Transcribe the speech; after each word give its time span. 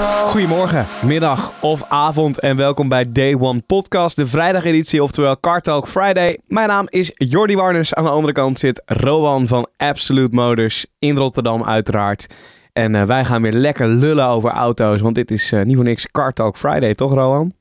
Goedemorgen, 0.00 0.86
middag 1.04 1.62
of 1.62 1.84
avond 1.88 2.38
en 2.38 2.56
welkom 2.56 2.88
bij 2.88 3.12
Day 3.12 3.34
One 3.34 3.60
Podcast, 3.60 4.16
de 4.16 4.26
vrijdageditie, 4.26 5.02
oftewel 5.02 5.40
Car 5.40 5.60
Talk 5.60 5.88
Friday. 5.88 6.38
Mijn 6.46 6.68
naam 6.68 6.86
is 6.88 7.10
Jordi 7.14 7.56
Warners, 7.56 7.94
aan 7.94 8.04
de 8.04 8.10
andere 8.10 8.32
kant 8.32 8.58
zit 8.58 8.82
Rowan 8.86 9.46
van 9.46 9.70
Absolute 9.76 10.34
Motors 10.34 10.86
in 10.98 11.16
Rotterdam 11.16 11.64
uiteraard. 11.64 12.26
En 12.72 12.94
eh, 12.94 13.04
wij 13.04 13.24
gaan 13.24 13.42
weer 13.42 13.52
lekker 13.52 13.88
lullen 13.88 14.26
over 14.26 14.50
auto's, 14.50 15.00
want 15.00 15.14
dit 15.14 15.30
is 15.30 15.52
eh, 15.52 15.62
niet 15.62 15.76
voor 15.76 15.84
niks 15.84 16.06
Car 16.06 16.32
Talk 16.32 16.56
Friday, 16.56 16.94
toch 16.94 17.12
Rowan? 17.12 17.54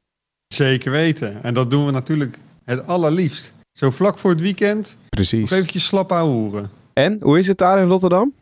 Zeker 0.48 0.92
weten. 0.92 1.44
En 1.44 1.54
dat 1.54 1.72
doen 1.72 1.86
we 1.86 1.92
natuurlijk 1.92 2.40
het 2.64 2.88
allerliefst. 2.88 3.54
Zo 3.74 3.90
vlak 3.92 4.18
voor 4.18 4.30
het 4.32 4.42
weekend, 4.42 4.98
Precies. 5.10 5.50
nog 5.50 5.52
eventjes 5.52 5.86
slap 5.86 6.10
horen. 6.10 6.70
En, 6.94 7.18
hoe 7.22 7.40
is 7.40 7.48
het 7.48 7.58
daar 7.58 7.80
in 7.80 7.88
Rotterdam? 7.88 8.34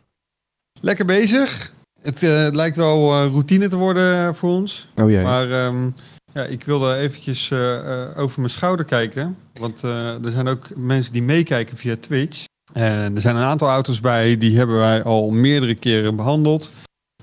Lekker 0.80 1.04
bezig. 1.06 1.76
Het 2.08 2.22
eh, 2.22 2.48
lijkt 2.52 2.76
wel 2.76 3.12
eh, 3.12 3.26
routine 3.30 3.68
te 3.68 3.76
worden 3.76 4.34
voor 4.34 4.50
ons. 4.50 4.88
Oh 4.96 5.10
jee. 5.10 5.22
Maar 5.22 5.50
ehm, 5.50 5.90
ja, 6.32 6.44
ik 6.44 6.64
wilde 6.64 6.94
eventjes 6.96 7.50
eh, 7.50 8.02
eh, 8.02 8.18
over 8.18 8.40
mijn 8.40 8.52
schouder 8.52 8.84
kijken. 8.84 9.36
Want 9.52 9.84
eh, 9.84 10.24
er 10.24 10.30
zijn 10.30 10.48
ook 10.48 10.66
mensen 10.76 11.12
die 11.12 11.22
meekijken 11.22 11.76
via 11.76 11.96
Twitch. 12.00 12.44
En 12.72 13.14
er 13.14 13.20
zijn 13.20 13.36
een 13.36 13.42
aantal 13.42 13.68
auto's 13.68 14.00
bij, 14.00 14.36
die 14.36 14.56
hebben 14.56 14.78
wij 14.78 15.02
al 15.02 15.30
meerdere 15.30 15.74
keren 15.74 16.16
behandeld. 16.16 16.70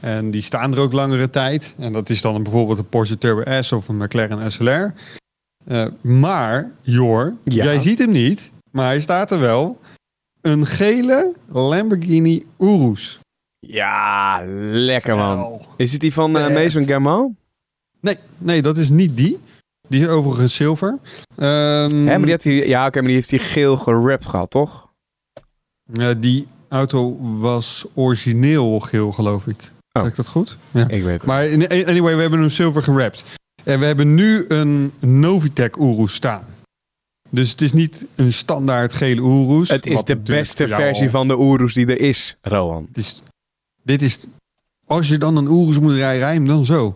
En 0.02 0.32
die 0.32 0.42
staan 0.42 0.74
er 0.74 0.80
ook 0.80 0.92
langere 0.94 1.30
tijd. 1.30 1.76
En 1.78 1.94
dat 1.94 2.10
is 2.10 2.22
dan 2.22 2.44
bijvoorbeeld 2.44 2.78
een 2.78 2.90
Porsche 2.90 3.18
Turbo 3.18 3.62
S 3.62 3.72
of 3.72 3.88
een 3.88 3.98
McLaren 3.98 4.52
SLR. 4.52 4.94
Eh, 5.66 5.86
maar, 6.02 6.72
Jor, 6.82 7.34
Ja. 7.44 7.64
jij 7.64 7.80
ziet 7.80 8.00
hem 8.00 8.12
niet, 8.12 8.52
maar 8.72 8.86
hij 8.86 9.02
staat 9.02 9.32
er 9.32 9.40
wel. 9.40 9.80
Een 10.42 10.66
gele 10.66 11.34
Lamborghini 11.48 12.46
Urus. 12.60 13.20
Ja, 13.68 14.42
lekker 14.72 15.16
man. 15.16 15.62
Is 15.78 15.92
het 15.92 16.02
die 16.02 16.14
van 16.14 16.38
eh 16.38 16.46
Vet. 16.46 16.54
Mason 16.54 16.88
Gamal? 16.88 17.36
Nee, 18.00 18.18
nee, 18.38 18.62
dat 18.62 18.78
is 18.78 18.90
niet 18.90 19.18
die. 19.18 19.40
Die 19.88 20.02
is 20.02 20.08
overigens 20.08 20.56
zilver. 20.56 21.00
Ehm, 21.36 21.46
Hè, 21.96 22.04
maar 22.06 22.22
die, 22.22 22.32
had 22.32 22.42
die, 22.42 22.68
ja, 22.68 22.86
oké, 22.88 22.98
maar 22.98 23.08
die 23.08 23.16
heeft 23.16 23.30
die 23.30 23.40
geel 23.40 23.78
gerapt 23.78 24.28
gehad, 24.28 24.50
toch? 24.50 24.90
eh, 25.94 26.10
die 26.18 26.48
auto 26.70 27.18
was 27.40 27.86
origineel 27.94 28.80
geel, 28.80 29.12
geloof 29.12 29.48
ik. 29.48 29.72
Oh. 29.92 30.02
Zeg 30.02 30.12
ik 30.12 30.16
dat 30.16 30.28
goed? 30.28 30.58
Ja. 30.72 30.88
Ik 30.88 31.04
weet 31.04 31.14
het. 31.14 31.26
Maar 31.26 31.44
anyway, 31.88 32.16
we 32.16 32.22
hebben 32.22 32.40
hem 32.40 32.50
zilver 32.50 32.84
gerapt. 32.84 33.24
En 33.64 33.80
we 33.80 33.86
hebben 33.86 34.16
nu 34.16 34.46
een 34.48 34.94
Novitec 35.00 35.76
Urus 35.76 36.14
staan. 36.14 36.46
Dus 37.30 37.52
het 37.52 37.62
is 37.62 37.74
niet 37.74 38.06
een 38.16 38.34
standaard 38.34 38.94
gele 38.94 39.22
Urus. 39.22 39.70
Het 39.70 39.86
is 39.86 40.04
de 40.04 40.16
beste 40.18 40.68
versie 40.68 41.10
van 41.10 41.28
de 41.28 41.38
Urus 41.38 41.74
die 41.74 41.86
er 41.88 42.00
is, 42.00 42.38
Rowan. 42.42 42.86
Het 42.88 42.98
is, 42.98 43.22
dit 43.86 44.02
is... 44.02 44.28
Als 44.88 45.08
je 45.08 45.18
dan 45.18 45.38
een 45.38 45.52
Urus 45.52 45.80
moet 45.80 45.94
rijden, 45.94 46.20
rij 46.20 46.34
hem 46.34 46.48
dan 46.48 46.66
zo. 46.66 46.96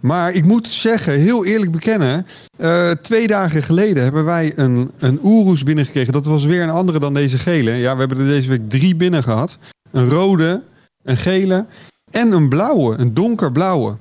Maar 0.00 0.32
ik 0.32 0.44
moet 0.44 0.68
zeggen, 0.68 1.12
heel 1.12 1.44
eerlijk 1.44 1.72
bekennen... 1.72 2.26
eh, 2.56 2.90
twee 2.90 3.26
dagen 3.26 3.62
geleden 3.62 4.02
hebben 4.02 4.24
wij 4.24 4.52
een, 4.58 4.90
een 4.98 5.26
Urus 5.26 5.62
binnengekregen. 5.62 6.12
Dat 6.12 6.26
was 6.26 6.44
weer 6.44 6.62
een 6.62 6.70
andere 6.70 6.98
dan 6.98 7.14
deze 7.14 7.38
gele. 7.38 7.70
Ja, 7.70 7.92
we 7.92 7.98
hebben 7.98 8.18
er 8.18 8.26
deze 8.26 8.48
week 8.48 8.70
drie 8.70 8.96
binnen 8.96 9.22
gehad. 9.22 9.58
Een 9.90 10.08
rode, 10.08 10.62
een 11.02 11.16
gele 11.16 11.66
en 12.10 12.32
een 12.32 12.48
blauwe. 12.48 12.96
Een 12.96 13.14
donkerblauwe. 13.14 13.96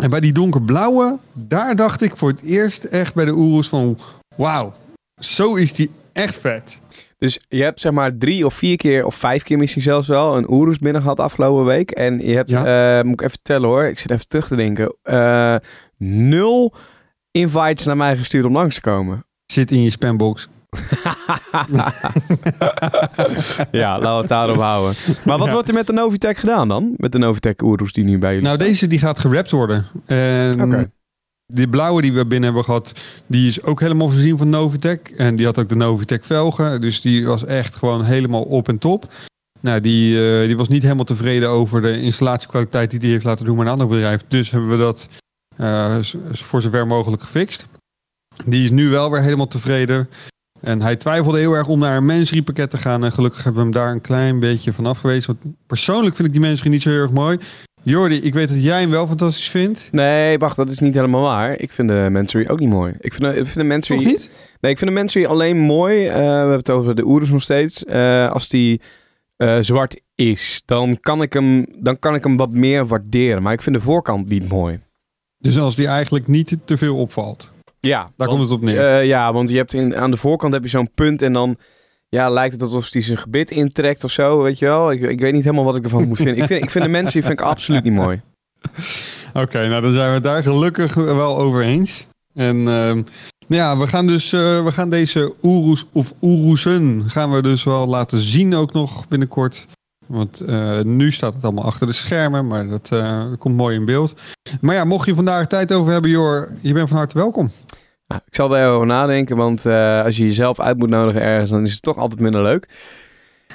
En 0.00 0.10
bij 0.10 0.20
die 0.20 0.32
donkerblauwe, 0.32 1.18
daar 1.32 1.76
dacht 1.76 2.02
ik 2.02 2.16
voor 2.16 2.28
het 2.28 2.42
eerst 2.42 2.84
echt 2.84 3.14
bij 3.14 3.24
de 3.24 3.30
Urus 3.30 3.68
van... 3.68 3.98
Wauw, 4.36 4.74
zo 5.20 5.54
is 5.54 5.72
die 5.72 5.90
echt 6.16 6.38
vet. 6.40 6.80
Dus 7.18 7.40
je 7.48 7.62
hebt 7.62 7.80
zeg 7.80 7.92
maar 7.92 8.16
drie 8.16 8.46
of 8.46 8.54
vier 8.54 8.76
keer, 8.76 9.04
of 9.06 9.14
vijf 9.14 9.42
keer 9.42 9.58
misschien 9.58 9.82
zelfs 9.82 10.08
wel, 10.08 10.36
een 10.36 10.54
Urus 10.54 10.78
binnen 10.78 11.02
gehad 11.02 11.20
afgelopen 11.20 11.64
week. 11.64 11.90
En 11.90 12.20
je 12.26 12.34
hebt, 12.34 12.52
eh, 12.52 13.00
moet 13.02 13.20
ik 13.20 13.26
even 13.26 13.38
tellen 13.42 13.68
hoor, 13.68 13.84
ik 13.84 13.98
zit 13.98 14.10
even 14.10 14.28
terug 14.28 14.46
te 14.46 14.56
denken, 14.56 14.96
eh, 15.02 15.56
nul 15.98 16.74
invites 17.30 17.84
naar 17.84 17.96
mij 17.96 18.16
gestuurd 18.16 18.44
om 18.44 18.52
langs 18.52 18.74
te 18.74 18.80
komen. 18.80 19.24
Zit 19.46 19.70
in 19.70 19.82
je 19.82 19.90
spambox. 19.90 20.48
ja, 23.70 23.98
laten 23.98 24.12
we 24.14 24.18
het 24.20 24.28
daarop 24.28 24.56
houden. 24.56 24.94
Maar 25.24 25.38
wat 25.38 25.50
wordt 25.50 25.68
er 25.68 25.74
met 25.74 25.86
de 25.86 25.92
Novitec 25.92 26.36
gedaan 26.36 26.68
dan? 26.68 26.94
Met 26.96 27.12
de 27.12 27.18
Novitec 27.18 27.62
Urus 27.62 27.92
die 27.92 28.04
nu 28.04 28.18
bij 28.18 28.28
jullie 28.28 28.44
Nou, 28.44 28.56
staat? 28.56 28.68
deze 28.68 28.86
die 28.86 28.98
gaat 28.98 29.18
gerapt 29.18 29.50
worden. 29.50 29.86
En 30.06 30.62
Oké. 30.62 30.90
Die 31.46 31.68
blauwe 31.68 32.02
die 32.02 32.12
we 32.12 32.26
binnen 32.26 32.44
hebben 32.44 32.64
gehad, 32.64 32.92
die 33.26 33.48
is 33.48 33.62
ook 33.62 33.80
helemaal 33.80 34.10
voorzien 34.10 34.38
van 34.38 34.48
Novitec. 34.48 35.08
En 35.08 35.36
die 35.36 35.46
had 35.46 35.58
ook 35.58 35.68
de 35.68 35.76
Novitec 35.76 36.24
velgen. 36.24 36.80
Dus 36.80 37.00
die 37.00 37.26
was 37.26 37.44
echt 37.44 37.76
gewoon 37.76 38.04
helemaal 38.04 38.42
op 38.42 38.68
en 38.68 38.78
top. 38.78 39.12
Nou, 39.60 39.80
die, 39.80 40.38
eh, 40.40 40.46
die 40.46 40.56
was 40.56 40.68
niet 40.68 40.82
helemaal 40.82 41.04
tevreden 41.04 41.48
over 41.48 41.80
de 41.80 42.00
installatiekwaliteit 42.00 42.90
die 42.90 43.00
die 43.00 43.10
heeft 43.10 43.24
laten 43.24 43.44
doen 43.44 43.56
met 43.56 43.66
een 43.66 43.72
ander 43.72 43.88
bedrijf. 43.88 44.20
Dus 44.28 44.50
hebben 44.50 44.70
we 44.70 44.76
dat 44.76 45.08
eh, 45.56 45.96
voor 46.30 46.62
zover 46.62 46.86
mogelijk 46.86 47.22
gefixt. 47.22 47.66
Die 48.44 48.64
is 48.64 48.70
nu 48.70 48.88
wel 48.88 49.10
weer 49.10 49.22
helemaal 49.22 49.48
tevreden. 49.48 50.08
En 50.60 50.82
hij 50.82 50.96
twijfelde 50.96 51.38
heel 51.38 51.52
erg 51.52 51.66
om 51.66 51.78
naar 51.78 51.96
een 51.96 52.06
Mansory 52.06 52.42
pakket 52.42 52.70
te 52.70 52.78
gaan. 52.78 53.04
En 53.04 53.12
gelukkig 53.12 53.42
hebben 53.42 53.62
we 53.62 53.68
hem 53.68 53.82
daar 53.82 53.92
een 53.92 54.00
klein 54.00 54.40
beetje 54.40 54.72
van 54.72 54.86
afgewezen. 54.86 55.36
Want 55.40 55.56
persoonlijk 55.66 56.16
vind 56.16 56.28
ik 56.28 56.34
die 56.34 56.42
Mansory 56.42 56.70
niet 56.70 56.82
zo 56.82 56.90
heel 56.90 57.00
erg 57.00 57.10
mooi. 57.10 57.38
Jordi, 57.88 58.16
ik 58.16 58.34
weet 58.34 58.48
dat 58.48 58.62
jij 58.64 58.80
hem 58.80 58.90
wel 58.90 59.06
fantastisch 59.06 59.48
vindt. 59.48 59.88
Nee, 59.92 60.38
wacht, 60.38 60.56
dat 60.56 60.70
is 60.70 60.78
niet 60.78 60.94
helemaal 60.94 61.22
waar. 61.22 61.58
Ik 61.58 61.72
vind 61.72 61.88
de 61.88 62.08
Mansory 62.10 62.46
ook 62.48 62.58
niet 62.60 62.68
mooi. 62.68 62.94
Ik 63.00 63.14
vind 63.14 63.22
de, 63.24 63.28
ik 63.40 63.46
vind 63.46 63.54
de 63.54 63.64
Mansory... 63.64 64.04
Niet? 64.04 64.30
Nee, 64.60 64.72
ik 64.72 64.78
vind 64.78 64.90
de 64.90 64.96
Mansory 64.96 65.24
alleen 65.24 65.58
mooi. 65.58 66.06
eh, 66.06 66.14
we 66.14 66.20
hebben 66.22 66.56
het 66.56 66.70
over 66.70 66.94
de 66.94 67.04
Urus 67.06 67.28
nog 67.30 67.42
steeds. 67.42 67.84
eh, 67.84 68.30
als 68.32 68.48
die 68.48 68.80
eh, 69.36 69.58
zwart 69.60 70.00
is, 70.14 70.62
dan 70.64 70.98
kan, 71.00 71.22
ik 71.22 71.32
hem, 71.32 71.66
dan 71.78 71.98
kan 71.98 72.14
ik 72.14 72.24
hem 72.24 72.36
wat 72.36 72.50
meer 72.50 72.86
waarderen. 72.86 73.42
Maar 73.42 73.52
ik 73.52 73.62
vind 73.62 73.76
de 73.76 73.82
voorkant 73.82 74.28
niet 74.28 74.48
mooi. 74.48 74.80
Dus 75.38 75.58
als 75.58 75.76
die 75.76 75.86
eigenlijk 75.86 76.26
niet 76.26 76.56
te 76.64 76.76
veel 76.76 76.96
opvalt. 76.96 77.52
Ja, 77.80 78.10
Daar 78.16 78.28
komt 78.28 78.42
het 78.42 78.50
op 78.52 78.60
neer. 78.62 79.04
ja, 79.04 79.32
want 79.32 79.48
je 79.48 79.56
hebt 79.56 79.72
in, 79.74 79.96
aan 79.96 80.10
de 80.10 80.16
voorkant 80.16 80.52
heb 80.52 80.62
je 80.62 80.68
zo'n 80.68 80.90
punt 80.94 81.22
en 81.22 81.32
dan 81.32 81.56
ja, 82.08 82.30
lijkt 82.30 82.52
het 82.52 82.62
alsof 82.62 82.92
hij 82.92 83.02
zijn 83.02 83.18
gebit 83.18 83.50
intrekt 83.50 84.04
of 84.04 84.10
zo, 84.10 84.42
weet 84.42 84.58
je 84.58 84.64
wel. 84.64 84.90
Ik, 84.90 85.00
ik 85.00 85.20
weet 85.20 85.32
niet 85.32 85.44
helemaal 85.44 85.64
wat 85.64 85.76
ik 85.76 85.84
ervan 85.84 86.08
moet 86.08 86.16
vinden. 86.16 86.36
Ik 86.36 86.44
vind, 86.44 86.62
ik 86.62 86.70
vind 86.70 86.84
de 86.84 86.90
Mansory 86.90 87.22
vind 87.22 87.40
ik 87.40 87.46
absoluut 87.46 87.84
niet 87.84 87.92
mooi. 87.92 88.20
Oké, 89.42 89.68
nou 89.68 89.82
dan 89.82 89.92
zijn 89.92 90.08
we 90.08 90.14
het 90.14 90.24
daar 90.24 90.42
gelukkig 90.42 90.94
wel 90.94 91.38
over 91.38 91.62
eens. 91.62 92.06
En 92.34 92.68
ehm, 92.68 93.02
ja, 93.48 93.78
we 93.78 93.86
gaan 93.86 94.06
dus 94.06 94.32
eh, 94.32 94.64
we 94.64 94.72
gaan 94.72 94.90
deze 94.90 95.34
Urus 95.42 95.84
of 95.92 96.12
Urusen 96.20 97.04
gaan 97.06 97.32
we 97.32 97.42
dus 97.42 97.64
wel 97.64 97.86
laten 97.86 98.20
zien 98.20 98.54
ook 98.54 98.72
nog 98.72 99.08
binnenkort. 99.08 99.66
Want 100.06 100.40
eh, 100.40 100.80
nu 100.80 101.12
staat 101.12 101.34
het 101.34 101.44
allemaal 101.44 101.64
achter 101.64 101.86
de 101.86 101.92
schermen, 101.92 102.46
maar 102.46 102.68
dat, 102.68 102.92
eh, 102.92 103.28
dat 103.30 103.38
komt 103.38 103.56
mooi 103.56 103.76
in 103.76 103.84
beeld. 103.84 104.20
Maar 104.60 104.74
ja, 104.74 104.84
mocht 104.84 105.06
je 105.06 105.14
vandaag 105.14 105.46
tijd 105.46 105.72
over 105.72 105.92
hebben, 105.92 106.10
Jor, 106.10 106.52
je 106.60 106.72
bent 106.72 106.88
van 106.88 106.96
harte 106.96 107.18
welkom. 107.18 107.50
Nou, 108.06 108.20
ik 108.26 108.34
zal 108.34 108.54
er 108.56 108.60
even 108.60 108.72
over 108.72 108.86
nadenken, 108.86 109.36
want 109.36 109.66
eh, 109.66 110.04
als 110.04 110.16
je 110.16 110.24
jezelf 110.24 110.60
uit 110.60 110.78
moet 110.78 110.88
nodigen 110.88 111.22
ergens, 111.22 111.50
dan 111.50 111.64
is 111.64 111.72
het 111.72 111.82
toch 111.82 111.96
altijd 111.96 112.20
minder 112.20 112.42
leuk. 112.42 112.68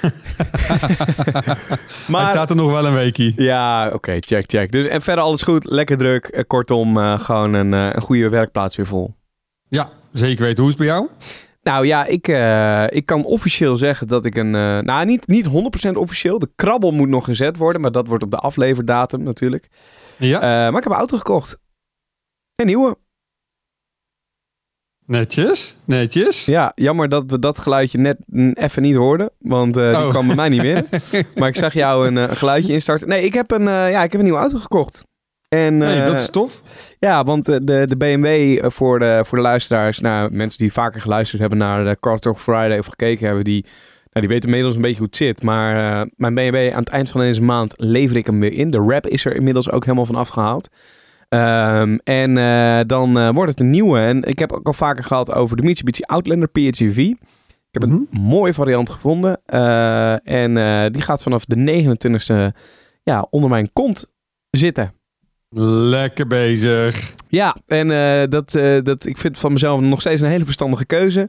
Hij 2.12 2.28
staat 2.28 2.50
er 2.50 2.56
nog 2.56 2.72
wel 2.72 2.86
een 2.86 2.94
weekie. 2.94 3.32
Ja, 3.36 3.90
oké, 3.92 4.16
check, 4.20 4.44
check. 4.46 4.72
Dus 4.72 4.86
en 4.86 5.02
verder 5.02 5.24
alles 5.24 5.42
goed, 5.42 5.64
lekker 5.64 5.96
druk. 5.96 6.26
Eh, 6.26 6.42
kortom, 6.46 6.98
eh, 6.98 7.20
gewoon 7.20 7.52
een, 7.52 7.72
een 7.72 8.00
goede 8.00 8.28
werkplaats 8.28 8.76
weer 8.76 8.86
vol. 8.86 9.14
Ja, 9.68 9.90
zeker 10.12 10.44
weten. 10.44 10.62
Hoe 10.62 10.72
is 10.72 10.78
het 10.78 10.86
bij 10.86 10.94
jou? 10.94 11.08
Nou 11.62 11.86
ja, 11.86 12.06
ik, 12.06 12.28
ik 12.94 13.06
kan 13.06 13.24
officieel 13.24 13.76
zeggen 13.76 14.06
dat 14.06 14.24
ik 14.24 14.36
een... 14.36 14.50
nou, 14.50 15.04
niet, 15.04 15.26
niet 15.26 15.48
100% 15.48 15.50
officieel. 15.92 16.38
De 16.38 16.50
krabbel 16.56 16.90
moet 16.90 17.08
nog 17.08 17.24
gezet 17.24 17.56
worden, 17.56 17.80
maar 17.80 17.92
dat 17.92 18.06
wordt 18.06 18.24
op 18.24 18.30
de 18.30 18.36
afleverdatum 18.36 19.22
natuurlijk. 19.22 19.68
Ja, 20.18 20.40
maar 20.40 20.76
ik 20.76 20.82
heb 20.82 20.92
een 20.92 20.98
auto 20.98 21.16
gekocht. 21.16 21.58
Een 22.54 22.66
nieuwe. 22.66 22.96
Netjes, 25.12 25.76
netjes. 25.84 26.44
Ja, 26.44 26.72
jammer 26.74 27.08
dat 27.08 27.24
we 27.26 27.38
dat 27.38 27.58
geluidje 27.58 27.98
net 27.98 28.16
even 28.54 28.82
niet 28.82 28.94
hoorden. 28.96 29.30
Want 29.38 29.76
eh, 29.76 29.88
die 29.88 30.04
Oh. 30.04 30.08
kwam 30.10 30.26
bij 30.26 30.36
mij 30.36 30.48
niet 30.48 30.62
binnen. 30.62 30.86
maar 31.36 31.48
ik 31.48 31.56
zag 31.56 31.72
jou 31.74 32.06
een, 32.06 32.18
eh, 32.18 32.22
een 32.28 32.36
geluidje 32.36 32.72
instarten. 32.72 33.08
Nee, 33.08 33.24
ik 33.24 33.34
heb 33.34 33.50
een, 33.50 33.68
eh, 33.68 33.90
ja, 33.90 34.02
ik 34.02 34.10
heb 34.12 34.14
een 34.14 34.22
nieuwe 34.26 34.38
auto 34.40 34.58
gekocht. 34.58 35.04
En, 35.48 35.78
Nee, 35.78 36.02
dat 36.02 36.14
is 36.14 36.30
tof. 36.30 36.62
Ja, 36.98 37.24
want 37.24 37.44
de, 37.44 37.86
de 37.86 37.96
BMW 37.98 38.64
voor 38.70 38.98
de, 38.98 39.20
voor 39.24 39.38
de 39.38 39.44
luisteraars, 39.44 39.98
nou, 39.98 40.30
mensen 40.32 40.58
die 40.58 40.72
vaker 40.72 41.00
geluisterd 41.00 41.40
hebben 41.40 41.58
naar 41.58 41.84
de 41.84 41.96
Car 42.00 42.18
Talk 42.18 42.38
Friday 42.38 42.78
of 42.78 42.86
gekeken 42.86 43.26
hebben, 43.26 43.44
die, 43.44 43.62
nou, 44.12 44.26
die 44.26 44.28
weten 44.28 44.48
inmiddels 44.48 44.74
een 44.74 44.80
beetje 44.80 44.96
hoe 44.98 45.06
het 45.06 45.16
zit. 45.16 45.42
Maar 45.42 46.06
mijn 46.16 46.34
BMW 46.34 46.70
aan 46.72 46.80
het 46.80 46.88
eind 46.88 47.08
van 47.10 47.20
deze 47.20 47.42
maand 47.42 47.74
lever 47.76 48.16
ik 48.16 48.26
hem 48.26 48.40
weer 48.40 48.52
in. 48.52 48.70
De 48.70 48.82
wrap 48.84 49.06
is 49.06 49.24
er 49.24 49.36
inmiddels 49.36 49.70
ook 49.70 49.84
helemaal 49.84 50.06
van 50.06 50.14
afgehaald. 50.14 50.68
Ehm, 51.32 51.98
en 52.04 52.36
eh, 52.36 52.80
dan 52.86 53.18
eh, 53.18 53.28
wordt 53.34 53.50
het 53.50 53.60
een 53.60 53.70
nieuwe. 53.70 53.98
En 53.98 54.22
ik 54.22 54.38
heb 54.38 54.52
ook 54.52 54.66
al 54.66 54.72
vaker 54.72 55.04
gehad 55.04 55.32
over 55.32 55.56
de 55.56 55.62
Mitsubishi 55.62 56.02
Outlander 56.02 56.48
PHEV. 56.48 56.96
Ik 56.96 57.80
heb 57.80 57.82
een 57.82 58.08
mooie 58.10 58.54
variant 58.54 58.90
gevonden. 58.90 59.40
Eh, 59.44 60.28
en 60.28 60.92
die 60.92 61.02
gaat 61.02 61.22
vanaf 61.22 61.44
de 61.44 61.56
29e 61.56 62.56
ja, 63.02 63.26
onder 63.30 63.50
mijn 63.50 63.72
kont 63.72 64.06
zitten. 64.50 64.92
Lekker 65.90 66.26
bezig. 66.26 67.14
Ja, 67.28 67.56
en 67.66 67.88
dat, 68.30 68.58
dat, 68.82 69.06
ik 69.06 69.18
vind 69.18 69.38
van 69.38 69.52
mezelf 69.52 69.80
nog 69.80 70.00
steeds 70.00 70.20
een 70.20 70.28
hele 70.28 70.44
verstandige 70.44 70.86
keuze. 70.86 71.28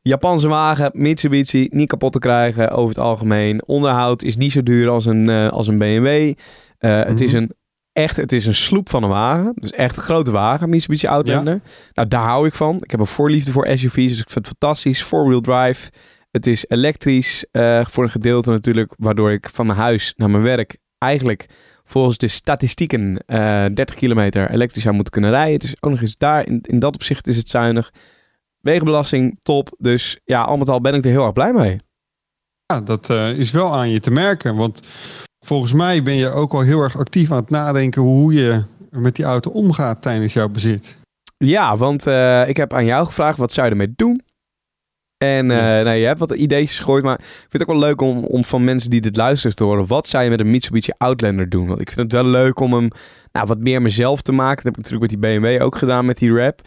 Japanse 0.00 0.48
wagen, 0.48 0.90
Mitsubishi, 0.94 1.68
niet 1.70 1.88
kapot 1.88 2.12
te 2.12 2.18
krijgen 2.18 2.70
over 2.70 2.88
het 2.94 3.04
algemeen. 3.04 3.66
Onderhoud 3.66 4.22
is 4.22 4.36
niet 4.36 4.52
zo 4.52 4.62
duur 4.62 4.88
als 4.88 5.06
een, 5.06 5.28
als 5.50 5.68
een 5.68 5.78
BMW. 5.78 6.34
Het 6.78 7.20
is 7.20 7.32
Mhm. 7.32 7.42
een 7.42 7.52
echt, 7.94 8.16
het 8.16 8.32
is 8.32 8.46
een 8.46 8.54
sloep 8.54 8.90
van 8.90 9.02
een 9.02 9.08
wagen. 9.08 9.52
Dus 9.54 9.70
echt 9.70 9.96
een 9.96 10.02
grote 10.02 10.30
wagen, 10.30 10.68
Mitsubishi 10.68 11.06
Outlander. 11.06 11.60
Nou, 11.92 12.08
daar 12.08 12.24
hou 12.24 12.46
ik 12.46 12.54
van. 12.54 12.76
Ik 12.76 12.90
heb 12.90 13.00
een 13.00 13.06
voorliefde 13.06 13.52
voor 13.52 13.66
SUV's, 13.66 14.08
dus 14.08 14.20
ik 14.20 14.30
vind 14.30 14.46
het 14.46 14.56
fantastisch. 14.58 15.02
Four-wheel 15.02 15.40
drive. 15.40 15.90
Het 16.30 16.46
is 16.46 16.64
elektrisch 16.68 17.44
eh, 17.50 17.86
voor 17.86 18.04
een 18.04 18.10
gedeelte 18.10 18.50
natuurlijk, 18.50 18.92
waardoor 18.96 19.32
ik 19.32 19.48
van 19.52 19.66
mijn 19.66 19.78
huis 19.78 20.14
naar 20.16 20.30
mijn 20.30 20.42
werk 20.42 20.78
eigenlijk 20.98 21.46
volgens 21.84 22.18
de 22.18 22.28
statistieken 22.28 23.16
eh 23.26 23.66
30 23.74 23.96
kilometer 23.96 24.50
elektrisch 24.50 24.82
zou 24.82 24.94
moeten 24.94 25.12
kunnen 25.12 25.30
rijden. 25.30 25.52
Het 25.52 25.64
is 25.64 25.82
ook 25.82 25.90
nog 25.90 26.00
eens 26.00 26.16
daar, 26.16 26.46
in, 26.46 26.60
in 26.62 26.78
dat 26.78 26.94
opzicht 26.94 27.26
is 27.26 27.36
het 27.36 27.48
zuinig. 27.48 27.90
Wegenbelasting, 28.60 29.38
top. 29.42 29.74
Dus 29.78 30.18
ja, 30.24 30.38
al 30.38 30.56
met 30.56 30.68
al 30.68 30.80
ben 30.80 30.94
ik 30.94 31.04
er 31.04 31.10
heel 31.10 31.24
erg 31.24 31.32
blij 31.32 31.52
mee. 31.52 31.80
Ja, 32.66 32.80
dat 32.80 33.10
eh, 33.10 33.38
is 33.38 33.50
wel 33.50 33.74
aan 33.74 33.90
je 33.90 34.00
te 34.00 34.10
merken. 34.10 34.56
Want 34.56 34.80
volgens 35.44 35.72
mij 35.72 36.02
ben 36.02 36.14
je 36.14 36.28
ook 36.30 36.52
al 36.52 36.60
heel 36.60 36.80
erg 36.80 36.98
actief 36.98 37.30
aan 37.30 37.36
het 37.36 37.50
nadenken 37.50 38.02
hoe 38.02 38.34
je 38.34 38.62
met 38.90 39.16
die 39.16 39.24
auto 39.24 39.50
omgaat 39.50 40.02
tijdens 40.02 40.32
jouw 40.32 40.48
bezit. 40.48 40.98
Ja, 41.38 41.76
want 41.76 42.06
eh, 42.06 42.48
ik 42.48 42.56
heb 42.56 42.72
aan 42.72 42.84
jou 42.84 43.06
gevraagd, 43.06 43.38
wat 43.38 43.52
zou 43.52 43.66
je 43.66 43.72
ermee 43.72 43.92
doen? 43.96 44.22
En 45.18 45.46
Yes. 45.46 45.84
nou, 45.84 45.96
je 45.96 46.06
hebt 46.06 46.18
wat 46.18 46.30
ideetjes 46.30 46.78
gegooid, 46.78 47.04
maar 47.04 47.18
ik 47.18 47.24
vind 47.24 47.52
het 47.52 47.62
ook 47.62 47.68
wel 47.68 47.78
leuk 47.78 48.00
om, 48.00 48.24
om 48.24 48.44
van 48.44 48.64
mensen 48.64 48.90
die 48.90 49.00
dit 49.00 49.16
luisteren 49.16 49.56
te 49.56 49.64
horen. 49.64 49.86
Wat 49.86 50.06
zou 50.06 50.24
je 50.24 50.30
met 50.30 50.40
een 50.40 50.50
Mitsubishi 50.50 50.92
Outlander 50.98 51.48
doen? 51.48 51.66
Want 51.66 51.80
ik 51.80 51.90
vind 51.90 52.12
het 52.12 52.22
wel 52.22 52.30
leuk 52.30 52.60
om 52.60 52.72
hem 52.72 52.88
nou, 53.32 53.46
wat 53.46 53.58
meer 53.58 53.82
mezelf 53.82 54.22
te 54.22 54.32
maken. 54.32 54.56
Dat 54.56 54.64
heb 54.64 54.72
ik 54.76 54.82
natuurlijk 54.90 55.12
met 55.12 55.20
die 55.20 55.40
BMW 55.40 55.62
ook 55.62 55.76
gedaan, 55.76 56.06
met 56.06 56.18
die 56.18 56.34
rap. 56.36 56.60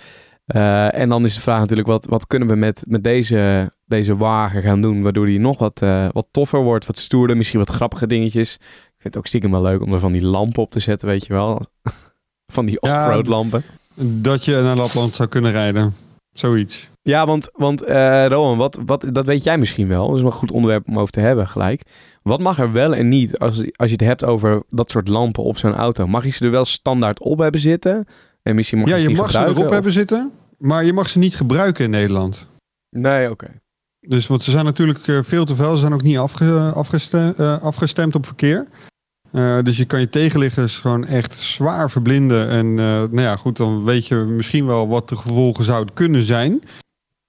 Eh, 0.47 0.94
en 0.94 1.09
dan 1.09 1.23
is 1.23 1.33
de 1.35 1.41
vraag 1.41 1.59
natuurlijk, 1.59 1.88
wat, 1.88 2.05
wat 2.05 2.27
kunnen 2.27 2.47
we 2.47 2.55
met, 2.55 2.83
met 2.88 3.03
deze, 3.03 3.71
deze 3.85 4.15
wagen 4.15 4.61
gaan 4.61 4.81
doen? 4.81 5.03
Waardoor 5.03 5.25
die 5.25 5.39
nog 5.39 5.57
wat, 5.57 5.81
eh, 5.81 6.07
wat 6.11 6.27
toffer 6.31 6.63
wordt, 6.63 6.85
wat 6.85 6.97
stoerder, 6.97 7.38
misschien 7.38 7.59
wat 7.59 7.69
grappige 7.69 8.07
dingetjes. 8.07 8.53
Ik 8.53 9.03
vind 9.03 9.13
het 9.13 9.17
ook 9.17 9.27
stiekem 9.27 9.51
wel 9.51 9.61
leuk 9.61 9.81
om 9.81 9.94
er 9.94 9.99
van 9.99 10.11
die 10.11 10.25
lampen 10.25 10.63
op 10.63 10.71
te 10.71 10.79
zetten, 10.79 11.07
weet 11.07 11.25
je 11.25 11.33
wel. 11.33 11.61
van 12.53 12.65
die 12.65 12.81
off-road 12.81 13.27
lampen. 13.27 13.63
Dat 13.95 14.45
je 14.45 14.61
naar 14.61 14.75
Lapland 14.75 15.15
zou 15.15 15.29
kunnen 15.29 15.51
rijden. 15.51 15.94
Zoiets. 16.31 16.89
Ja, 17.01 17.25
want, 17.25 17.50
want 17.53 17.83
eh 17.83 18.25
Rowan, 18.27 18.57
wat, 18.57 18.79
wat, 18.85 19.05
dat 19.11 19.25
weet 19.25 19.43
jij 19.43 19.57
misschien 19.57 19.88
wel. 19.88 20.07
Dat 20.07 20.15
is 20.15 20.21
wel 20.21 20.31
een 20.31 20.38
goed 20.38 20.51
onderwerp 20.51 20.88
om 20.88 21.00
over 21.00 21.11
te 21.11 21.19
hebben 21.19 21.47
gelijk. 21.47 21.81
Wat 22.21 22.39
mag 22.39 22.59
er 22.59 22.71
wel 22.71 22.95
en 22.95 23.07
niet 23.07 23.39
als, 23.39 23.57
als 23.75 23.89
je 23.89 23.95
het 23.95 24.01
hebt 24.01 24.25
over 24.25 24.63
dat 24.69 24.91
soort 24.91 25.07
lampen 25.07 25.43
op 25.43 25.57
zo'n 25.57 25.75
auto? 25.75 26.07
Mag 26.07 26.23
je 26.23 26.31
ze 26.31 26.45
er 26.45 26.51
wel 26.51 26.65
standaard 26.65 27.19
op 27.19 27.39
hebben 27.39 27.61
zitten? 27.61 28.05
Mag 28.53 28.65
ja, 28.65 28.95
je, 28.95 28.95
je 28.95 29.01
ze 29.01 29.07
niet 29.07 29.17
mag 29.17 29.31
ze 29.31 29.39
erop 29.39 29.65
of- 29.65 29.71
hebben 29.71 29.91
zitten, 29.91 30.31
maar 30.57 30.85
je 30.85 30.94
mag 30.94 31.09
ze 31.09 31.19
niet 31.19 31.35
gebruiken 31.35 31.83
in 31.83 31.89
Nederland. 31.89 32.47
Nee, 32.89 33.31
oké. 33.31 33.47
Dus, 33.99 34.27
want 34.27 34.44
ze 34.44 34.51
zijn 34.51 34.65
natuurlijk 34.65 35.07
eh, 35.07 35.19
veel 35.23 35.45
te 35.45 35.55
veel. 35.55 35.71
Ze 35.71 35.77
zijn 35.77 35.94
ook 35.94 36.03
niet 36.03 36.17
afge, 36.17 36.71
afgestemd, 36.75 37.39
afgestemd 37.39 38.15
op 38.15 38.25
verkeer. 38.25 38.67
Eh, 39.31 39.57
dus 39.63 39.77
je 39.77 39.85
kan 39.85 39.99
je 39.99 40.09
tegenliggers 40.09 40.77
gewoon 40.77 41.05
echt 41.05 41.33
zwaar 41.33 41.91
verblinden. 41.91 42.49
En 42.49 42.65
eh, 42.65 42.85
nou 42.85 43.21
ja, 43.21 43.35
goed, 43.35 43.57
dan 43.57 43.83
weet 43.83 44.07
je 44.07 44.15
misschien 44.15 44.65
wel 44.65 44.88
wat 44.88 45.09
de 45.09 45.15
gevolgen 45.15 45.63
zouden 45.63 45.93
kunnen 45.93 46.21
zijn. 46.21 46.63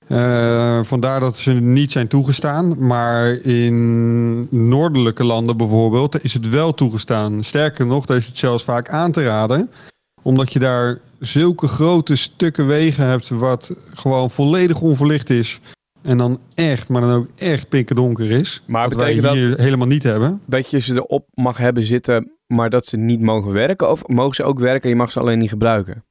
Eh, 0.07 0.81
vandaar 0.83 1.21
dat 1.21 1.37
ze 1.37 1.51
niet 1.53 1.93
zijn 1.93 2.09
toegestaan. 2.09 2.87
Maar 2.87 3.31
in 3.31 4.49
noordelijke 4.69 5.25
landen 5.25 5.57
bijvoorbeeld 5.57 6.25
is 6.25 6.35
het 6.35 6.49
wel 6.49 6.75
toegestaan. 6.75 7.45
Sterker 7.45 7.87
nog, 7.87 8.07
daar 8.07 8.17
is 8.17 8.27
het 8.27 8.39
zelfs 8.39 8.65
vaak 8.65 8.89
aan 8.89 9.13
te 9.13 9.25
raden. 9.25 9.71
Omdat 10.23 10.53
je 10.53 10.59
daar 10.59 10.99
zulke 11.19 11.67
grote 11.67 12.17
stukken 12.17 12.67
wegen 12.67 13.05
hebt 13.07 13.29
wat 13.29 13.75
gewoon 13.95 14.31
volledig 14.31 14.81
onverlicht 14.81 15.31
is. 15.31 15.61
En 16.03 16.19
dan 16.19 16.41
echt, 16.55 16.89
maar 16.89 17.01
dan 17.01 17.11
ook 17.13 17.29
echt 17.37 17.69
pinkerdonker 17.69 18.31
is. 18.31 18.63
Maar 18.67 18.89
wat 18.89 18.99
wij 19.01 19.15
betekent 19.15 19.35
dat- 19.35 19.45
hier 19.45 19.65
helemaal 19.65 19.87
niet 19.87 20.03
hebben. 20.03 20.41
Dat 20.47 20.71
je 20.71 20.79
ze 20.79 20.95
erop 20.95 21.27
mag 21.35 21.57
hebben 21.59 21.83
zitten, 21.83 22.33
maar 22.47 22.71
dat 22.71 22.87
ze 22.87 22.97
niet 22.97 23.21
mogen 23.21 23.53
werken? 23.53 23.91
Of 23.91 24.07
mogen 24.07 24.35
ze 24.35 24.43
ook 24.45 24.59
werken 24.59 24.83
en 24.83 24.89
je 24.89 24.95
mag 24.97 25.13
ze 25.13 25.21
alleen 25.21 25.39
niet 25.39 25.49
gebruiken? 25.51 26.05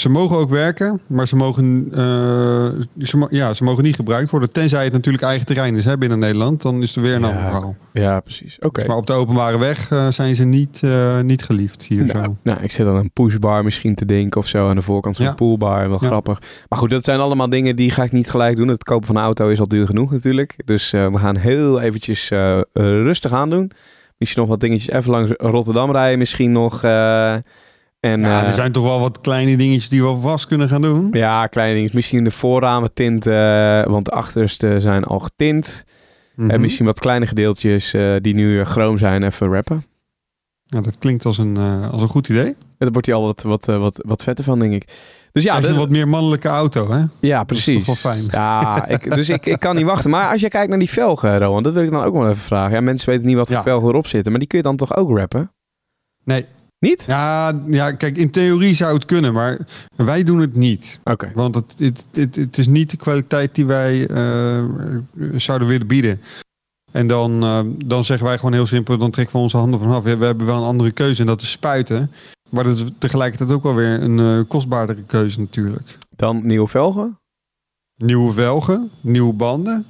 Ze 0.00 0.08
mogen 0.08 0.36
ook 0.36 0.50
werken, 0.50 1.00
maar 1.06 1.28
ze 1.28 1.36
mogen, 1.36 1.88
eh, 1.92 2.68
ze, 2.98 3.26
ja, 3.30 3.54
ze 3.54 3.64
mogen 3.64 3.84
niet 3.84 3.94
gebruikt 3.94 4.30
worden. 4.30 4.52
Tenzij 4.52 4.84
het 4.84 4.92
natuurlijk 4.92 5.24
eigen 5.24 5.46
terrein 5.46 5.76
is 5.76 5.84
hè, 5.84 5.98
binnen 5.98 6.18
Nederland. 6.18 6.62
Dan 6.62 6.82
is 6.82 6.96
er 6.96 7.02
weer 7.02 7.14
een 7.14 7.20
Ja, 7.20 7.26
ander 7.26 7.42
verhaal. 7.42 7.76
Ja, 7.92 8.20
precies. 8.20 8.58
Oké. 8.60 8.86
Maar 8.86 8.96
op 8.96 9.06
de 9.06 9.12
openbare 9.12 9.58
weg 9.58 9.90
eh, 9.90 10.08
zijn 10.08 10.36
ze 10.36 10.44
niet, 10.44 10.80
eh, 10.82 11.20
niet 11.20 11.42
geliefd 11.42 11.82
hier 11.82 12.04
Nou, 12.04 12.24
zo. 12.24 12.36
nou, 12.42 12.62
ik 12.62 12.70
zit 12.70 12.86
aan 12.86 12.96
een 12.96 13.10
pushbar 13.12 13.64
misschien 13.64 13.94
te 13.94 14.04
denken 14.06 14.40
of 14.40 14.46
zo 14.46 14.68
aan 14.68 14.76
de 14.76 14.82
voorkant 14.82 15.16
van 15.16 15.24
Ja. 15.24 15.30
een 15.30 15.36
poolbar. 15.36 15.88
Wel 15.88 15.98
Ja. 16.00 16.06
grappig. 16.06 16.40
Maar 16.68 16.78
goed, 16.78 16.90
dat 16.90 17.04
zijn 17.04 17.20
allemaal 17.20 17.48
dingen 17.48 17.76
die 17.76 17.90
ga 17.90 18.02
ik 18.02 18.12
niet 18.12 18.30
gelijk 18.30 18.56
doen. 18.56 18.68
Het 18.68 18.84
kopen 18.84 19.06
van 19.06 19.16
een 19.16 19.22
auto 19.22 19.48
is 19.48 19.60
al 19.60 19.68
duur 19.68 19.86
genoeg 19.86 20.10
natuurlijk. 20.10 20.56
Dus 20.64 20.90
we 20.90 21.18
gaan 21.18 21.36
heel 21.36 21.80
eventjes 21.80 22.28
rustig 22.72 23.32
aan 23.32 23.50
doen. 23.50 23.70
Misschien 24.18 24.40
nog 24.42 24.50
wat 24.50 24.60
dingetjes 24.60 24.90
even 24.96 25.10
langs 25.10 25.30
Rotterdam 25.36 25.90
rijden. 25.92 26.18
Misschien 26.18 26.52
nog... 26.52 26.82
en, 28.00 28.20
Ja, 28.20 28.42
eh, 28.42 28.48
er 28.48 28.54
zijn 28.54 28.72
toch 28.72 28.84
wel 28.84 29.00
wat 29.00 29.20
kleine 29.20 29.56
dingetjes 29.56 29.88
die 29.88 30.02
we 30.04 30.16
vast 30.16 30.46
kunnen 30.46 30.68
gaan 30.68 30.82
doen. 30.82 31.08
ja, 31.12 31.46
kleine 31.46 31.74
dingen. 31.74 31.90
Misschien 31.94 32.24
de 32.24 32.30
voorramen 32.30 32.94
tint, 32.94 33.26
eh, 33.26 33.84
want 33.86 34.04
de 34.04 34.10
achterste 34.10 34.80
zijn 34.80 35.04
al 35.04 35.18
getint. 35.18 35.84
Mhm. 36.34 36.50
En 36.50 36.60
misschien 36.60 36.86
wat 36.86 36.98
kleine 37.00 37.26
gedeeltjes 37.26 37.92
eh, 37.94 38.16
die 38.20 38.34
nu 38.34 38.64
chroom 38.64 38.98
zijn 38.98 39.22
even 39.22 39.48
rappen. 39.52 39.84
Ja, 40.64 40.80
dat 40.80 40.98
klinkt 40.98 41.24
als 41.24 41.38
een, 41.38 41.56
als 41.90 42.02
een 42.02 42.08
goed 42.08 42.28
idee. 42.28 42.56
Daar 42.78 42.90
wordt 42.90 43.06
hij 43.06 43.16
al 43.16 43.22
wat, 43.24 43.42
wat, 43.42 43.64
wat, 43.66 44.02
wat 44.06 44.22
vetter 44.22 44.44
van, 44.44 44.58
denk 44.58 44.72
ik. 44.72 44.84
Dus 45.32 45.42
ja, 45.42 45.62
een 45.64 45.76
wat 45.76 45.90
meer 45.90 46.08
mannelijke 46.08 46.48
auto, 46.48 46.90
hè? 46.90 47.04
Ja, 47.20 47.38
is 47.40 47.44
precies. 47.46 47.84
toch 47.84 48.02
wel 48.02 48.12
fijn. 48.12 48.24
Ja, 48.30 48.86
ik, 48.88 49.14
dus 49.14 49.28
ik, 49.28 49.46
ik 49.46 49.60
kan 49.60 49.76
niet 49.76 49.84
wachten. 49.84 50.10
Maar 50.10 50.30
als 50.32 50.40
je 50.40 50.48
kijkt 50.48 50.68
naar 50.68 50.78
die 50.78 50.90
velgen, 50.90 51.38
Rowan, 51.38 51.62
dat 51.62 51.72
wil 51.74 51.82
ik 51.82 51.90
dan 51.90 52.02
ook 52.04 52.12
wel 52.12 52.28
even 52.28 52.42
vragen. 52.42 52.74
Ja, 52.74 52.80
mensen 52.80 53.08
weten 53.10 53.26
niet 53.26 53.36
wat 53.36 53.46
voor 53.46 53.56
Ja. 53.56 53.62
velgen 53.62 53.88
erop 53.88 54.06
zitten, 54.06 54.30
maar 54.30 54.40
die 54.40 54.48
kun 54.48 54.58
je 54.58 54.64
dan 54.64 54.76
toch 54.76 54.96
ook 54.96 55.18
rappen? 55.18 55.52
Nee. 56.24 56.46
Niet? 56.80 57.04
Ja, 57.06 57.52
ja, 57.66 57.92
kijk, 57.92 58.16
in 58.16 58.30
theorie 58.30 58.74
zou 58.74 58.94
het 58.94 59.04
kunnen, 59.04 59.32
maar 59.32 59.58
wij 59.96 60.22
doen 60.22 60.38
het 60.38 60.54
niet. 60.54 61.00
Oké. 61.04 61.30
Want 61.34 61.54
het, 61.54 61.74
het, 61.78 62.06
het, 62.12 62.36
het 62.36 62.58
is 62.58 62.66
niet 62.66 62.90
de 62.90 62.96
kwaliteit 62.96 63.54
die 63.54 63.66
wij 63.66 64.06
eh, 64.06 64.64
zouden 65.36 65.68
willen 65.68 65.86
bieden. 65.86 66.20
En 66.92 67.06
dan, 67.06 67.42
eh, 67.42 67.60
dan 67.86 68.04
zeggen 68.04 68.26
wij 68.26 68.36
gewoon 68.36 68.52
heel 68.52 68.66
simpel, 68.66 68.98
dan 68.98 69.10
trekken 69.10 69.36
we 69.36 69.42
onze 69.42 69.56
handen 69.56 69.80
vanaf. 69.80 70.02
We 70.02 70.08
hebben 70.08 70.46
wel 70.46 70.56
een 70.56 70.68
andere 70.68 70.90
keuze 70.90 71.20
en 71.20 71.26
dat 71.26 71.42
is 71.42 71.50
spuiten. 71.50 72.10
Maar 72.48 72.64
dat 72.64 72.76
is 72.76 72.84
tegelijkertijd 72.98 73.50
ook 73.50 73.62
wel 73.62 73.74
weer 73.74 74.02
een 74.02 74.18
eh, 74.18 74.48
kostbaardere 74.48 75.02
keuze 75.02 75.40
natuurlijk. 75.40 75.98
Dan 76.16 76.46
nieuwe 76.46 76.68
velgen? 76.68 77.18
Nieuwe 77.96 78.32
velgen, 78.32 78.90
nieuwe 79.00 79.32
banden. 79.32 79.86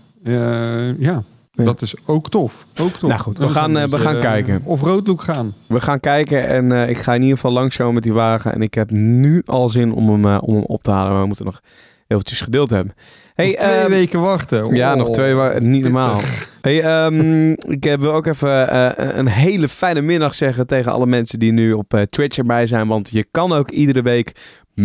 Ja, 0.98 1.24
Ja. 1.60 1.66
dat 1.66 1.82
is 1.82 1.94
ook 2.06 2.28
tof. 2.30 2.66
Ook 2.80 2.92
tof. 2.92 3.08
Nou 3.08 3.20
goed, 3.20 3.38
we 3.38 3.48
gaan, 3.48 3.78
eh, 3.78 3.84
we 3.88 3.98
gaan 3.98 4.14
eh, 4.14 4.20
kijken. 4.20 4.60
Of 4.64 4.80
roodlook 4.80 5.22
gaan. 5.22 5.54
We 5.66 5.80
gaan 5.80 6.00
kijken 6.00 6.46
en 6.48 6.72
eh, 6.72 6.88
ik 6.88 6.98
ga 6.98 7.14
in 7.14 7.20
ieder 7.20 7.36
geval 7.36 7.52
langskomen 7.52 7.94
met 7.94 8.02
die 8.02 8.12
wagen. 8.12 8.52
En 8.54 8.62
ik 8.62 8.74
heb 8.74 8.90
nu 8.90 9.42
al 9.46 9.68
zin 9.68 9.92
om 9.92 10.08
hem, 10.24 10.38
om 10.38 10.54
hem 10.54 10.64
op 10.64 10.82
te 10.82 10.90
halen, 10.90 11.12
maar 11.12 11.20
we 11.20 11.26
moeten 11.26 11.44
nog 11.44 11.60
eventjes 12.06 12.40
geduld 12.40 12.70
hebben. 12.70 12.94
Hey, 13.34 13.46
Nog 13.50 13.56
twee 13.58 13.72
ehm, 13.72 13.90
weken 13.90 14.20
wachten. 14.20 14.74
Ja, 14.74 14.92
Oh, 14.92 14.98
nog 14.98 15.10
twee, 15.10 15.34
wa- 15.34 15.58
niet 15.58 15.82
normaal. 15.82 16.20
Hey, 16.60 16.82
ehm, 16.82 17.50
ik 17.50 17.96
wil 18.00 18.12
ook 18.12 18.26
even 18.26 18.68
eh, 18.70 19.16
een 19.18 19.26
hele 19.28 19.68
fijne 19.68 20.00
middag 20.00 20.34
zeggen 20.34 20.66
tegen 20.66 20.92
alle 20.92 21.06
mensen 21.06 21.38
die 21.38 21.52
nu 21.52 21.72
op 21.72 21.94
eh, 21.94 22.02
Twitch 22.02 22.38
erbij 22.38 22.66
zijn. 22.66 22.88
Want 22.88 23.10
je 23.10 23.26
kan 23.30 23.52
ook 23.52 23.70
iedere 23.70 24.02
week 24.02 24.32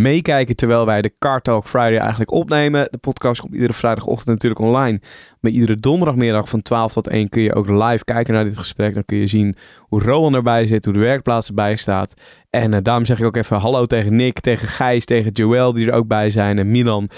meekijken 0.02 0.56
terwijl 0.56 0.86
wij 0.86 1.02
de 1.02 1.14
Car 1.20 1.42
Talk 1.42 1.68
Friday 1.68 1.98
eigenlijk 1.98 2.32
opnemen. 2.32 2.88
De 2.92 2.98
podcast 2.98 3.42
komt 3.42 3.54
iedere 3.54 3.74
vrijdagochtend 3.74 4.28
natuurlijk 4.28 4.62
online. 4.62 5.00
Maar 5.40 5.52
iedere 5.52 5.80
donderdagmiddag 5.80 6.50
van 6.50 6.62
12 6.62 6.94
tot 6.94 7.08
1 7.08 7.30
kun 7.30 7.42
je 7.42 7.56
ook 7.56 7.70
live 7.70 8.04
kijken 8.04 8.34
naar 8.34 8.44
dit 8.44 8.58
gesprek. 8.58 8.94
Dan 8.94 9.06
kun 9.06 9.18
je 9.18 9.28
zien 9.28 9.56
hoe 9.82 10.02
Rowan 10.04 10.36
erbij 10.36 10.68
zit, 10.68 10.86
hoe 10.86 10.94
de 10.94 11.00
werkplaats 11.00 11.48
erbij 11.48 11.76
staat. 11.76 12.14
En 12.50 12.74
eh, 12.74 12.80
daarom 12.84 13.06
zeg 13.06 13.20
ik 13.20 13.26
ook 13.26 13.36
even 13.36 13.58
hallo 13.58 13.86
tegen 13.86 14.16
Nick, 14.16 14.40
tegen 14.40 14.68
Gijs, 14.68 15.06
tegen 15.06 15.32
Joël 15.32 15.74
die 15.74 15.88
er 15.88 15.94
ook 15.94 16.08
bij 16.08 16.30
zijn 16.30 16.60
en 16.60 16.72
Milan. 16.72 17.10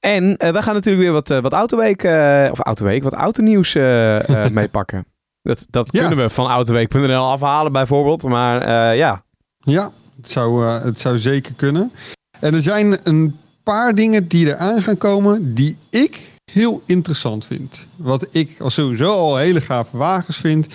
En 0.00 0.36
eh, 0.36 0.50
we 0.52 0.62
gaan 0.62 0.74
natuurlijk 0.74 1.02
weer 1.04 1.12
wat, 1.12 1.30
eh, 1.30 1.38
wat 1.38 1.52
Autoweek, 1.52 2.02
of 2.50 2.58
Autoweek, 2.60 3.02
wat 3.02 3.12
autonieuws 3.14 3.72
meepakken. 4.52 5.06
Dat, 5.42 5.66
dat 5.70 5.88
Ja. 5.92 6.06
kunnen 6.06 6.24
we 6.26 6.30
van 6.32 6.46
autoweek.nl 6.50 7.30
afhalen 7.30 7.72
bijvoorbeeld. 7.72 8.22
Maar 8.22 8.66
ja, 8.96 9.24
Ja, 9.58 9.90
het 10.16 10.30
zou, 10.30 10.64
het 10.66 11.00
zou 11.00 11.18
zeker 11.18 11.54
kunnen. 11.54 11.92
En 12.40 12.54
er 12.54 12.62
zijn 12.62 12.98
een 13.02 13.36
paar 13.62 13.94
dingen 13.94 14.28
die 14.28 14.46
eraan 14.46 14.82
gaan 14.82 14.98
komen 14.98 15.54
die 15.54 15.76
ik 15.90 16.20
heel 16.52 16.82
interessant 16.86 17.46
vind. 17.46 17.86
Wat 17.96 18.34
ik 18.34 18.56
sowieso 18.66 19.10
al 19.10 19.36
hele 19.36 19.60
gave 19.60 19.96
wagens 19.96 20.36
vind. 20.36 20.66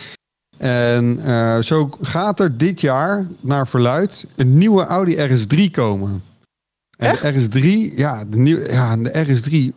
En 0.57 1.19
eh, 1.25 1.59
zo 1.59 1.89
gaat 2.01 2.39
er 2.39 2.57
dit 2.57 2.81
jaar, 2.81 3.27
naar 3.39 3.67
verluid, 3.67 4.27
een 4.35 4.57
nieuwe 4.57 4.85
Audi 4.85 5.15
RS3 5.15 5.71
komen. 5.71 6.23
En 6.97 7.15
de 7.15 7.33
RS3, 7.33 7.95
ja, 7.95 8.25
de, 8.25 8.37
nieuwe, 8.37 8.71
ja, 8.71 8.97
de 8.97 9.25
RS3, 9.25 9.75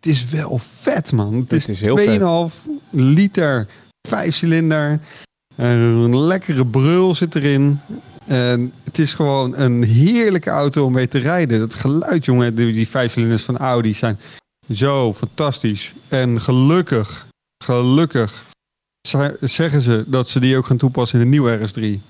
het 0.00 0.06
is 0.06 0.24
wel 0.24 0.60
vet, 0.80 1.12
man. 1.12 1.34
Het, 1.34 1.50
Het 1.50 1.52
is, 1.52 1.68
is 1.68 1.80
heel 1.80 1.96
vet. 1.96 2.20
2,5 2.66 2.70
liter, 2.90 3.66
vijfcilinder. 4.08 5.00
Een 5.56 6.18
lekkere 6.18 6.66
brul 6.66 7.14
zit 7.14 7.34
erin. 7.34 7.80
En 8.26 8.72
het 8.84 8.98
is 8.98 9.14
gewoon 9.14 9.56
een 9.56 9.82
heerlijke 9.82 10.50
auto 10.50 10.84
om 10.84 10.92
mee 10.92 11.08
te 11.08 11.18
rijden. 11.18 11.58
Dat 11.58 11.74
geluid, 11.74 12.24
jongen, 12.24 12.54
die, 12.54 12.72
die 12.72 12.88
vijfcilinders 12.88 13.42
van 13.42 13.56
Audi 13.56 13.94
zijn 13.94 14.18
zo 14.72 15.14
fantastisch. 15.14 15.92
En 16.08 16.40
gelukkig, 16.40 17.26
gelukkig 17.64 18.44
ze- 19.08 19.36
zeggen 19.40 19.80
ze 19.80 20.04
dat 20.06 20.28
ze 20.28 20.40
die 20.40 20.56
ook 20.56 20.66
gaan 20.66 20.76
toepassen 20.76 21.18
in 21.18 21.24
de 21.24 21.30
nieuwe 21.30 21.58
RS3. 21.58 22.00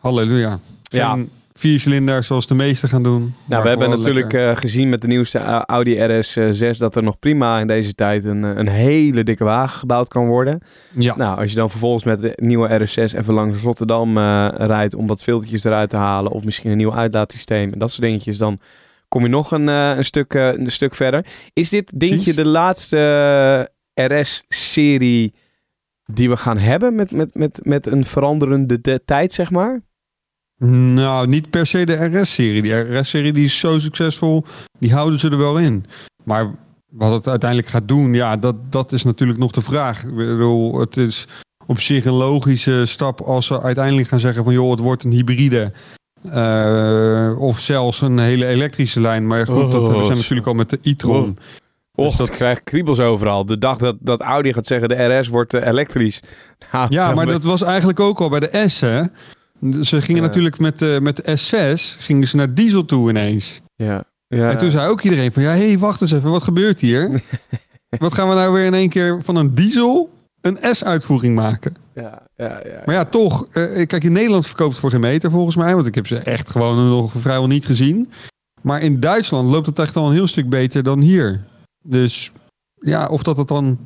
Halleluja. 0.00 0.60
Ja. 0.82 1.16
Geen 1.56 1.70
viercilinder 1.70 2.24
zoals 2.24 2.46
de 2.46 2.54
meesten 2.54 2.88
gaan 2.88 3.02
doen. 3.02 3.34
Nou, 3.44 3.62
we 3.62 3.68
hebben 3.68 3.90
natuurlijk 3.90 4.32
lekker. 4.32 4.50
eh, 4.50 4.56
gezien 4.56 4.88
met 4.88 5.00
de 5.00 5.06
nieuwste 5.06 5.38
eh, 5.38 5.62
Audi 5.66 5.96
RS6 5.96 6.78
dat 6.78 6.96
er 6.96 7.02
nog 7.02 7.18
prima 7.18 7.60
in 7.60 7.66
deze 7.66 7.94
tijd 7.94 8.24
een, 8.24 8.44
eh, 8.44 8.50
een 8.54 8.68
hele 8.68 9.24
dikke 9.24 9.44
wagen 9.44 9.78
gebouwd 9.78 10.08
kan 10.08 10.26
worden. 10.26 10.60
ja. 10.94 11.16
Nou, 11.16 11.38
als 11.38 11.50
je 11.50 11.56
dan 11.56 11.70
vervolgens 11.70 12.04
met 12.04 12.20
de 12.20 12.32
nieuwe 12.36 12.68
RS6 12.68 13.14
even 13.18 13.34
langs 13.34 13.62
Rotterdam 13.62 14.16
eh, 14.18 14.48
rijdt 14.56 14.94
om 14.94 15.06
wat 15.06 15.22
filtertjes 15.22 15.64
eruit 15.64 15.90
te 15.90 15.96
halen 15.96 16.32
of 16.32 16.44
misschien 16.44 16.70
een 16.70 16.76
nieuw 16.76 16.94
uitlaatsysteem 16.94 17.72
en 17.72 17.78
dat 17.78 17.90
soort 17.90 18.02
dingetjes, 18.02 18.38
dan 18.38 18.60
kom 19.08 19.22
je 19.22 19.28
nog 19.28 19.50
een, 19.50 19.68
eh, 19.68 19.96
een, 19.96 20.04
stuk, 20.04 20.34
eh, 20.34 20.52
een 20.52 20.70
stuk 20.70 20.94
verder. 20.94 21.26
Is 21.52 21.68
dit, 21.68 22.00
denk 22.00 22.20
je, 22.20 22.34
de 22.34 22.46
laatste 22.46 22.98
eh, 23.94 24.20
RS-serie 24.20 25.34
die 26.04 26.28
we 26.28 26.36
gaan 26.36 26.58
hebben 26.58 26.94
met, 26.94 27.10
met, 27.10 27.34
met, 27.34 27.60
met 27.64 27.86
een 27.86 28.04
veranderende 28.04 28.80
de 28.80 29.04
tijd, 29.04 29.32
zeg 29.32 29.50
maar? 29.50 29.80
Nou, 30.58 31.26
niet 31.26 31.50
per 31.50 31.66
se 31.66 31.86
de 31.86 32.20
RS-serie. 32.20 32.62
Die 32.62 32.98
RS-serie 32.98 33.32
die 33.32 33.44
is 33.44 33.58
zo 33.58 33.78
succesvol, 33.78 34.44
die 34.78 34.92
houden 34.92 35.18
ze 35.18 35.30
er 35.30 35.38
wel 35.38 35.58
in. 35.58 35.84
Maar 36.24 36.50
wat 36.92 37.12
het 37.12 37.28
uiteindelijk 37.28 37.70
gaat 37.70 37.88
doen, 37.88 38.12
ja, 38.14 38.36
dat, 38.36 38.54
dat 38.72 38.92
is 38.92 39.02
natuurlijk 39.04 39.38
nog 39.38 39.50
de 39.50 39.62
vraag. 39.62 40.04
Ik 40.04 40.14
bedoel, 40.14 40.78
het 40.80 40.96
is 40.96 41.26
op 41.66 41.80
zich 41.80 42.04
een 42.04 42.12
logische 42.12 42.86
stap 42.86 43.20
als 43.20 43.46
ze 43.46 43.62
uiteindelijk 43.62 44.08
gaan 44.08 44.20
zeggen 44.20 44.44
van 44.44 44.52
joh, 44.52 44.70
het 44.70 44.80
wordt 44.80 45.04
een 45.04 45.10
hybride. 45.10 45.72
Eh, 46.30 47.32
of 47.38 47.58
zelfs 47.60 48.00
een 48.00 48.18
hele 48.18 48.46
elektrische 48.46 49.00
lijn. 49.00 49.26
Maar 49.26 49.46
goed, 49.46 49.72
dat 49.72 49.80
Oh, 49.80 49.86
hebben 49.88 50.04
ze 50.04 50.10
zo. 50.12 50.16
natuurlijk 50.18 50.46
al 50.46 50.54
met 50.54 50.70
de 50.70 50.78
e-tron. 50.82 51.38
Och, 51.94 52.16
dat- 52.16 52.30
krijg 52.30 52.62
kriebels 52.62 53.00
overal. 53.00 53.46
De 53.46 53.58
dag 53.58 53.76
dat, 53.78 53.96
dat 54.00 54.20
Audi 54.20 54.52
gaat 54.52 54.66
zeggen 54.66 54.88
de 54.88 55.18
RS 55.18 55.28
wordt 55.28 55.54
eh, 55.54 55.66
elektrisch. 55.66 56.20
Nou, 56.72 56.86
Ja, 56.90 57.14
maar 57.14 57.26
dat 57.26 57.44
was 57.44 57.62
eigenlijk 57.62 58.00
ook 58.00 58.18
al 58.20 58.28
bij 58.28 58.40
de 58.40 58.64
S, 58.68 58.80
hè? 58.80 59.02
Ze 59.82 60.02
gingen 60.02 60.22
Ja. 60.22 60.26
natuurlijk 60.26 60.58
met 60.58 60.78
de, 60.78 60.98
met 61.02 61.16
de 61.16 61.22
S6 61.38 62.00
gingen 62.00 62.28
ze 62.28 62.36
naar 62.36 62.54
diesel 62.54 62.84
toe 62.84 63.10
ineens. 63.10 63.60
Ja, 63.74 64.04
ja. 64.28 64.50
En 64.50 64.58
toen 64.58 64.70
zei 64.70 64.88
ook 64.88 65.00
iedereen 65.02 65.32
van, 65.32 65.42
ja, 65.42 65.50
hé, 65.50 65.66
hey, 65.66 65.78
wacht 65.78 66.00
eens 66.00 66.12
even, 66.12 66.30
wat 66.30 66.42
gebeurt 66.42 66.80
hier? 66.80 67.22
wat 67.98 68.14
gaan 68.14 68.28
we 68.28 68.34
nou 68.34 68.52
weer 68.52 68.64
in 68.64 68.74
één 68.74 68.88
keer 68.88 69.18
van 69.22 69.36
een 69.36 69.54
diesel 69.54 70.10
een 70.40 70.58
S-uitvoering 70.74 71.34
maken? 71.34 71.76
ja, 71.94 72.22
ja, 72.36 72.60
ja. 72.64 72.82
Maar 72.84 72.94
ja, 72.94 73.04
toch, 73.04 73.46
eh, 73.52 73.86
kijk, 73.86 74.04
in 74.04 74.12
Nederland 74.12 74.46
verkoopt 74.46 74.70
het 74.70 74.80
voor 74.80 74.90
geen 74.90 75.00
meter 75.00 75.30
volgens 75.30 75.56
mij, 75.56 75.74
want 75.74 75.86
ik 75.86 75.94
heb 75.94 76.06
ze 76.06 76.18
echt 76.18 76.50
gewoon 76.50 76.88
nog 76.88 77.12
vrijwel 77.16 77.46
niet 77.46 77.66
gezien. 77.66 78.10
Maar 78.62 78.82
in 78.82 79.00
Duitsland 79.00 79.50
loopt 79.50 79.66
het 79.66 79.78
echt 79.78 79.96
al 79.96 80.06
een 80.06 80.12
heel 80.12 80.26
stuk 80.26 80.48
beter 80.48 80.82
dan 80.82 81.00
hier. 81.00 81.44
Dus 81.82 82.32
ja, 82.74 83.06
of 83.06 83.22
dat 83.22 83.36
het 83.36 83.48
dan 83.48 83.78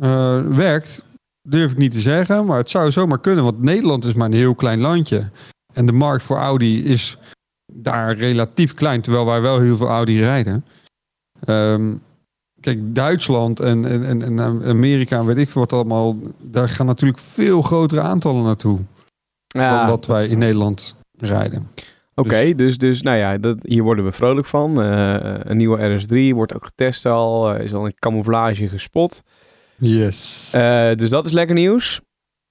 eh, 0.00 0.40
werkt, 0.46 1.02
durf 1.42 1.70
ik 1.70 1.78
niet 1.78 1.92
te 1.92 2.00
zeggen. 2.00 2.46
Maar 2.46 2.58
het 2.58 2.70
zou 2.70 2.90
zomaar 2.90 3.20
kunnen, 3.20 3.44
want 3.44 3.62
Nederland 3.62 4.04
is 4.04 4.14
maar 4.14 4.26
een 4.26 4.32
heel 4.32 4.54
klein 4.54 4.80
landje. 4.80 5.30
En 5.72 5.86
de 5.86 5.92
markt 5.92 6.22
voor 6.22 6.36
Audi 6.36 6.84
is 6.84 7.18
daar 7.72 8.16
relatief 8.16 8.74
klein, 8.74 9.00
terwijl 9.00 9.26
wij 9.26 9.40
wel 9.40 9.60
heel 9.60 9.76
veel 9.76 9.88
Audi 9.88 10.20
rijden. 10.20 10.64
Ehm, 11.44 11.92
kijk, 12.60 12.94
Duitsland 12.94 13.60
en, 13.60 13.84
en, 13.84 14.22
en, 14.22 14.64
Amerika 14.64 15.18
en 15.18 15.26
weet 15.26 15.36
ik 15.36 15.50
veel 15.50 15.60
wat 15.60 15.72
allemaal, 15.72 16.16
daar 16.38 16.68
gaan 16.68 16.86
natuurlijk 16.86 17.20
veel 17.20 17.62
grotere 17.62 18.00
aantallen 18.00 18.42
naartoe 18.42 18.78
Ja, 19.46 19.78
dan 19.78 19.86
dat 19.86 20.06
wij 20.06 20.26
in 20.26 20.38
Nederland 20.38 20.96
rijden. 21.18 21.68
Oké, 22.14 22.54
dus, 22.54 22.78
dus 22.78 23.02
nou 23.02 23.16
ja, 23.18 23.38
dat, 23.38 23.58
hier 23.62 23.82
worden 23.82 24.04
we 24.04 24.12
vrolijk 24.12 24.46
van. 24.46 24.82
Eh, 24.82 25.34
een 25.38 25.56
nieuwe 25.56 26.00
RS3 26.00 26.34
wordt 26.34 26.54
ook 26.54 26.64
getest 26.64 27.06
al. 27.06 27.54
eh, 27.54 27.64
is 27.64 27.74
al 27.74 27.86
in 27.86 27.94
camouflage 27.98 28.68
gespot. 28.68 29.22
Yes. 29.80 30.50
Eh, 30.52 30.94
dus 30.94 31.10
dat 31.10 31.24
is 31.24 31.32
lekker 31.32 31.54
nieuws. 31.54 32.00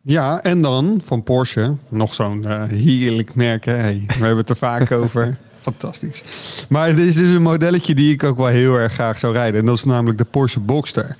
Ja, 0.03 0.43
en 0.43 0.62
dan 0.62 1.01
van 1.03 1.24
Porsche, 1.24 1.75
nog 1.89 2.13
zo'n 2.13 2.45
eh, 2.45 2.63
heerlijk 2.63 3.36
merk. 3.36 3.65
Hè? 3.65 3.74
Hey, 3.74 4.03
we 4.07 4.13
hebben 4.13 4.38
het 4.38 4.50
er 4.50 4.55
vaak 4.55 4.91
over. 5.01 5.38
Fantastisch. 5.51 6.24
Maar 6.69 6.95
dit 6.95 7.07
is 7.07 7.15
dus 7.15 7.36
een 7.36 7.41
modelletje 7.41 7.95
die 7.95 8.13
ik 8.13 8.24
ook 8.24 8.38
wel 8.38 8.48
heel 8.48 8.75
erg 8.75 8.93
graag 8.93 9.19
zou 9.19 9.33
rijden. 9.33 9.59
En 9.59 9.65
dat 9.65 9.75
is 9.75 9.83
namelijk 9.83 10.17
de 10.17 10.25
Porsche 10.25 10.59
Boxster. 10.59 11.15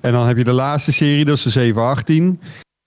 En 0.00 0.12
dan 0.12 0.26
heb 0.26 0.36
je 0.36 0.44
de 0.44 0.52
laatste 0.52 0.92
serie, 0.92 1.24
dat 1.24 1.36
is 1.36 1.42
de 1.42 1.50
718. 1.50 2.40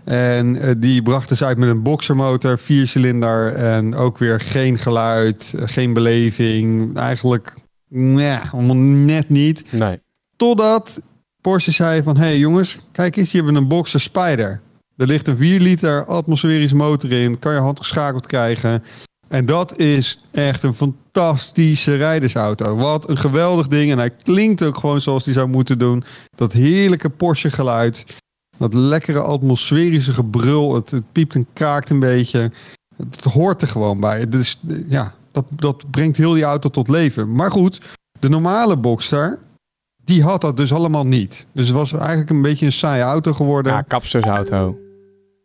En 0.03 0.61
eh, 0.61 0.75
die 0.77 1.01
brachten 1.01 1.37
ze 1.37 1.45
uit 1.45 1.57
met 1.57 1.69
een 1.69 1.83
boxermotor, 1.83 2.59
viercilinder 2.59 3.55
en 3.55 3.95
ook 3.95 4.17
weer 4.17 4.39
geen 4.39 4.77
geluid, 4.77 5.53
geen 5.57 5.93
beleving. 5.93 6.97
Eigenlijk, 6.97 7.55
nee, 7.87 8.37
allemaal 8.51 8.75
net 8.75 9.29
niet. 9.29 9.71
Nee. 9.71 10.01
Totdat 10.35 11.01
Porsche 11.49 11.71
zei 11.71 12.03
van... 12.03 12.17
hey 12.17 12.37
jongens, 12.37 12.77
kijk 12.91 13.15
eens, 13.15 13.31
hier 13.31 13.43
hebben 13.43 13.53
we 13.53 13.59
een 13.59 13.75
Boxer 13.75 13.99
Spider. 13.99 14.61
Er 14.97 15.07
ligt 15.07 15.27
een 15.27 15.37
4 15.37 15.59
liter 15.59 16.05
atmosferische 16.05 16.75
motor 16.75 17.11
in. 17.11 17.39
Kan 17.39 17.53
je 17.53 17.59
handgeschakeld 17.59 18.25
krijgen. 18.25 18.83
En 19.27 19.45
dat 19.45 19.77
is 19.77 20.19
echt 20.31 20.63
een 20.63 20.75
fantastische 20.75 21.95
rijdersauto. 21.95 22.75
Wat 22.75 23.09
een 23.09 23.17
geweldig 23.17 23.67
ding. 23.67 23.91
En 23.91 23.97
hij 23.97 24.09
klinkt 24.09 24.63
ook 24.63 24.77
gewoon 24.77 25.01
zoals 25.01 25.25
hij 25.25 25.33
zou 25.33 25.47
moeten 25.47 25.79
doen. 25.79 26.03
Dat 26.35 26.53
heerlijke 26.53 27.09
Porsche 27.09 27.51
geluid. 27.51 28.05
Dat 28.57 28.73
lekkere 28.73 29.19
atmosferische 29.19 30.13
gebrul. 30.13 30.75
Het, 30.75 30.93
piept 31.11 31.35
en 31.35 31.47
kraakt 31.53 31.89
een 31.89 31.99
beetje. 31.99 32.51
Het, 32.97 33.23
hoort 33.23 33.61
er 33.61 33.67
gewoon 33.67 33.99
bij. 33.99 34.29
Dus 34.29 34.59
ja, 34.87 35.13
dat, 35.31 35.45
dat 35.55 35.91
brengt 35.91 36.17
heel 36.17 36.33
die 36.33 36.43
auto 36.43 36.69
tot 36.69 36.87
leven. 36.87 37.35
Maar 37.35 37.51
goed, 37.51 37.81
de 38.19 38.29
normale 38.29 38.77
Boxster 38.77 39.39
die 40.09 40.23
had 40.23 40.41
dat 40.41 40.57
dus 40.57 40.73
allemaal 40.73 41.05
niet. 41.05 41.45
Dus 41.51 41.67
het 41.67 41.75
was 41.75 41.93
eigenlijk 41.93 42.29
een 42.29 42.41
beetje 42.41 42.65
een 42.65 42.71
saaie 42.71 43.01
auto 43.01 43.33
geworden. 43.33 43.71
Ja, 43.71 43.81
kapstersauto. 43.81 44.77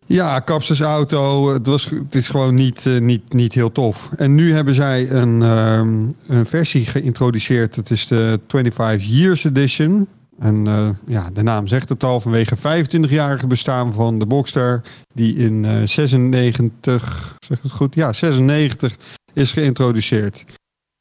ja 0.06 0.40
kapsersauto. 0.40 1.52
Het, 1.52 1.66
was, 1.66 1.84
het 1.84 2.14
is 2.14 2.28
gewoon 2.28 2.54
niet, 2.54 2.86
eh, 2.86 3.00
niet, 3.00 3.32
niet 3.32 3.52
heel 3.52 3.72
tof. 3.72 4.10
En 4.16 4.34
nu 4.34 4.52
hebben 4.52 4.74
zij 4.74 5.10
een, 5.10 5.42
ehm, 5.42 6.08
een 6.28 6.46
versie 6.46 6.86
geïntroduceerd. 6.86 7.76
Het 7.76 7.90
is 7.90 8.06
de 8.06 8.40
25 8.48 9.08
Years 9.08 9.44
Edition. 9.44 10.08
En 10.38 10.66
eh, 10.66 10.88
ja, 11.06 11.30
de 11.32 11.42
naam 11.42 11.66
zegt 11.66 11.88
het 11.88 12.04
al 12.04 12.20
vanwege 12.20 12.56
25-jarige 12.56 13.46
bestaan 13.46 13.92
van 13.92 14.18
de 14.18 14.26
Boxster. 14.26 14.82
Die 15.14 15.36
in 15.36 15.64
eh 15.64 15.82
96, 15.84 17.36
zeg 17.38 17.62
het 17.62 17.72
goed? 17.72 17.94
Ja, 17.94 18.12
96 18.12 18.96
is 19.32 19.52
geïntroduceerd. 19.52 20.44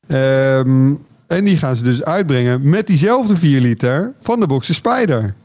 Ehm, 0.07 0.93
en 1.27 1.43
die 1.45 1.57
gaan 1.57 1.75
ze 1.75 1.83
dus 1.83 2.03
uitbrengen 2.03 2.69
met 2.69 2.87
diezelfde 2.87 3.35
4 3.35 3.61
liter 3.61 4.13
van 4.19 4.39
de 4.39 4.47
Boxer 4.47 4.75
Spider. 4.75 5.35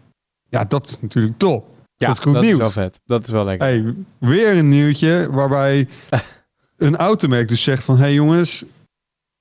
Ja, 0.49 0.65
dat 0.65 0.87
is 0.87 1.01
natuurlijk 1.01 1.39
top. 1.39 1.69
Ja, 1.97 2.07
Dat 2.07 2.17
is 2.17 2.23
goed 2.23 2.33
dat 2.33 2.43
nieuws. 2.43 2.55
is 2.55 2.61
wel 2.61 2.71
vet. 2.85 3.01
Dat 3.05 3.25
is 3.25 3.31
wel 3.31 3.45
lekker. 3.45 3.67
Hey, 3.69 3.95
weer 4.19 4.57
een 4.57 4.69
nieuwtje 4.69 5.29
waarbij 5.31 5.89
een 6.77 6.97
automerk 6.97 7.49
dus 7.49 7.63
zegt 7.63 7.85
van... 7.85 7.97
hé 7.97 8.03
hey 8.03 8.13
jongens, 8.15 8.65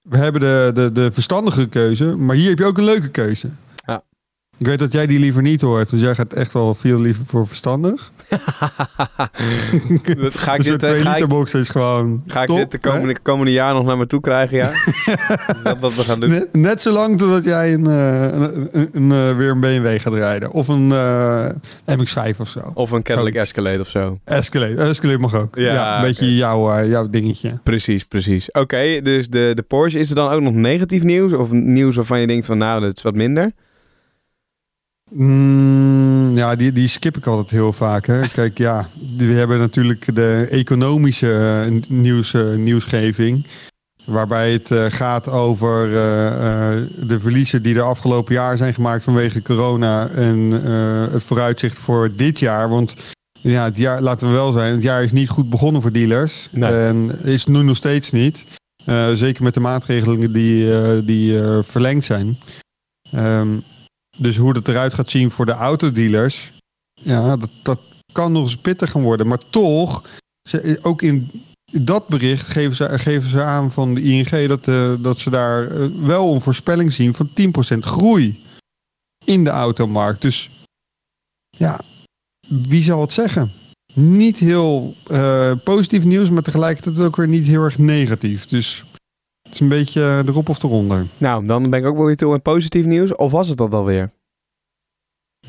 we 0.02 0.18
hebben 0.18 0.42
de, 0.42 0.72
de, 0.74 0.92
de 0.92 1.12
verstandige 1.12 1.68
keuze, 1.68 2.16
maar 2.16 2.36
hier 2.36 2.50
heb 2.50 2.58
je 2.58 2.66
ook 2.66 2.78
een 2.78 2.84
leuke 2.84 3.10
keuze. 3.10 3.50
Ik 4.60 4.66
weet 4.66 4.80
dat 4.80 4.92
jij 4.92 5.08
die 5.08 5.20
liever 5.20 5.42
niet 5.42 5.62
hoort, 5.62 5.92
want 5.92 6.04
jij 6.04 6.16
gaat 6.16 6.34
echt 6.34 6.54
wel 6.54 6.76
veel 6.76 7.00
liever 7.00 7.26
voor 7.26 7.48
verstandig. 7.48 8.12
Dat 10.18 10.38
ga 10.38 10.54
ik 10.54 10.58
Dus 10.58 10.72
dit, 10.72 10.84
eh, 10.84 10.90
2 10.90 11.02
ga 11.02 11.10
liter 11.10 11.24
ik, 11.24 11.28
box 11.28 11.54
is 11.54 11.70
gewoon 11.70 12.24
ga 12.28 12.42
ik 12.42 12.48
top, 12.48 12.58
dit 12.58 12.72
de 12.72 12.78
hè? 12.82 12.90
komende, 12.90 13.20
komende 13.22 13.52
jaar 13.52 13.74
nog 13.74 13.86
naar 13.86 13.98
me 13.98 14.08
toe 14.08 14.20
krijgen, 14.20 14.58
ja? 14.58 14.72
dat 15.64 15.80
wat 15.80 15.96
we 15.96 16.02
gaan 16.02 16.20
doen? 16.20 16.30
Net, 16.30 16.54
net 16.54 16.82
zo 16.82 16.92
lang 16.92 17.18
totdat 17.18 17.44
jij 17.44 17.74
een, 17.74 17.88
eh, 17.88 18.24
een, 18.24 18.70
een, 18.72 18.90
een, 18.92 19.12
eh, 19.12 19.38
weer 19.38 19.50
een 19.50 19.60
BMW 19.60 20.00
gaat 20.00 20.14
rijden. 20.14 20.52
Of 20.52 20.68
een 20.68 20.92
eh, 20.92 21.50
MX-5 21.86 22.40
of 22.40 22.48
zo. 22.48 22.72
Of 22.74 22.92
een 22.92 23.04
Cadillac. 23.04 23.34
Escalade 23.34 23.80
of 23.80 23.88
zo. 23.88 24.20
Escalade. 24.24 24.76
Escalade 24.76 25.20
mag 25.20 25.36
ook. 25.36 25.56
Ja, 25.56 25.74
Ja, 25.74 25.96
een 25.96 26.02
beetje 26.08 26.36
jouw, 26.36 26.72
eh, 26.72 26.90
jouw 26.90 27.10
dingetje. 27.10 27.60
Precies, 27.64 28.06
precies. 28.06 28.52
Oké, 28.52 29.02
dus 29.02 29.28
de, 29.28 29.52
de 29.56 29.62
Porsche. 29.62 30.00
Is 30.00 30.10
er 30.10 30.16
dan 30.16 30.30
ook 30.32 30.42
nog 30.42 30.54
negatief 30.54 31.04
nieuws? 31.04 31.34
Of 31.34 31.52
nieuws 31.52 31.96
waarvan 31.96 32.20
je 32.20 32.28
denkt 32.28 32.46
van 32.46 32.58
nou, 32.58 32.82
dat 32.82 32.96
is 32.98 33.02
wat 33.02 33.16
minder? 33.16 33.52
Mm, 35.10 36.38
ja, 36.38 36.56
die, 36.56 36.72
die 36.72 36.88
skip 36.88 37.18
ik 37.18 37.26
altijd 37.26 37.50
heel 37.50 37.74
vaak. 37.74 38.08
Hè. 38.08 38.28
Kijk, 38.34 38.58
ja, 38.58 38.88
we 39.18 39.34
hebben 39.34 39.60
natuurlijk 39.60 40.16
de 40.16 40.48
economische 40.50 41.64
eh, 41.66 41.90
nieuws, 41.90 42.34
eh, 42.34 42.56
nieuwsgeving. 42.56 43.46
Waarbij 44.06 44.52
het 44.52 44.72
eh, 44.72 44.86
gaat 44.88 45.30
over 45.30 45.90
de 47.08 47.20
verliezen 47.20 47.64
die 47.64 47.74
de 47.74 47.82
afgelopen 47.82 48.34
jaar 48.34 48.58
zijn 48.58 48.74
gemaakt 48.74 49.04
vanwege 49.04 49.42
corona. 49.42 50.08
En 50.08 50.52
het 51.12 51.24
vooruitzicht 51.24 51.80
voor 51.80 52.16
dit 52.16 52.40
jaar. 52.40 52.70
Want 52.70 52.96
ja, 53.32 53.64
het 53.64 53.78
jaar, 53.78 54.02
laten 54.02 54.28
we 54.28 54.34
wel 54.34 54.52
zijn, 54.52 54.74
het 54.74 54.84
jaar 54.84 55.04
is 55.04 55.12
niet 55.12 55.30
goed 55.30 55.50
begonnen 55.50 55.82
voor 55.82 55.92
dealers. 55.92 56.48
Nee. 56.52 56.72
En 56.72 57.24
is 57.24 57.46
nu 57.46 57.64
nog 57.64 57.76
steeds 57.76 58.12
niet. 58.12 58.46
Zeker 59.14 59.44
met 59.44 59.54
de 59.54 59.60
maatregelen 59.60 60.34
die, 60.34 61.06
die 61.06 61.40
verlengd 61.64 62.06
zijn. 62.06 62.38
Ehm, 63.12 63.48
dus 64.22 64.38
hoe 64.38 64.52
het 64.52 64.68
eruit 64.68 64.94
gaat 64.94 65.10
zien 65.10 65.32
voor 65.32 65.46
de 65.46 65.52
autodealers, 65.52 66.52
ja, 66.94 67.38
dat, 67.38 67.50
dat 67.64 67.80
kan 68.12 68.32
nog 68.32 68.44
eens 68.44 68.58
pittig 68.58 68.92
gaan 68.92 69.02
worden. 69.02 69.28
Maar 69.28 69.50
toch, 69.50 70.04
ook 70.82 71.02
in 71.02 71.32
dat 71.72 72.08
bericht 72.08 72.48
geven 72.48 72.76
ze, 72.76 73.00
geven 73.00 73.30
ze 73.30 73.44
aan 73.44 73.72
van 73.72 73.94
de 73.94 74.02
ING 74.02 74.48
dat, 74.48 74.68
eh, 74.68 74.94
dat 75.00 75.20
ze 75.20 75.30
daar 75.30 75.72
eh, 75.72 75.88
wel 76.02 76.34
een 76.34 76.42
voorspelling 76.42 76.94
zien 76.94 77.14
van 77.14 77.30
10% 77.76 77.78
groei 77.80 78.44
in 79.26 79.44
de 79.44 79.50
automarkt. 79.50 80.22
Dus 80.22 80.50
ja, 81.50 81.82
wie 82.48 82.84
zal 82.84 83.02
het 83.02 83.14
zeggen? 83.14 83.52
Niet 83.94 84.38
heel 84.38 84.96
eh, 85.08 85.52
positief 85.64 86.04
nieuws, 86.04 86.30
maar 86.30 86.44
tegelijkertijd 86.44 87.00
ook 87.00 87.16
weer 87.16 87.28
niet 87.28 87.46
heel 87.46 87.64
erg 87.64 87.78
negatief. 87.78 88.46
Dus 88.46 88.86
het 89.48 89.54
is 89.54 89.60
een 89.60 89.68
beetje 89.70 90.24
erop 90.28 90.50
of 90.50 90.64
eronder. 90.64 91.06
Nou, 91.18 91.46
dan 91.46 91.70
ben 91.70 91.80
ik 91.80 91.86
ook 91.86 91.96
wel 91.98 92.06
weer 92.06 92.16
toe 92.16 92.34
in 92.34 92.42
positief 92.42 92.86
nieuws. 92.86 93.16
Of 93.16 93.32
was 93.32 93.48
het 93.48 93.58
dat 93.58 93.74
alweer? 93.74 94.12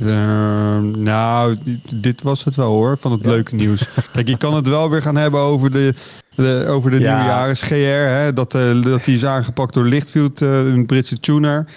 Ehm, 0.00 1.02
nou, 1.02 1.58
dit 1.94 2.22
was 2.22 2.44
het 2.44 2.56
wel 2.56 2.70
hoor, 2.72 2.96
van 2.98 3.12
het 3.12 3.24
leuke 3.24 3.54
nieuws. 3.54 3.88
Kijk, 4.12 4.28
je 4.28 4.36
kan 4.36 4.54
het 4.54 4.68
wel 4.68 4.90
weer 4.90 5.02
gaan 5.02 5.16
hebben 5.16 5.40
over 5.40 5.70
de, 5.70 5.94
de, 6.34 6.64
over 6.68 6.90
de 6.90 6.98
Ja. 7.00 7.16
nieuwjaars 7.16 7.62
GR. 7.62 7.74
Hè, 7.74 8.32
dat, 8.32 8.54
eh, 8.54 8.82
dat 8.82 9.04
die 9.04 9.16
is 9.16 9.24
aangepakt 9.24 9.74
door 9.74 9.84
Lichtfield, 9.84 10.42
eh, 10.42 10.58
een 10.66 10.86
Britse 10.86 11.20
tuner. 11.20 11.68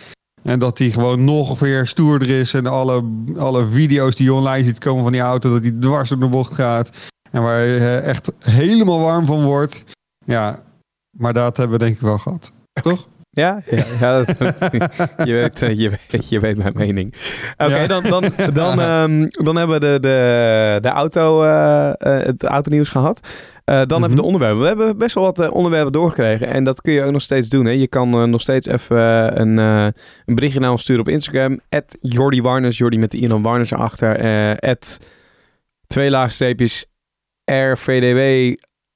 En 0.43 0.59
dat 0.59 0.77
die 0.77 0.91
gewoon 0.91 1.23
nog 1.23 1.59
weer 1.59 1.87
stoerder 1.87 2.29
is. 2.29 2.53
En 2.53 2.67
alle, 2.67 3.03
alle 3.37 3.67
video's 3.67 4.15
die 4.15 4.25
je 4.25 4.33
online 4.33 4.65
ziet 4.65 4.79
komen 4.79 5.03
van 5.03 5.11
die 5.11 5.21
auto, 5.21 5.51
dat 5.51 5.61
die 5.61 5.79
dwars 5.79 6.09
door 6.09 6.19
de 6.19 6.27
bocht 6.27 6.53
gaat. 6.53 6.89
En 7.31 7.41
waar 7.41 7.65
je 7.65 7.77
eh, 7.77 8.07
echt 8.07 8.31
helemaal 8.39 8.99
warm 8.99 9.25
van 9.25 9.43
wordt. 9.43 9.83
Ja, 10.25 10.63
maar 11.11 11.33
dat 11.33 11.57
hebben 11.57 11.77
we 11.79 11.83
denk 11.83 11.95
ik 11.95 12.01
wel 12.01 12.17
gehad. 12.17 12.53
Toch? 12.81 13.07
Ja, 13.33 13.61
ja, 13.69 13.83
ja 13.99 14.11
dat, 14.23 14.27
je, 15.27 15.33
weet, 15.33 15.61
eh, 15.61 15.79
je, 15.79 15.89
weet, 15.89 16.29
je 16.29 16.39
weet 16.39 16.57
mijn 16.57 16.73
mening. 16.75 17.15
Oké, 17.57 17.75
Ja. 17.77 17.87
dan, 17.87 18.03
dan, 18.03 18.23
dan, 18.53 18.79
ehm, 18.81 19.27
dan 19.29 19.55
hebben 19.55 19.79
we 19.79 19.85
de, 19.85 19.97
de, 19.99 20.77
de 20.81 20.89
auto, 20.89 21.43
eh, 21.43 21.91
het 22.25 22.43
autonieuws 22.43 22.89
gehad. 22.89 23.27
Eh, 23.65 23.81
dan 23.85 23.97
Mhm. 23.99 24.03
even 24.03 24.15
de 24.15 24.23
onderwerpen. 24.23 24.59
We 24.61 24.67
hebben 24.67 24.97
best 24.97 25.15
wel 25.15 25.23
wat 25.23 25.49
onderwerpen 25.49 25.91
doorgekregen. 25.91 26.47
En 26.47 26.63
dat 26.63 26.81
kun 26.81 26.93
je 26.93 27.03
ook 27.03 27.11
nog 27.11 27.21
steeds 27.21 27.49
doen. 27.49 27.65
Hè. 27.65 27.71
Je 27.71 27.87
kan 27.87 28.29
nog 28.29 28.41
steeds 28.41 28.67
even 28.67 29.39
een, 29.41 29.57
een 29.57 30.35
berichtje 30.35 30.59
naar 30.59 30.71
ons 30.71 30.81
sturen 30.81 31.01
op 31.01 31.09
Instagram. 31.09 31.59
At 31.69 31.97
Jordi 32.01 32.41
Warners. 32.41 32.77
Jordi 32.77 32.97
met 32.97 33.11
de 33.11 33.17
Ian 33.17 33.41
Warners 33.41 33.71
erachter. 33.71 34.19
at 34.59 34.97
twee 35.87 36.09
laagstreepjes 36.09 36.85
RVDW. 37.45 38.53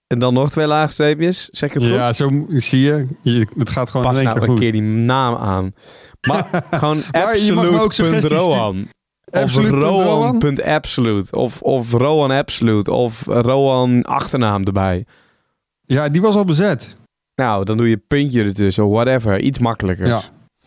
En 0.08 0.20
dan 0.20 0.34
nog 0.34 0.52
twee 0.52 0.68
laagstreepjes. 0.68 1.50
Zeg 1.52 1.70
ik 1.70 1.76
het 1.76 1.84
goed? 1.84 1.94
Ja, 1.94 2.14
zo 2.14 2.46
zie 2.50 2.82
je. 2.82 3.08
je 3.22 3.48
het 3.58 3.70
gaat 3.70 3.90
gewoon 3.90 4.06
Pas 4.06 4.20
in 4.20 4.28
één 4.28 4.36
nou 4.36 4.40
keer 4.40 4.50
een 4.50 4.60
keer 4.60 4.72
die 4.72 4.82
naam 4.82 5.36
aan. 5.36 5.74
Maar 6.28 6.64
gewoon 6.80 7.04
absolute.roan. 7.12 8.88
Of? 9.32 9.56
Roan.absolute. 9.56 11.36
Of, 11.36 11.62
of 11.62 11.92
Roan 11.92 12.32
Absolute. 12.32 12.92
Of 12.92 13.26
Roan 13.26 14.04
achternaam 14.04 14.64
erbij. 14.64 15.06
Ja, 15.82 16.10
die 16.10 16.22
was 16.22 16.36
al 16.36 16.46
bezet. 16.46 16.96
Nou, 17.36 17.66
dan 17.66 17.78
doe 17.78 17.90
je 17.90 17.98
puntje 17.98 18.44
ertussen. 18.44 18.90
Whatever. 18.90 19.40
Iets 19.40 19.60
makkelijker. 19.60 20.08
Ja. 20.08 20.22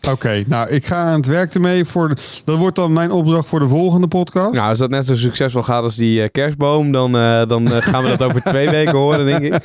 Oké, 0.07 0.43
nou, 0.47 0.69
ik 0.69 0.85
ga 0.85 0.95
aan 0.95 1.17
het 1.17 1.25
werk 1.25 1.53
ermee. 1.53 1.85
Voor 1.85 2.09
de, 2.09 2.41
dat 2.45 2.57
wordt 2.57 2.75
dan 2.75 2.93
mijn 2.93 3.11
opdracht 3.11 3.47
voor 3.47 3.59
de 3.59 3.67
volgende 3.67 4.07
podcast. 4.07 4.53
Nou, 4.53 4.69
als 4.69 4.77
dat 4.77 4.89
net 4.89 5.05
zo 5.05 5.15
succesvol 5.15 5.61
gaat 5.61 5.83
als 5.83 5.95
die 5.95 6.21
eh, 6.21 6.29
kerstboom, 6.31 6.91
dan, 6.91 7.17
eh, 7.17 7.47
dan 7.47 7.71
eh, 7.71 7.77
gaan 7.81 8.03
we 8.03 8.09
dat 8.09 8.23
over 8.23 8.41
twee 8.41 8.69
weken 8.79 8.97
horen, 8.97 9.25
denk 9.25 9.53
ik. 9.53 9.61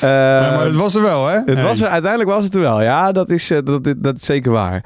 Ja, 0.00 0.50
maar 0.56 0.64
het 0.64 0.74
was 0.74 0.94
er 0.94 1.02
wel, 1.02 1.26
hè? 1.26 1.38
Het 1.46 1.62
was 1.62 1.80
er, 1.80 1.88
uiteindelijk 1.88 2.30
was 2.30 2.44
het 2.44 2.54
er 2.54 2.60
wel, 2.60 2.82
ja, 2.82 3.12
dat 3.12 3.30
is, 3.30 3.48
dat, 3.64 3.94
dat 3.96 4.16
is 4.16 4.24
zeker 4.24 4.52
waar. 4.52 4.84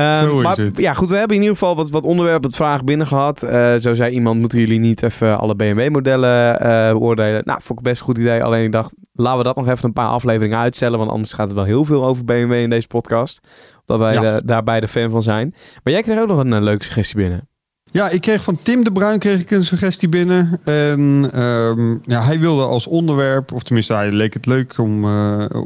Zo 0.00 0.36
is 0.36 0.42
maar, 0.42 0.56
het. 0.56 0.78
Ja, 0.78 0.92
goed, 0.92 1.08
we 1.10 1.16
hebben 1.16 1.36
in 1.36 1.42
ieder 1.42 1.56
geval 1.58 1.76
wat, 1.76 1.90
wat 1.90 2.04
onderwerpen, 2.04 2.42
wat 2.50 2.56
vragen 2.58 2.84
binnen 2.84 3.06
gehad. 3.06 3.42
Eh, 3.42 3.74
zo 3.74 3.94
zei 3.94 4.12
iemand, 4.14 4.40
moeten 4.40 4.58
jullie 4.58 4.78
niet 4.78 5.02
even 5.02 5.38
alle 5.38 5.54
BMW-modellen 5.54 6.60
eh, 6.60 6.90
beoordelen? 6.92 7.42
Nou, 7.44 7.58
vond 7.62 7.78
ik 7.78 7.84
best 7.84 8.00
een 8.00 8.06
goed 8.06 8.18
idee. 8.18 8.42
Alleen 8.44 8.64
ik 8.64 8.72
dacht, 8.72 8.94
laten 9.12 9.38
we 9.38 9.44
dat 9.44 9.56
nog 9.56 9.68
even 9.68 9.84
een 9.84 9.92
paar 9.92 10.08
afleveringen 10.08 10.58
uitstellen, 10.58 10.98
want 10.98 11.10
anders 11.10 11.32
gaat 11.32 11.46
het 11.46 11.56
wel 11.56 11.64
heel 11.64 11.84
veel 11.84 12.04
over 12.06 12.24
BMW 12.24 12.52
in 12.52 12.70
deze 12.70 12.86
podcast. 12.86 13.40
Omdat 13.86 14.06
wij 14.06 14.14
Ja. 14.22 14.36
eh, 14.36 14.42
daar 14.44 14.62
beide 14.62 14.88
fan 14.88 15.10
van 15.10 15.22
zijn. 15.22 15.54
Maar 15.84 15.92
jij 15.92 16.02
kreeg 16.02 16.18
ook 16.20 16.28
nog 16.28 16.38
een 16.38 16.52
eh, 16.52 16.60
leuke 16.62 16.84
suggestie 16.84 17.16
binnen. 17.16 17.48
Ja, 17.90 18.08
ik 18.08 18.20
kreeg 18.20 18.42
van 18.44 18.58
Tim 18.62 18.84
de 18.84 18.92
Bruin 18.92 19.18
kreeg 19.18 19.40
ik 19.40 19.50
een 19.50 19.64
suggestie 19.64 20.08
binnen. 20.08 20.58
En 20.64 21.30
ehm, 21.32 21.90
ja, 22.02 22.22
hij 22.22 22.40
wilde 22.40 22.64
als 22.64 22.86
onderwerp, 22.86 23.52
of 23.52 23.62
tenminste 23.62 23.92
hij 23.94 24.12
leek 24.12 24.34
het 24.34 24.46
leuk 24.46 24.78
om, 24.78 25.04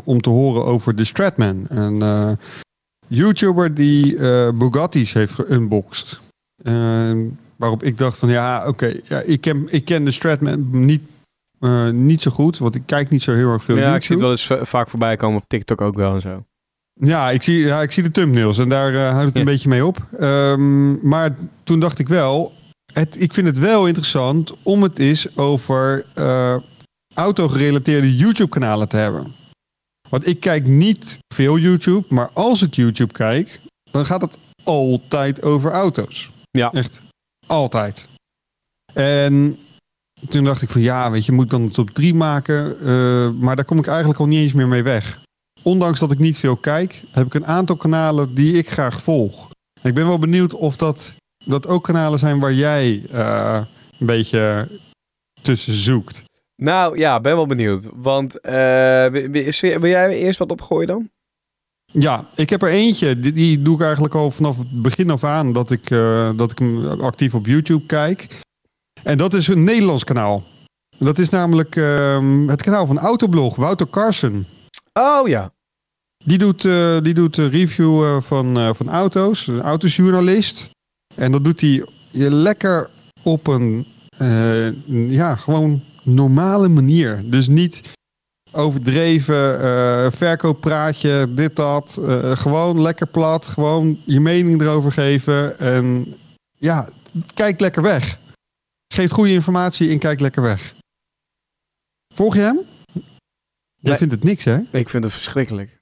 om 0.04 0.20
te 0.20 0.30
horen 0.30 0.64
over 0.64 0.96
de 0.96 1.04
Stratman. 1.04 1.66
Eh, 1.68 2.30
YouTuber 3.10 3.74
die 3.74 4.16
eh, 4.16 4.48
Bugatti's 4.54 5.12
heeft 5.12 5.32
geunboxed. 5.34 6.20
Ehm, 6.62 7.26
waarop 7.56 7.82
ik 7.82 7.98
dacht 7.98 8.18
van 8.18 8.28
ja, 8.28 8.66
oké, 8.68 8.92
ja, 9.04 9.20
ik, 9.20 9.40
ken, 9.40 9.64
ik 9.66 9.84
ken 9.84 10.04
de 10.04 10.10
Stratman 10.10 10.68
niet, 10.70 11.00
eh, 11.58 11.88
niet 11.88 12.22
zo 12.22 12.30
goed. 12.30 12.58
Want 12.58 12.74
ik 12.74 12.82
kijk 12.86 13.10
niet 13.10 13.22
zo 13.22 13.32
heel 13.32 13.52
erg 13.52 13.64
veel 13.64 13.76
ja, 13.76 13.80
YouTube. 13.80 13.98
ik 13.98 14.04
zie 14.04 14.14
het 14.14 14.24
wel 14.24 14.30
eens 14.32 14.46
va- 14.46 14.64
vaak 14.64 14.88
voorbij 14.88 15.16
komen 15.16 15.38
op 15.40 15.44
TikTok 15.48 15.80
ook 15.80 15.94
wel 15.94 16.14
en 16.14 16.20
zo. 16.20 16.44
Ja, 16.92 17.30
ik 17.30 17.42
zie, 17.42 17.58
ja, 17.58 17.82
ik 17.82 17.90
zie 17.92 18.02
de 18.02 18.10
thumbnails 18.10 18.58
en 18.58 18.68
daar 18.68 18.94
eh, 18.94 19.10
houdt 19.10 19.24
het 19.26 19.36
een 19.36 19.44
beetje 19.44 19.68
mee 19.68 19.86
op. 19.86 19.98
Ehm, 20.18 21.08
maar 21.08 21.34
toen 21.64 21.80
dacht 21.80 21.98
ik 21.98 22.08
wel, 22.08 22.52
het, 22.92 23.20
ik 23.22 23.34
vind 23.34 23.46
het 23.46 23.58
wel 23.58 23.86
interessant 23.86 24.54
om 24.62 24.82
het 24.82 24.98
eens 24.98 25.36
over 25.36 26.06
auto-gerelateerde 27.14 28.16
YouTube-kanalen 28.16 28.88
te 28.88 28.96
hebben. 28.96 29.34
Want 30.10 30.26
ik 30.26 30.40
kijk 30.40 30.66
niet 30.66 31.18
veel 31.34 31.58
YouTube, 31.58 32.04
maar 32.08 32.30
als 32.32 32.62
ik 32.62 32.74
YouTube 32.74 33.12
kijk, 33.12 33.60
dan 33.90 34.06
gaat 34.06 34.20
het 34.20 34.38
altijd 34.64 35.42
over 35.42 35.70
auto's. 35.70 36.30
Ja. 36.50 36.72
Echt 36.72 37.02
altijd. 37.46 38.08
En 38.94 39.58
toen 40.26 40.44
dacht 40.44 40.62
ik 40.62 40.70
van 40.70 40.80
ja, 40.80 41.10
weet 41.10 41.26
je, 41.26 41.32
moet 41.32 41.44
ik 41.44 41.50
dan 41.50 41.62
het 41.62 41.78
op 41.78 41.90
drie 41.90 42.14
maken? 42.14 42.80
Eh, 42.80 43.30
maar 43.30 43.56
daar 43.56 43.64
kom 43.64 43.78
ik 43.78 43.86
eigenlijk 43.86 44.20
al 44.20 44.26
niet 44.26 44.42
eens 44.42 44.52
meer 44.52 44.68
mee 44.68 44.82
weg 44.82 45.20
ondanks 45.62 46.00
dat 46.00 46.12
ik 46.12 46.18
niet 46.18 46.38
veel 46.38 46.56
kijk, 46.56 47.04
heb 47.10 47.26
ik 47.26 47.34
een 47.34 47.46
aantal 47.46 47.76
kanalen 47.76 48.34
die 48.34 48.52
ik 48.52 48.70
graag 48.70 49.02
volg. 49.02 49.48
En 49.80 49.88
ik 49.88 49.94
ben 49.94 50.06
wel 50.06 50.18
benieuwd 50.18 50.54
of 50.54 50.76
dat, 50.76 51.14
dat 51.44 51.66
ook 51.66 51.84
kanalen 51.84 52.18
zijn 52.18 52.38
waar 52.38 52.52
jij 52.52 53.02
eh, 53.10 53.60
een 53.98 54.06
beetje 54.06 54.68
tussen 55.42 55.74
zoekt. 55.74 56.22
Nou 56.60 56.98
ja, 56.98 57.20
ben 57.20 57.34
wel 57.34 57.46
benieuwd. 57.46 57.88
Want 57.94 58.40
eh, 58.40 59.06
wil, 59.06 59.86
jij 59.86 60.18
eerst 60.18 60.38
wat 60.38 60.50
opgooien 60.50 60.86
dan? 60.86 61.10
Ja, 61.84 62.28
ik 62.34 62.50
heb 62.50 62.62
er 62.62 62.68
eentje, 62.68 63.18
die, 63.18 63.32
die 63.32 63.62
doe 63.62 63.74
ik 63.74 63.82
eigenlijk 63.82 64.14
al 64.14 64.30
vanaf 64.30 64.58
het 64.58 64.82
begin 64.82 65.10
af 65.10 65.24
aan 65.24 65.52
dat 65.52 65.70
ik, 65.70 65.90
eh, 65.90 66.30
dat 66.36 66.50
ik 66.50 66.58
hem 66.58 67.00
actief 67.00 67.34
op 67.34 67.46
YouTube 67.46 67.86
kijk. 67.86 68.40
En 69.02 69.18
dat 69.18 69.34
is 69.34 69.48
een 69.48 69.64
Nederlands 69.64 70.04
kanaal. 70.04 70.42
Dat 70.98 71.18
is 71.18 71.28
namelijk 71.28 71.76
ehm, 71.76 72.48
het 72.48 72.62
kanaal 72.62 72.86
van 72.86 72.98
Autoblog, 72.98 73.56
Wouter 73.56 73.90
Carson. 73.90 74.46
Oh 74.92 75.28
ja. 75.28 75.52
Die 76.24 76.38
doet, 76.38 76.64
eh, 76.64 76.98
die 77.00 77.14
doet 77.14 77.36
een 77.36 77.50
review 77.50 78.20
van, 78.20 78.74
van 78.76 78.88
auto's, 78.88 79.46
een 79.46 79.62
autojournalist. 79.62 80.70
En 81.14 81.32
dat 81.32 81.44
doet 81.44 81.60
hij 81.60 81.84
lekker 82.30 82.90
op 83.22 83.46
een, 83.46 83.86
ja, 85.08 85.34
gewoon 85.34 85.82
normale 86.02 86.68
manier. 86.68 87.30
Dus 87.30 87.48
niet 87.48 87.90
overdreven 88.52 89.60
eh 89.60 90.12
verkooppraatje, 90.12 91.34
dit, 91.34 91.56
dat. 91.56 91.96
Eh, 91.96 92.36
gewoon 92.36 92.82
lekker 92.82 93.06
plat, 93.06 93.44
gewoon 93.46 94.00
je 94.04 94.20
mening 94.20 94.60
erover 94.60 94.92
geven. 94.92 95.58
En 95.58 96.14
ja, 96.56 96.88
kijk 97.34 97.60
lekker 97.60 97.82
weg. 97.82 98.18
Geeft 98.94 99.12
goede 99.12 99.32
informatie 99.32 99.90
en 99.90 99.98
kijk 99.98 100.20
lekker 100.20 100.42
weg. 100.42 100.74
Volg 102.14 102.34
je 102.34 102.40
hem? 102.40 102.60
Jij 102.92 103.90
Nee. 103.90 103.96
vindt 103.96 104.14
het 104.14 104.24
niks, 104.24 104.44
hè? 104.44 104.58
Ik 104.70 104.88
vind 104.88 105.04
het 105.04 105.12
verschrikkelijk. 105.12 105.79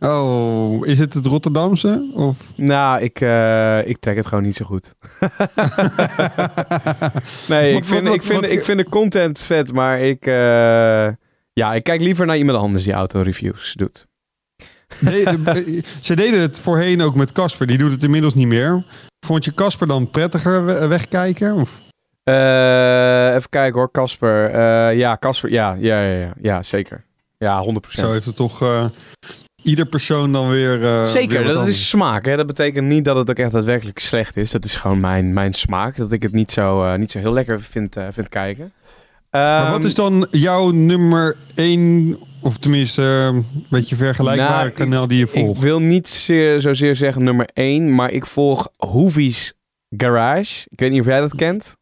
Oh, 0.00 0.86
is 0.86 0.98
het 0.98 1.14
het 1.14 1.26
Rotterdamse? 1.26 2.10
Of? 2.14 2.36
Nou, 2.54 3.02
ik, 3.02 3.20
eh, 3.20 3.86
ik 3.86 3.98
trek 3.98 4.16
het 4.16 4.26
gewoon 4.26 4.44
niet 4.44 4.56
zo 4.56 4.64
goed. 4.64 4.92
nee, 7.48 7.72
Wat- 7.72 7.80
ik 7.82 7.84
vind, 7.84 8.04
wat- 8.06 8.14
ik, 8.14 8.22
vind, 8.22 8.44
ik 8.44 8.60
vind 8.64 8.78
de 8.78 8.88
content 8.88 9.38
vet, 9.38 9.72
maar 9.72 10.00
ik... 10.00 10.26
eh, 10.26 11.08
ja, 11.52 11.74
ik 11.74 11.82
kijk 11.84 12.00
liever 12.00 12.26
naar 12.26 12.36
iemand 12.36 12.58
anders 12.58 12.84
die 12.84 12.92
autoreviews 12.92 13.72
doet. 13.76 14.06
Nee, 15.00 15.24
eh, 15.24 15.82
ze 16.00 16.16
deden 16.16 16.40
het 16.40 16.60
voorheen 16.60 17.00
ook 17.02 17.14
met 17.14 17.32
Casper. 17.32 17.66
Die 17.66 17.78
doet 17.78 17.92
het 17.92 18.02
inmiddels 18.02 18.34
niet 18.34 18.46
meer. 18.48 18.84
Vond 19.26 19.44
je 19.44 19.54
Casper 19.54 19.86
dan 19.86 20.10
prettiger 20.10 20.64
we- 20.64 20.86
wegkijken? 20.86 21.54
Of? 21.54 21.80
Eh, 22.24 23.34
even 23.34 23.48
kijken 23.48 23.78
hoor, 23.78 23.90
Casper. 23.90 24.52
Ja, 24.94 25.16
Casper, 25.16 25.50
ja, 25.50 25.76
ja, 25.78 26.00
ja, 26.02 26.18
ja, 26.20 26.32
ja, 26.40 26.62
zeker. 26.62 27.04
Ja, 27.38 27.64
100%. 27.64 27.68
Zo 27.88 28.12
heeft 28.12 28.26
het 28.26 28.36
toch 28.36 28.62
ieder 29.68 29.86
persoon 29.86 30.32
dan 30.32 30.48
weer. 30.50 30.84
eh, 30.84 31.02
Zeker, 31.04 31.44
dat 31.44 31.56
anders. 31.56 31.76
is 31.76 31.88
smaak. 31.88 32.24
Hè? 32.24 32.36
Dat 32.36 32.46
betekent 32.46 32.86
niet 32.86 33.04
dat 33.04 33.16
het 33.16 33.30
ook 33.30 33.36
echt 33.38 33.52
daadwerkelijk 33.52 33.98
slecht 33.98 34.36
is. 34.36 34.50
Dat 34.50 34.64
is 34.64 34.76
gewoon 34.76 35.00
mijn, 35.00 35.32
mijn 35.32 35.52
smaak. 35.54 35.96
Dat 35.96 36.12
ik 36.12 36.22
het 36.22 36.32
niet 36.32 36.50
zo, 36.50 36.84
eh, 36.84 36.98
niet 36.98 37.10
zo 37.10 37.18
heel 37.18 37.32
lekker 37.32 37.60
vind, 37.60 37.96
eh, 37.96 38.06
vind 38.10 38.28
kijken. 38.28 38.72
Maar 39.30 39.62
Ehm, 39.62 39.70
wat 39.70 39.84
is 39.84 39.94
dan 39.94 40.26
jouw 40.30 40.70
nummer 40.70 41.36
één, 41.54 42.16
of 42.40 42.56
tenminste 42.56 43.02
een 43.02 43.44
beetje 43.70 43.96
vergelijkbare 43.96 44.52
Nou, 44.54 44.66
ik- 44.68 44.74
kanaal 44.74 45.08
die 45.08 45.18
je 45.18 45.24
Ik 45.24 45.30
volgt? 45.30 45.60
wil 45.60 45.80
niet 45.80 46.08
zeer, 46.08 46.60
zozeer 46.60 46.94
zeggen 46.94 47.24
nummer 47.24 47.48
1, 47.54 47.94
maar 47.94 48.10
ik 48.10 48.26
volg 48.26 48.68
Hoovie's 48.76 49.52
Garage. 49.96 50.64
Ik 50.68 50.80
weet 50.80 50.90
niet 50.90 51.00
of 51.00 51.06
jij 51.06 51.20
dat 51.20 51.34
kent. 51.34 51.76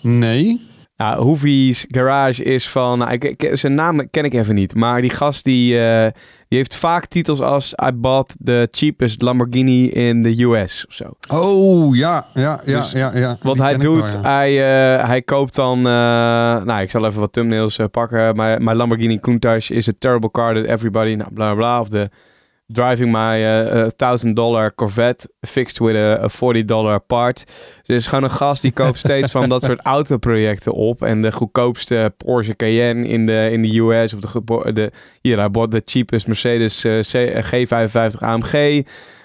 Nee. 0.00 0.68
Nou, 1.00 1.22
Hoovie's 1.22 1.84
Garage 1.88 2.44
is 2.44 2.68
van... 2.68 2.98
Nou, 2.98 3.12
ik, 3.12 3.24
ik- 3.24 3.50
zijn 3.52 3.74
naam 3.74 4.10
ken 4.10 4.24
ik 4.24 4.34
even 4.34 4.54
niet. 4.54 4.74
Maar 4.74 5.00
die 5.00 5.10
gast 5.10 5.44
die, 5.44 5.80
eh, 5.80 6.02
die 6.48 6.58
heeft 6.58 6.74
vaak 6.76 7.06
titels 7.06 7.40
als... 7.40 7.74
I 7.86 7.92
bought 7.92 8.34
the 8.44 8.68
cheapest 8.70 9.22
Lamborghini 9.22 9.88
in 9.88 10.22
the 10.22 10.42
US 10.42 10.84
of 10.88 10.94
zo. 10.94 11.04
Oh, 11.34 11.96
ja, 11.96 12.26
ja, 12.34 12.60
ja, 12.64 12.78
Dus 12.78 12.92
ja. 12.92 13.16
ja. 13.16 13.38
Wat 13.42 13.58
hij 13.58 13.78
wel, 13.78 13.92
doet, 13.94 14.12
ja. 14.12 14.20
hij, 14.22 14.50
eh, 14.98 15.06
hij 15.06 15.22
koopt 15.22 15.54
dan... 15.54 15.78
eh, 15.78 15.82
nou, 16.64 16.80
ik 16.80 16.90
zal 16.90 17.06
even 17.06 17.20
wat 17.20 17.32
thumbnails 17.32 17.78
pakken. 17.90 18.36
Maar 18.36 18.62
mijn 18.62 18.76
Lamborghini 18.76 19.18
Countach 19.18 19.70
is 19.70 19.88
a 19.88 19.92
terrible 19.98 20.30
car 20.30 20.54
that 20.54 20.64
everybody... 20.64 21.14
Nou, 21.14 21.32
bla 21.34 21.54
bla. 21.54 21.80
Of 21.80 21.88
de 21.88 22.08
driving 22.72 23.12
my 23.12 23.44
eh, 23.44 23.86
thousand 23.96 24.36
dollar 24.36 24.74
Corvette 24.74 25.28
fixed 25.40 25.78
with 25.78 25.96
a, 25.96 26.22
a 26.24 26.28
40 26.28 26.64
dollar 26.64 27.00
part. 27.00 27.44
Dus 27.46 27.88
er 27.88 27.94
is 27.94 28.06
gewoon 28.06 28.24
een 28.24 28.30
gast 28.30 28.62
die 28.62 28.72
koopt 28.72 28.98
steeds 28.98 29.30
van 29.30 29.48
dat 29.48 29.62
soort 29.62 29.80
autoprojecten 29.82 30.72
op. 30.72 31.02
En 31.02 31.22
de 31.22 31.32
goedkoopste 31.32 32.12
Porsche 32.16 32.56
Cayenne 32.56 33.06
in 33.08 33.26
de, 33.26 33.48
in 33.52 33.62
de 33.62 33.78
US. 33.78 34.14
Of 34.14 34.20
de, 34.20 34.72
de 34.72 34.90
hier, 35.20 35.38
hij 35.38 35.50
bought 35.50 35.70
the 35.72 35.82
cheapest 35.84 36.26
Mercedes 36.26 36.84
eh, 36.84 36.98
C- 37.00 37.14
eh, 37.14 37.66
G55 38.12 38.18
AMG. 38.18 38.82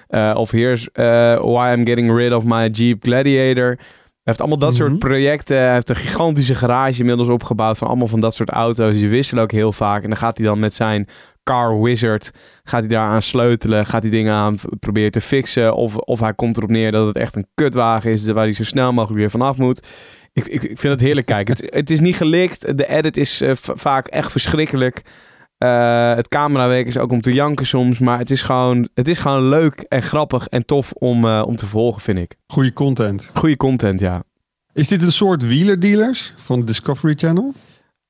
Eh, 0.07 0.31
of 0.37 0.51
here's 0.51 0.89
eh, 0.91 1.03
why 1.41 1.73
I'm 1.77 1.85
getting 1.85 2.15
rid 2.17 2.33
of 2.33 2.43
my 2.43 2.67
Jeep 2.67 3.03
Gladiator. 3.03 3.75
Hij 3.75 4.33
heeft 4.33 4.39
allemaal 4.39 4.67
dat 4.69 4.75
soort 4.75 4.89
Mhm. 4.89 4.99
projecten. 4.99 5.57
Hij 5.57 5.73
heeft 5.73 5.89
een 5.89 5.95
gigantische 5.95 6.55
garage 6.55 6.99
inmiddels 6.99 7.27
opgebouwd 7.27 7.77
van 7.77 7.87
allemaal 7.87 8.07
van 8.07 8.19
dat 8.19 8.35
soort 8.35 8.49
auto's. 8.49 8.97
Die 8.97 9.09
wisselen 9.09 9.43
ook 9.43 9.51
heel 9.51 9.71
vaak. 9.71 10.03
En 10.03 10.09
dan 10.09 10.17
gaat 10.17 10.37
hij 10.37 10.45
dan 10.45 10.59
met 10.59 10.73
zijn 10.73 11.07
car 11.45 11.81
wizard, 11.81 12.31
gaat 12.63 12.79
hij 12.79 12.89
daar 12.89 13.09
aan 13.09 13.21
sleutelen. 13.21 13.85
Gaat 13.85 14.01
hij 14.01 14.11
dingen 14.11 14.33
aan 14.33 14.57
proberen 14.79 15.11
te 15.11 15.21
fixen. 15.21 15.75
Of, 15.75 15.97
of 15.97 16.19
hij 16.19 16.33
komt 16.33 16.57
erop 16.57 16.69
neer 16.69 16.91
dat 16.91 17.07
het 17.07 17.15
echt 17.15 17.35
een 17.35 17.47
kutwagen 17.53 18.11
is 18.11 18.25
waar 18.25 18.43
hij 18.43 18.53
zo 18.53 18.63
snel 18.63 18.93
mogelijk 18.93 19.19
weer 19.19 19.29
vanaf 19.29 19.57
moet. 19.57 19.87
Ik, 20.33 20.47
ik, 20.47 20.63
ik 20.63 20.79
vind 20.79 20.93
het 20.93 21.01
heerlijk 21.01 21.27
kijken. 21.27 21.53
het, 21.53 21.73
het 21.73 21.89
is 21.89 21.99
niet 21.99 22.15
gelikt. 22.15 22.77
De 22.77 22.87
edit 22.87 23.17
is 23.17 23.41
eh, 23.41 23.51
vaak 23.55 24.07
echt 24.07 24.31
verschrikkelijk. 24.31 25.01
Eh, 25.57 26.15
het 26.15 26.27
camerawerk 26.27 26.87
is 26.87 26.97
ook 26.97 27.11
om 27.11 27.21
te 27.21 27.33
janken 27.33 27.67
soms. 27.67 27.99
Maar 27.99 28.19
het 28.19 28.31
is 28.31 28.41
gewoon, 28.41 28.89
het 28.93 29.07
is 29.07 29.17
gewoon 29.17 29.49
leuk 29.49 29.85
en 29.89 30.01
grappig 30.01 30.47
en 30.47 30.65
tof 30.65 30.91
om, 30.91 31.25
eh, 31.25 31.43
om 31.45 31.55
te 31.55 31.67
volgen, 31.67 32.01
vind 32.01 32.17
ik. 32.17 32.35
Goede 32.47 32.73
content. 32.73 33.29
Goede 33.33 33.57
content, 33.57 33.99
ja. 33.99 34.23
Is 34.73 34.87
dit 34.87 35.01
een 35.01 35.11
soort 35.11 35.47
wielerdealers 35.47 36.33
van 36.37 36.65
Discovery 36.65 37.13
Channel? 37.17 37.53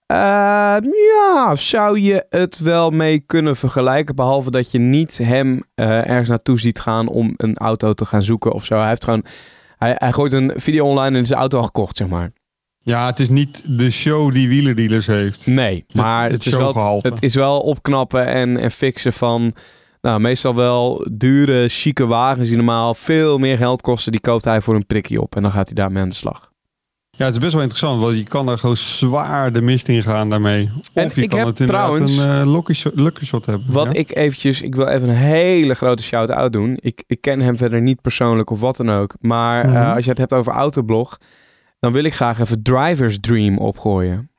Eh, 0.05 0.77
ja, 0.91 1.55
zou 1.55 1.99
je 1.99 2.25
het 2.29 2.59
wel 2.59 2.89
mee 2.89 3.19
kunnen 3.19 3.55
vergelijken. 3.55 4.15
Behalve 4.15 4.51
dat 4.51 4.71
je 4.71 4.79
niet 4.79 5.17
hem 5.17 5.63
eh, 5.75 6.09
ergens 6.09 6.29
naartoe 6.29 6.59
ziet 6.59 6.79
gaan 6.79 7.07
om 7.07 7.33
een 7.37 7.57
auto 7.57 7.93
te 7.93 8.05
gaan 8.05 8.23
zoeken 8.23 8.51
of 8.51 8.65
zo. 8.65 8.77
Hij 8.77 8.87
heeft 8.87 9.03
gewoon. 9.03 9.25
Hij, 9.77 9.95
hij 9.97 10.11
gooit 10.11 10.33
een 10.33 10.51
video 10.55 10.85
online 10.85 11.15
en 11.15 11.21
is 11.21 11.29
de 11.29 11.35
auto 11.35 11.57
al 11.57 11.63
gekocht, 11.63 11.97
zeg 11.97 12.07
maar. 12.07 12.31
Ja, 12.79 13.05
het 13.05 13.19
is 13.19 13.29
niet 13.29 13.77
de 13.77 13.91
show 13.91 14.31
die 14.31 14.47
wielerdealers 14.47 15.05
heeft. 15.05 15.47
Nee, 15.47 15.85
maar 15.93 16.23
het 16.23 16.31
het, 16.31 16.45
is, 16.45 16.53
wel, 16.53 16.99
het 17.01 17.23
is 17.23 17.35
wel 17.35 17.59
opknappen 17.59 18.27
en, 18.27 18.57
en 18.57 18.71
fixen 18.71 19.13
van. 19.13 19.53
Nou, 20.01 20.19
meestal 20.19 20.55
wel 20.55 21.07
dure, 21.11 21.67
chique 21.67 22.05
wagens 22.05 22.47
die 22.47 22.57
normaal 22.57 22.93
veel 22.93 23.37
meer 23.37 23.57
geld 23.57 23.81
kosten. 23.81 24.11
Die 24.11 24.21
koopt 24.21 24.45
hij 24.45 24.61
voor 24.61 24.75
een 24.75 24.85
prikje 24.85 25.21
op 25.21 25.35
en 25.35 25.41
dan 25.41 25.51
gaat 25.51 25.65
hij 25.65 25.75
daarmee 25.75 26.01
aan 26.01 26.09
de 26.09 26.15
slag. 26.15 26.53
Ja, 27.17 27.25
het 27.25 27.33
is 27.33 27.39
best 27.39 27.51
wel 27.53 27.61
interessant, 27.61 28.01
want 28.01 28.17
je 28.17 28.23
kan 28.23 28.49
er 28.49 28.57
gewoon 28.57 28.77
zwaar 28.77 29.51
de 29.53 29.61
mist 29.61 29.87
in 29.87 30.03
gaan 30.03 30.29
daarmee. 30.29 30.69
En 30.93 31.05
Of 31.05 31.15
je 31.15 31.27
kan 31.27 31.39
het 31.39 31.59
inderdaad 31.59 31.85
trouwens- 31.85 32.17
een 32.17 32.41
eh, 32.41 32.53
lucky, 32.53 32.73
shot, 32.73 32.95
lucky 32.95 33.25
shot 33.25 33.45
hebben. 33.45 33.71
Wat 33.71 33.85
ja? 33.85 33.91
ik 33.99 34.15
eventjes, 34.15 34.61
ik 34.61 34.75
wil 34.75 34.87
even 34.87 35.09
een 35.09 35.15
hele 35.15 35.73
grote 35.73 36.03
shout-out 36.03 36.53
doen. 36.53 36.77
Ik, 36.79 37.03
ik 37.07 37.21
ken 37.21 37.39
hem 37.39 37.57
verder 37.57 37.81
niet 37.81 38.01
persoonlijk 38.01 38.49
of 38.49 38.59
wat 38.59 38.77
dan 38.77 38.91
ook. 38.91 39.15
Maar 39.19 39.63
eh, 39.63 39.71
Mhm. 39.71 39.91
als 39.95 40.03
je 40.03 40.09
het 40.09 40.19
hebt 40.19 40.33
over 40.33 40.51
Autoblog, 40.53 41.17
dan 41.79 41.91
wil 41.91 42.03
ik 42.03 42.13
graag 42.15 42.39
even 42.39 42.61
Driver's 42.63 43.19
Dream 43.19 43.57
opgooien. 43.57 44.29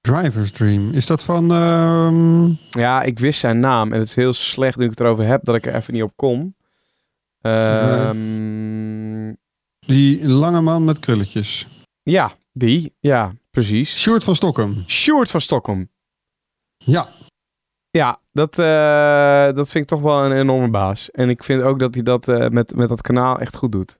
Driver's 0.00 0.50
Dream. 0.50 0.90
Is 0.92 1.06
dat 1.06 1.24
van... 1.24 1.52
ehm, 1.52 2.46
Ja, 2.80 3.02
ik 3.02 3.18
wist 3.18 3.40
zijn 3.40 3.60
naam 3.60 3.92
en 3.92 3.98
het 3.98 4.08
is 4.08 4.14
heel 4.14 4.32
slecht 4.32 4.76
nu 4.76 4.84
ik 4.84 4.90
het 4.90 5.00
erover 5.00 5.26
heb 5.26 5.44
dat 5.44 5.54
ik 5.54 5.66
er 5.66 5.74
even 5.74 5.94
niet 5.94 6.02
op 6.02 6.12
kom. 6.16 6.54
Ehm, 7.40 8.16
die 9.90 10.28
lange 10.28 10.60
man 10.60 10.84
met 10.84 10.98
krulletjes? 10.98 11.66
ja, 12.02 12.32
die. 12.52 12.94
Ja, 13.00 13.32
precies. 13.50 14.00
Sjoerd 14.00 14.24
van 14.24 14.34
Stockholm. 14.34 14.84
Sjoerd 14.86 15.30
van 15.30 15.40
Stockholm. 15.40 15.88
Ja. 16.76 17.08
Ja, 17.90 18.20
dat, 18.32 18.58
eh, 18.58 19.56
dat 19.56 19.70
vind 19.70 19.84
ik 19.84 19.90
toch 19.90 20.00
wel 20.00 20.24
een 20.24 20.38
enorme 20.38 20.70
baas. 20.70 21.10
En 21.10 21.28
ik 21.28 21.44
vind 21.44 21.62
ook 21.62 21.78
dat 21.78 21.94
hij 21.94 22.02
dat 22.02 22.28
eh, 22.28 22.48
met, 22.48 22.74
met 22.74 22.88
dat 22.88 23.00
kanaal 23.00 23.38
echt 23.38 23.56
goed 23.56 23.72
doet. 23.72 23.98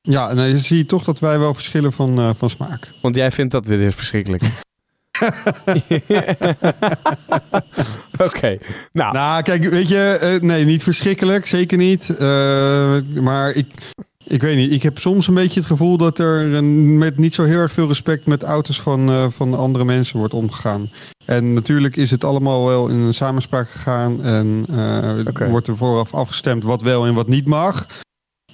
Ja, 0.00 0.30
en 0.30 0.36
dan 0.36 0.46
zie 0.46 0.76
je 0.76 0.86
toch 0.86 1.04
dat 1.04 1.18
wij 1.18 1.38
wel 1.38 1.54
verschillen 1.54 1.92
van, 1.92 2.18
eh, 2.18 2.30
van 2.34 2.50
smaak. 2.50 2.92
Want 3.02 3.14
jij 3.14 3.30
vindt 3.30 3.52
dat 3.52 3.66
weer 3.66 3.92
verschrikkelijk. 3.92 4.42
Oké, 8.26 8.58
nou, 8.92 9.12
Nou, 9.12 9.42
kijk, 9.42 9.64
weet 9.64 9.88
je, 9.88 10.18
eh, 10.20 10.40
nee, 10.40 10.64
niet 10.64 10.82
verschrikkelijk, 10.82 11.46
zeker 11.46 11.78
niet. 11.78 12.16
Eh, 12.16 12.96
maar 13.14 13.50
ik, 13.50 13.66
ik 14.24 14.42
weet 14.42 14.56
niet, 14.56 14.72
ik 14.72 14.82
heb 14.82 14.98
soms 14.98 15.28
een 15.28 15.34
beetje 15.34 15.60
het 15.60 15.68
gevoel 15.68 15.96
dat 15.96 16.18
er 16.18 16.54
een, 16.54 16.98
met 16.98 17.18
niet 17.18 17.34
zo 17.34 17.44
heel 17.44 17.58
erg 17.58 17.72
veel 17.72 17.88
respect 17.88 18.26
met 18.26 18.42
auto's 18.42 18.80
van, 18.80 19.08
eh, 19.08 19.26
van 19.30 19.54
andere 19.54 19.84
mensen 19.84 20.18
wordt 20.18 20.34
omgegaan. 20.34 20.90
En 21.24 21.54
natuurlijk 21.54 21.96
is 21.96 22.10
het 22.10 22.24
allemaal 22.24 22.66
wel 22.66 22.88
in 22.88 22.96
een 22.96 23.14
samenspraak 23.14 23.70
gegaan 23.70 24.22
en 24.22 24.66
Oké. 25.28 25.48
wordt 25.48 25.66
er 25.66 25.76
vooraf 25.76 26.14
afgestemd 26.14 26.62
wat 26.62 26.82
wel 26.82 27.06
en 27.06 27.14
wat 27.14 27.28
niet 27.28 27.46
mag. 27.46 27.86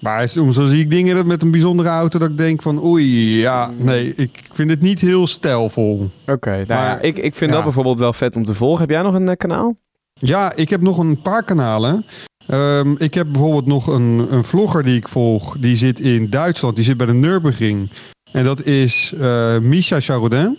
Maar 0.04 0.28
soms 0.28 0.56
zie 0.56 0.80
ik 0.80 0.90
dingen 0.90 1.16
dat 1.16 1.26
met 1.26 1.42
een 1.42 1.50
bijzondere 1.50 1.88
auto 1.88 2.18
dat 2.18 2.30
ik 2.30 2.38
denk 2.38 2.62
van 2.62 2.84
oei, 2.84 3.38
ja, 3.38 3.70
nee, 3.76 4.14
ik 4.14 4.30
vind 4.52 4.70
het 4.70 4.80
niet 4.80 5.00
heel 5.00 5.26
stijlvol. 5.26 6.10
oké. 6.26 6.50
nou 6.50 6.66
ja, 6.66 7.00
ik, 7.00 7.16
ik 7.16 7.34
vind 7.34 7.50
ja. 7.50 7.56
dat 7.56 7.64
bijvoorbeeld 7.64 7.98
wel 7.98 8.12
vet 8.12 8.36
om 8.36 8.44
te 8.44 8.54
volgen. 8.54 8.80
Heb 8.80 8.90
jij 8.90 9.02
nog 9.02 9.14
een 9.14 9.28
eh, 9.28 9.36
kanaal? 9.36 9.76
Ja, 10.14 10.52
ik 10.56 10.70
heb 10.70 10.80
nog 10.80 10.98
een 10.98 11.22
paar 11.22 11.44
kanalen. 11.44 12.04
Ehm, 12.46 12.94
ik 12.96 13.14
heb 13.14 13.26
bijvoorbeeld 13.32 13.66
nog 13.66 13.86
een, 13.86 14.26
een 14.30 14.44
vlogger 14.44 14.84
die 14.84 14.96
ik 14.96 15.08
volg. 15.08 15.56
Die 15.58 15.76
zit 15.76 16.00
in 16.00 16.30
Duitsland. 16.30 16.76
Die 16.76 16.84
zit 16.84 16.96
bij 16.96 17.06
de 17.06 17.12
Nürburgring. 17.12 17.90
En 18.32 18.44
dat 18.44 18.64
is 18.64 19.14
eh 19.20 19.58
Misha 19.58 20.00
Charodin. 20.00 20.58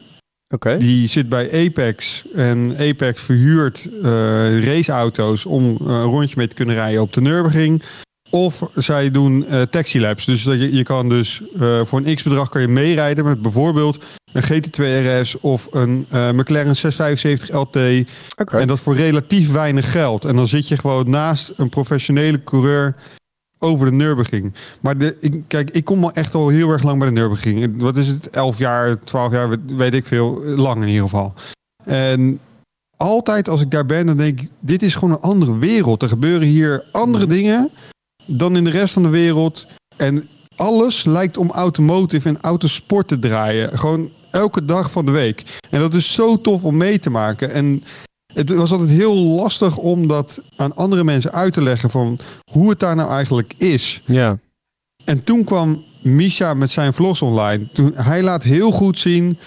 Oké. 0.54 0.78
Die 0.78 1.08
zit 1.08 1.30
bij 1.30 1.66
Apex. 1.66 2.24
En 2.34 2.76
Apex 2.78 3.22
verhuurt 3.22 3.90
eh, 4.04 4.66
raceauto's 4.66 5.46
om 5.46 5.64
een 5.64 6.04
rondje 6.04 6.36
mee 6.38 6.48
te 6.48 6.56
kunnen 6.56 6.76
rijden 6.76 7.02
op 7.02 7.14
de 7.14 7.22
Nürburgring. 7.22 7.84
Of 8.36 8.64
zij 8.76 9.12
doen 9.12 9.46
eh 9.48 9.62
taxi 9.62 10.02
labs. 10.02 10.26
Dus 10.26 10.44
dat 10.44 10.62
je, 10.62 10.76
je 10.76 10.84
kan 10.84 11.10
dus 11.10 11.42
eh, 11.60 11.86
voor 11.86 12.02
een 12.04 12.16
x-bedrag 12.16 12.50
kan 12.50 12.62
je 12.62 12.68
meerijden 12.68 13.26
met 13.26 13.42
bijvoorbeeld 13.42 14.04
een 14.34 14.44
GT2 14.44 14.84
RS 15.22 15.40
of 15.40 15.68
een 15.72 16.06
eh, 16.10 16.32
McLaren 16.32 16.76
675 16.76 17.56
LT. 17.56 17.76
En 18.52 18.68
dat 18.68 18.80
voor 18.80 18.96
relatief 18.96 19.52
weinig 19.52 19.92
geld. 19.92 20.26
En 20.26 20.36
dan 20.36 20.48
zit 20.48 20.68
je 20.68 20.78
gewoon 20.78 21.10
naast 21.10 21.54
een 21.58 21.70
professionele 21.70 22.44
coureur 22.44 22.96
over 23.60 23.86
de 23.86 23.92
Nürburgring. 23.92 24.54
Maar 24.82 24.98
de, 24.98 25.18
ik, 25.20 25.44
kijk, 25.48 25.70
ik 25.72 25.86
kom 25.86 26.04
al 26.04 26.12
echt 26.12 26.34
al 26.34 26.48
heel 26.48 26.70
erg 26.70 26.84
lang 26.84 27.00
bij 27.00 27.08
de 27.08 27.14
Nürburgring. 27.14 27.82
Wat 27.82 27.98
is 27.98 28.08
het? 28.08 28.30
11 28.30 28.58
jaar, 28.58 28.98
12 28.98 29.32
jaar, 29.32 29.56
weet 29.66 29.94
ik 29.94 30.06
veel. 30.06 30.42
Lang 30.44 30.82
in 30.82 30.88
ieder 30.88 31.04
geval. 31.04 31.34
En 31.84 32.40
altijd 32.98 33.50
als 33.50 33.62
ik 33.62 33.72
daar 33.72 33.86
ben, 33.86 34.06
dan 34.06 34.18
denk 34.18 34.42
ik, 34.42 34.50
dit 34.60 34.84
is 34.84 34.96
gewoon 34.96 35.14
een 35.14 35.22
andere 35.22 35.58
wereld. 35.58 36.02
Er 36.02 36.10
gebeuren 36.10 36.48
hier 36.48 36.84
andere 36.92 37.26
dingen 37.26 37.72
dan 38.26 38.56
in 38.56 38.64
de 38.64 38.70
rest 38.70 38.94
van 38.94 39.04
de 39.04 39.10
wereld. 39.10 39.68
En 39.96 40.24
alles 40.56 41.04
lijkt 41.04 41.38
om 41.38 41.52
automotive 41.52 42.30
en 42.30 42.42
autosport 42.42 43.08
te 43.08 43.20
draaien. 43.20 43.78
Gewoon 43.78 44.12
elke 44.32 44.66
dag 44.66 44.92
van 44.92 45.06
de 45.06 45.12
week. 45.12 45.60
En 45.70 45.80
dat 45.80 45.94
is 45.94 46.14
zo 46.14 46.42
tof 46.42 46.64
om 46.64 46.78
mee 46.78 47.00
te 47.00 47.10
maken. 47.10 47.52
En 47.52 47.84
het 48.34 48.50
was 48.50 48.72
altijd 48.72 48.90
heel 48.90 49.16
lastig 49.16 49.78
om 49.78 50.08
dat 50.08 50.42
aan 50.56 50.76
andere 50.76 51.04
mensen 51.04 51.32
uit 51.32 51.54
te 51.54 51.62
leggen 51.62 51.90
van 51.90 52.20
hoe 52.52 52.70
het 52.70 52.80
daar 52.80 52.96
nou 52.96 53.10
eigenlijk 53.10 53.54
is. 53.58 54.02
Ja. 54.06 54.40
En 55.06 55.24
toen 55.24 55.44
kwam 55.44 55.84
Misha 56.02 56.54
met 56.54 56.72
zijn 56.72 56.94
vlogs 56.94 57.22
online. 57.22 57.68
Toen, 57.74 57.94
hij 57.96 58.24
laat 58.24 58.44
heel 58.44 58.72
goed 58.72 59.00
zien 59.00 59.38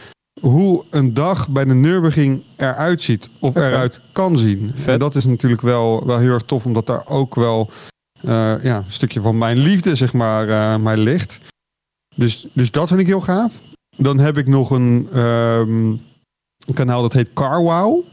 hoe 0.40 0.84
een 0.90 1.14
dag 1.14 1.48
bij 1.48 1.64
de 1.64 1.74
Nürburgring 1.74 2.42
eruit 2.56 3.02
ziet. 3.02 3.30
Of 3.40 3.54
eruit 3.54 4.00
kan 4.12 4.38
zien. 4.38 4.72
Vet. 4.74 4.88
En 4.88 4.98
dat 4.98 5.14
is 5.14 5.24
natuurlijk 5.24 5.62
wel, 5.62 6.06
wel 6.06 6.18
heel 6.18 6.32
erg 6.32 6.42
tof, 6.42 6.64
omdat 6.64 6.86
daar 6.86 7.06
ook 7.06 7.34
wel 7.34 7.70
ja, 8.62 8.76
een 8.76 8.84
stukje 8.86 9.20
van 9.20 9.38
mijn 9.38 9.58
liefde, 9.58 9.96
zeg 9.96 10.12
maar, 10.12 10.48
eh 10.48 10.76
mij 10.76 10.96
ligt. 10.96 11.40
Dus, 12.14 12.46
dus 12.52 12.70
dat 12.70 12.88
vind 12.88 13.00
ik 13.00 13.06
heel 13.06 13.20
gaaf. 13.20 13.52
Dan 13.96 14.18
heb 14.18 14.36
ik 14.36 14.46
nog 14.46 14.70
een, 14.70 15.08
ehm, 15.12 15.86
een 16.66 16.74
kanaal 16.74 17.02
dat 17.02 17.12
heet 17.12 17.32
CarWow. 17.32 18.04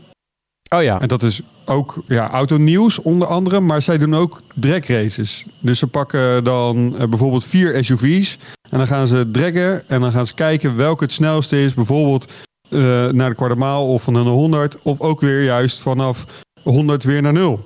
Oh 0.69 0.83
ja. 0.83 1.01
En 1.01 1.07
dat 1.07 1.23
is 1.23 1.41
ook 1.65 2.03
ja, 2.07 2.29
autonieuws 2.29 2.99
onder 2.99 3.27
andere, 3.27 3.59
maar 3.59 3.81
zij 3.81 3.97
doen 3.97 4.15
ook 4.15 4.41
drag 4.55 4.87
races. 4.87 5.45
Dus 5.59 5.79
ze 5.79 5.87
pakken 5.87 6.43
dan 6.43 6.97
eh, 6.97 7.07
bijvoorbeeld 7.07 7.45
vier 7.45 7.83
SUV's 7.83 8.37
en 8.69 8.77
dan 8.77 8.87
gaan 8.87 9.07
ze 9.07 9.31
draggen 9.31 9.89
en 9.89 10.01
dan 10.01 10.11
gaan 10.11 10.27
ze 10.27 10.33
kijken 10.33 10.75
welke 10.75 11.03
het 11.03 11.13
snelste 11.13 11.63
is. 11.63 11.73
Bijvoorbeeld 11.73 12.33
eh, 12.69 13.07
naar 13.07 13.29
de 13.29 13.35
kwartmaal 13.35 13.87
of 13.87 14.03
van 14.03 14.15
een 14.15 14.27
100 14.27 14.77
of 14.81 14.99
ook 15.01 15.21
weer 15.21 15.43
juist 15.43 15.81
vanaf 15.81 16.25
100 16.63 17.03
weer 17.03 17.21
naar 17.21 17.33
0. 17.33 17.65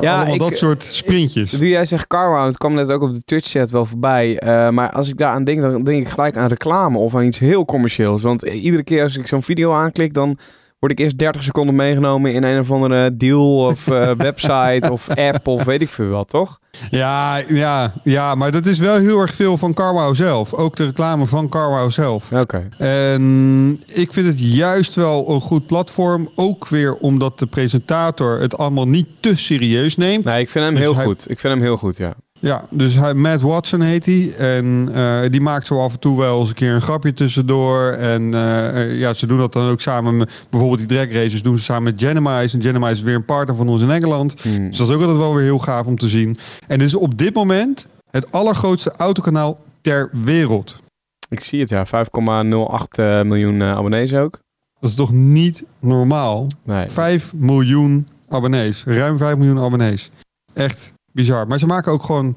Ja, 0.00 0.14
Allemaal 0.16 0.34
ik- 0.34 0.40
dat 0.40 0.56
soort 0.58 0.82
sprintjes. 0.82 1.52
Nu 1.52 1.68
jij 1.68 1.86
zegt 1.86 2.06
Carwow, 2.06 2.46
het 2.46 2.56
kwam 2.56 2.74
net 2.74 2.90
ook 2.90 3.02
op 3.02 3.12
de 3.12 3.22
Twitch-chat 3.24 3.70
wel 3.70 3.84
voorbij. 3.86 4.38
Eh, 4.38 4.68
maar 4.70 4.90
als 4.90 5.08
ik 5.08 5.16
daaraan 5.16 5.44
denk, 5.44 5.60
dan 5.60 5.82
denk 5.84 6.02
ik 6.06 6.08
gelijk 6.12 6.36
aan 6.36 6.48
reclame 6.48 6.98
of 6.98 7.14
aan 7.14 7.24
iets 7.24 7.38
heel 7.38 7.64
commercieels. 7.64 8.22
Want 8.22 8.44
eh, 8.44 8.64
iedere 8.64 8.82
keer 8.82 9.02
als 9.02 9.16
ik 9.16 9.26
zo'n 9.26 9.42
video 9.42 9.72
aanklik, 9.72 10.14
dan 10.14 10.38
word 10.78 10.92
ik 10.92 10.98
eerst 10.98 11.18
30 11.18 11.42
seconden 11.42 11.74
meegenomen 11.74 12.32
in 12.34 12.42
een 12.44 12.58
of 12.60 12.70
andere 12.70 13.16
deal 13.16 13.56
of 13.66 13.88
eh, 13.88 14.10
website 14.28 14.88
of 14.92 15.08
app 15.08 15.46
of 15.46 15.64
weet 15.64 15.80
ik 15.80 15.88
veel 15.88 16.08
wat, 16.08 16.28
toch? 16.28 16.58
Ja, 16.90 17.36
ja, 17.48 17.92
ja, 18.04 18.34
maar 18.34 18.50
dat 18.50 18.66
is 18.66 18.78
wel 18.78 18.98
heel 18.98 19.20
erg 19.20 19.34
veel 19.34 19.56
van 19.58 19.74
Carwow 19.74 20.14
zelf. 20.14 20.54
Ook 20.54 20.76
de 20.76 20.84
reclame 20.84 21.26
van 21.26 21.48
Carwow 21.48 21.90
zelf. 21.90 22.32
Oké. 22.32 22.68
En 22.78 23.82
ik 23.94 24.12
vind 24.12 24.26
het 24.26 24.54
juist 24.54 24.94
wel 24.94 25.30
een 25.30 25.40
goed 25.40 25.66
platform. 25.66 26.28
Ook 26.34 26.68
weer 26.68 26.94
omdat 26.94 27.38
de 27.38 27.46
presentator 27.46 28.40
het 28.40 28.58
allemaal 28.58 28.88
niet 28.88 29.06
te 29.20 29.36
serieus 29.36 29.96
neemt. 29.96 30.24
Nee, 30.24 30.40
ik 30.40 30.50
vind 30.50 30.64
hem 30.64 30.74
Dus 30.74 30.82
heel 30.82 30.94
hij- 30.96 31.04
goed. 31.04 31.30
Ik 31.30 31.38
vind 31.40 31.52
hem 31.54 31.62
heel 31.62 31.76
goed, 31.76 31.96
ja. 31.96 32.14
Ja, 32.38 32.66
dus 32.70 32.94
hij, 32.94 33.14
Matt 33.14 33.40
Watson 33.40 33.80
heet 33.80 34.06
hij. 34.06 34.34
En 34.34 34.88
eh, 34.94 35.30
die 35.30 35.40
maakt 35.40 35.66
zo 35.66 35.80
af 35.80 35.92
en 35.92 35.98
toe 35.98 36.18
wel 36.18 36.40
eens 36.40 36.48
een 36.48 36.54
keer 36.54 36.72
een 36.72 36.82
grapje 36.82 37.14
tussendoor. 37.14 37.90
En 37.90 38.34
eh, 38.34 38.82
eh, 38.82 38.98
ja, 38.98 39.12
ze 39.12 39.26
doen 39.26 39.38
dat 39.38 39.52
dan 39.52 39.68
ook 39.68 39.80
samen 39.80 40.16
met 40.16 40.46
bijvoorbeeld 40.50 40.88
die 40.88 40.98
drag 40.98 41.12
races 41.12 41.42
doen 41.42 41.58
ze 41.58 41.64
samen 41.64 41.82
met 41.82 42.02
Genemise. 42.02 42.56
En 42.56 42.62
Genemise 42.62 42.92
is 42.92 43.02
weer 43.02 43.14
een 43.14 43.24
partner 43.24 43.56
van 43.56 43.68
ons 43.68 43.82
in 43.82 43.90
Engeland. 43.90 44.42
Hmm. 44.42 44.68
Dus 44.68 44.78
dat 44.78 44.88
is 44.88 44.94
ook 44.94 45.00
altijd 45.00 45.18
wel 45.18 45.34
weer 45.34 45.44
heel 45.44 45.58
gaaf 45.58 45.86
om 45.86 45.96
te 45.96 46.08
zien. 46.08 46.38
En 46.66 46.78
dit 46.78 46.86
is 46.86 46.94
op 46.94 47.18
dit 47.18 47.34
moment 47.34 47.88
het 48.10 48.32
allergrootste 48.32 48.92
autokanaal 48.96 49.58
ter 49.80 50.10
wereld. 50.12 50.82
Ik 51.28 51.40
zie 51.40 51.60
het, 51.60 51.68
ja. 51.68 51.86
5,08 51.86 51.92
eh, 52.88 53.22
miljoen 53.22 53.62
abonnees 53.62 54.14
ook. 54.14 54.38
Dat 54.80 54.90
is 54.90 54.96
toch 54.96 55.12
niet 55.12 55.64
normaal? 55.80 56.46
Nee. 56.64 56.88
5 56.88 57.32
miljoen 57.34 58.08
abonnees. 58.28 58.84
Ruim 58.84 59.18
5 59.18 59.36
miljoen 59.36 59.58
abonnees. 59.58 60.10
Echt 60.54 60.92
bizar. 61.16 61.46
Maar 61.46 61.58
ze 61.58 61.66
maken 61.66 61.92
ook 61.92 62.02
gewoon 62.02 62.36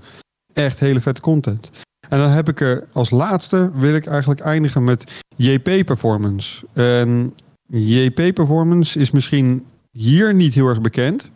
echt 0.53 0.79
hele 0.79 1.01
vette 1.01 1.21
content. 1.21 1.71
En 2.09 2.17
dan 2.17 2.29
heb 2.29 2.49
ik 2.49 2.61
er 2.61 2.87
als 2.93 3.09
laatste, 3.09 3.71
wil 3.73 3.95
ik 3.95 4.05
eigenlijk 4.05 4.39
eindigen 4.39 4.83
met 4.83 5.21
JP 5.35 5.85
Performance. 5.85 6.65
En 6.73 7.33
JP 7.67 8.33
Performance 8.33 8.99
is 8.99 9.11
misschien 9.11 9.65
hier 9.91 10.33
niet 10.33 10.53
heel 10.53 10.67
erg 10.67 10.81
bekend. 10.81 11.29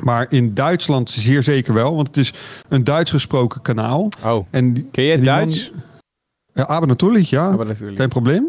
Maar 0.00 0.26
in 0.32 0.54
Duitsland 0.54 1.10
zeer 1.10 1.42
zeker 1.42 1.74
wel. 1.74 1.94
Want 1.94 2.06
het 2.06 2.16
is 2.16 2.32
een 2.68 2.84
Duits 2.84 3.10
gesproken 3.10 3.62
kanaal. 3.62 4.08
Oh, 4.24 4.46
En 4.50 4.72
die, 4.72 4.84
ken 4.90 5.04
je 5.04 5.10
het 5.10 5.20
die 5.20 5.30
man- 5.30 5.38
Duits? 5.38 5.70
ja, 6.52 6.64
aber 6.64 6.88
natuurlijk, 6.88 7.24
ja. 7.24 7.56
Natuurlijk. 7.56 7.98
Geen 8.00 8.08
probleem. 8.08 8.48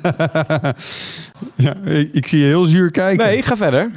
ja, 1.66 1.76
ik, 1.84 2.08
ik 2.12 2.26
zie 2.26 2.38
je 2.38 2.46
heel 2.46 2.64
zuur 2.64 2.90
kijken. 2.90 3.26
Nee, 3.26 3.42
ga 3.42 3.56
verder. 3.56 3.90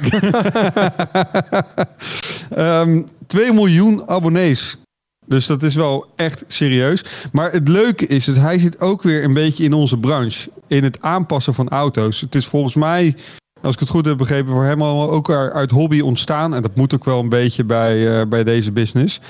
Ehm 2.50 3.02
2 3.26 3.52
miljoen 3.52 4.08
abonnees. 4.08 4.78
Dus 5.26 5.46
dat 5.46 5.62
is 5.62 5.74
wel 5.74 6.06
echt 6.16 6.44
serieus. 6.46 7.04
Maar 7.32 7.52
het 7.52 7.68
leuke 7.68 8.06
is 8.06 8.24
dat 8.24 8.36
hij 8.36 8.58
zit 8.58 8.80
ook 8.80 9.02
weer 9.02 9.24
een 9.24 9.34
beetje 9.34 9.64
in 9.64 9.72
onze 9.72 9.98
branche. 9.98 10.50
In 10.66 10.84
het 10.84 11.00
aanpassen 11.00 11.54
van 11.54 11.68
auto's. 11.68 12.20
Het 12.20 12.34
is 12.34 12.46
volgens 12.46 12.74
mij, 12.74 13.16
als 13.60 13.74
ik 13.74 13.80
het 13.80 13.88
goed 13.88 14.04
heb 14.04 14.16
begrepen, 14.16 14.52
voor 14.52 14.64
hem 14.64 14.82
allemaal 14.82 15.10
ook 15.10 15.30
uit 15.30 15.70
hobby 15.70 16.00
ontstaan. 16.00 16.54
En 16.54 16.62
dat 16.62 16.76
moet 16.76 16.94
ook 16.94 17.04
wel 17.04 17.20
een 17.20 17.28
beetje 17.28 17.64
bij, 17.64 18.20
eh, 18.20 18.26
bij 18.26 18.44
deze 18.44 18.72
business. 18.72 19.20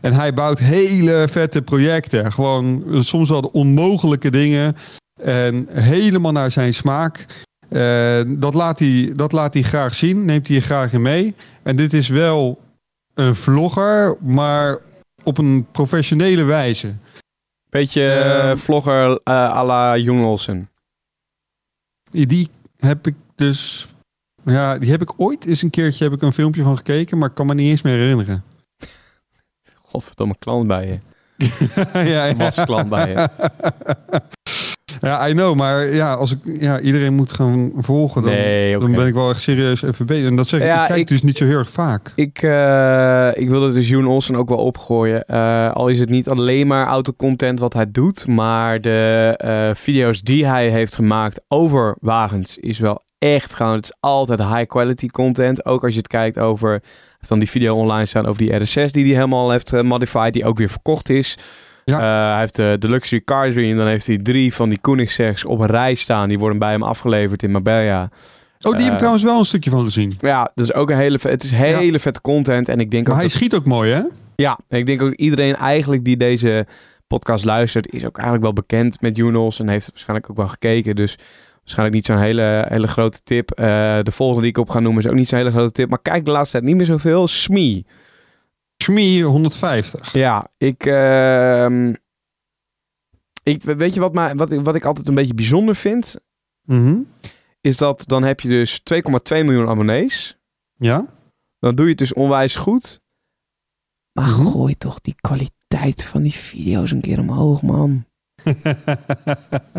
En 0.00 0.12
hij 0.12 0.34
bouwt 0.34 0.58
hele 0.58 1.26
vette 1.30 1.62
projecten. 1.62 2.32
Gewoon 2.32 2.84
soms 3.00 3.28
wel 3.28 3.40
de 3.40 3.52
onmogelijke 3.52 4.30
dingen. 4.30 4.76
En 5.22 5.66
helemaal 5.70 6.32
naar 6.32 6.50
zijn 6.50 6.74
smaak. 6.74 7.26
Dat, 8.26 8.54
laat 8.54 8.78
hij, 8.78 9.12
dat 9.16 9.32
laat 9.32 9.54
hij 9.54 9.62
graag 9.62 9.94
zien. 9.94 10.24
Neemt 10.24 10.46
hij 10.46 10.56
je 10.56 10.62
graag 10.62 10.92
in 10.92 11.02
mee. 11.02 11.34
En 11.62 11.76
dit 11.76 11.92
is 11.92 12.08
wel 12.08 12.60
een 13.14 13.34
vlogger, 13.34 14.16
maar 14.20 14.78
op 15.22 15.38
een 15.38 15.66
professionele 15.72 16.44
wijze. 16.44 16.94
Beetje 17.68 18.02
eh, 18.02 18.48
Ehm. 18.50 18.56
vlogger 18.56 19.20
eh 19.22 19.32
à 19.34 19.64
la 19.64 19.96
Olsen. 20.10 20.70
Die 22.10 22.50
heb 22.76 23.06
ik 23.06 23.14
dus... 23.34 23.88
Ja, 24.44 24.78
die 24.78 24.90
heb 24.90 25.02
ik 25.02 25.12
ooit 25.16 25.46
eens 25.46 25.62
een 25.62 25.70
keertje 25.70 26.04
heb 26.04 26.12
ik 26.12 26.22
een 26.22 26.32
filmpje 26.32 26.62
van 26.62 26.76
gekeken, 26.76 27.18
maar 27.18 27.28
ik 27.28 27.34
kan 27.34 27.46
me 27.46 27.54
niet 27.54 27.70
eens 27.70 27.82
meer 27.82 27.96
herinneren. 27.98 28.44
Godverdomme 29.90 30.36
klant 30.38 30.66
bij 30.66 30.86
je. 30.86 30.98
ja, 32.10 32.24
ja. 32.24 32.36
Was 32.36 32.64
klant 32.64 32.88
bij 32.88 33.08
je. 33.10 33.28
ja, 35.00 35.28
I 35.28 35.32
know, 35.32 35.56
maar 35.56 35.94
ja, 35.94 36.14
als 36.14 36.32
ik 36.32 36.38
ja, 36.60 36.80
iedereen 36.80 37.14
moet 37.14 37.32
gaan 37.32 37.72
volgen, 37.76 38.22
dan, 38.22 38.30
Nee, 38.32 38.78
dan 38.78 38.92
ben 38.92 39.06
ik 39.06 39.14
wel 39.14 39.30
echt 39.30 39.40
serieus 39.40 39.82
even 39.82 40.06
bezig. 40.06 40.28
En 40.28 40.36
dat 40.36 40.46
zeg 40.46 40.60
ik, 40.60 40.66
Ja, 40.66 40.80
ik 40.80 40.86
kijk 40.86 41.00
ik- 41.00 41.06
dus 41.08 41.22
niet 41.22 41.36
zo 41.38 41.44
heel 41.44 41.58
erg 41.58 41.70
vaak. 41.70 42.12
Ik, 42.14 42.42
eh, 42.42 43.30
ik 43.34 43.48
wilde 43.48 43.72
dus 43.72 43.88
Joen 43.88 44.06
Olsen 44.06 44.36
ook 44.36 44.48
wel 44.48 44.58
opgooien. 44.58 45.24
Eh, 45.24 45.72
al 45.72 45.88
is 45.88 46.00
het 46.00 46.08
niet 46.08 46.28
alleen 46.28 46.66
maar 46.66 46.86
autocontent 46.86 47.60
wat 47.60 47.72
hij 47.72 47.90
doet. 47.90 48.26
Maar 48.26 48.80
de 48.80 49.34
eh, 49.36 49.70
video's 49.74 50.20
die 50.22 50.46
hij 50.46 50.68
heeft 50.68 50.94
gemaakt 50.94 51.40
over 51.48 51.96
wagens 52.00 52.58
is 52.58 52.78
wel 52.78 53.02
echt 53.18 53.54
gewoon... 53.54 53.74
Het 53.76 53.84
is 53.84 53.96
altijd 54.00 54.38
high 54.38 54.66
quality 54.66 55.06
content. 55.06 55.64
Ook 55.64 55.84
als 55.84 55.92
je 55.92 55.98
het 55.98 56.08
kijkt 56.08 56.38
over... 56.38 56.70
heeft 56.70 57.28
dan 57.28 57.38
die 57.38 57.50
video 57.50 57.74
online 57.74 58.06
staan 58.06 58.26
over 58.26 58.42
die 58.42 58.52
RS6 58.52 58.90
die 58.90 59.04
hij 59.04 59.14
helemaal 59.14 59.50
heeft 59.50 59.68
gemodified. 59.68 60.32
Die 60.32 60.44
ook 60.44 60.58
weer 60.58 60.68
verkocht 60.68 61.08
is. 61.08 61.38
Ja. 61.90 61.98
Eh, 61.98 62.30
hij 62.30 62.38
heeft 62.40 62.56
de, 62.56 62.76
de 62.78 62.88
Luxury 62.88 63.22
Car 63.24 63.50
Dream. 63.50 63.76
Dan 63.76 63.86
heeft 63.86 64.06
hij 64.06 64.18
drie 64.18 64.54
van 64.54 64.68
die 64.68 64.78
Koenigseggs 64.80 65.44
op 65.44 65.58
een 65.60 65.66
rij 65.66 65.94
staan. 65.94 66.28
Die 66.28 66.38
worden 66.38 66.58
bij 66.58 66.70
hem 66.70 66.82
afgeleverd 66.82 67.42
in 67.42 67.50
Marbella. 67.50 68.02
Oh, 68.02 68.08
die 68.60 68.70
heb 68.72 68.80
Eh, 68.80 68.86
ik 68.92 68.96
trouwens 68.96 69.24
wel 69.24 69.38
een 69.38 69.44
stukje 69.44 69.70
van 69.70 69.84
gezien. 69.84 70.12
Ja, 70.20 70.50
dat 70.54 70.64
is 70.64 70.74
ook 70.74 70.90
een 70.90 70.96
hele... 70.96 71.18
Het 71.22 71.42
is 71.44 71.50
hele 71.50 71.98
vette 71.98 72.20
content. 72.20 72.68
En 72.68 72.78
ik 72.80 72.90
denk 72.90 73.02
Maar 73.06 73.12
ook 73.14 73.20
hij 73.20 73.28
dat- 73.28 73.36
schiet 73.38 73.54
ook 73.54 73.64
mooi, 73.66 73.92
hè? 73.92 74.02
ja, 74.36 74.58
en 74.68 74.78
ik 74.78 74.86
denk 74.86 75.02
ook 75.02 75.12
iedereen 75.14 75.56
eigenlijk 75.56 76.04
die 76.04 76.16
deze 76.16 76.66
podcast 77.06 77.44
luistert, 77.44 77.92
is 77.92 78.04
ook 78.04 78.14
eigenlijk 78.16 78.44
wel 78.44 78.52
bekend 78.52 79.00
met 79.00 79.16
Junos 79.16 79.60
en 79.60 79.68
heeft 79.68 79.84
het 79.84 79.94
waarschijnlijk 79.94 80.30
ook 80.30 80.36
wel 80.36 80.48
gekeken. 80.48 80.96
Dus 80.96 81.18
waarschijnlijk 81.58 81.96
niet 81.96 82.06
zo'n 82.06 82.18
hele, 82.18 82.66
hele 82.68 82.86
grote 82.86 83.20
tip. 83.24 83.50
Eh, 83.50 83.66
de 84.02 84.12
volgende 84.12 84.40
die 84.42 84.50
ik 84.50 84.58
op 84.58 84.68
ga 84.70 84.80
noemen 84.80 85.02
is 85.02 85.08
ook 85.08 85.14
niet 85.16 85.28
zo'n 85.28 85.38
hele 85.38 85.50
grote 85.50 85.72
tip. 85.72 85.88
Maar 85.88 86.02
kijk 86.02 86.24
de 86.24 86.30
laatste 86.30 86.52
tijd 86.56 86.68
niet 86.68 86.76
meer 86.76 86.86
zoveel. 86.86 87.28
Smee. 87.28 87.86
Schmie 88.76 89.24
150. 89.24 90.12
Ja, 90.12 90.48
ik, 90.58 90.86
ehm, 90.86 91.94
ik... 93.42 93.62
Weet 93.62 93.94
je 93.94 94.00
wat, 94.00 94.14
mij, 94.14 94.34
wat, 94.34 94.50
ik- 94.52 94.60
wat 94.64 94.74
ik 94.74 94.84
altijd 94.84 95.08
een 95.08 95.14
beetje 95.14 95.34
bijzonder 95.34 95.74
vind? 95.76 96.16
Mhm. 96.62 96.98
Is 97.60 97.76
dat 97.76 98.04
dan 98.06 98.22
heb 98.22 98.40
je 98.40 98.48
dus 98.48 98.80
2,2 98.82 99.44
miljoen 99.44 99.68
abonnees. 99.68 100.36
Ja? 100.74 101.06
Dan 101.58 101.74
doe 101.74 101.84
je 101.84 101.90
het 101.90 101.98
dus 101.98 102.12
onwijs 102.12 102.56
goed. 102.56 103.00
Maar 104.12 104.28
Mhm. 104.28 104.46
gooi 104.46 104.74
toch 104.76 105.00
die 105.00 105.14
kwaliteit 105.20 106.04
van 106.04 106.22
die 106.22 106.32
video's 106.34 106.90
een 106.90 107.00
keer 107.00 107.18
omhoog, 107.18 107.62
man. 107.62 108.04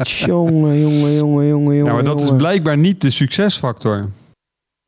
Jongen, 0.04 0.80
jongen, 0.80 1.14
jongen, 1.14 1.48
jongen, 1.48 1.74
Ja, 1.74 1.78
jongen. 1.80 1.94
maar 1.94 2.04
dat 2.04 2.22
is 2.22 2.36
blijkbaar 2.36 2.78
niet 2.78 3.02
de 3.02 3.12
succesfactor. 3.12 4.12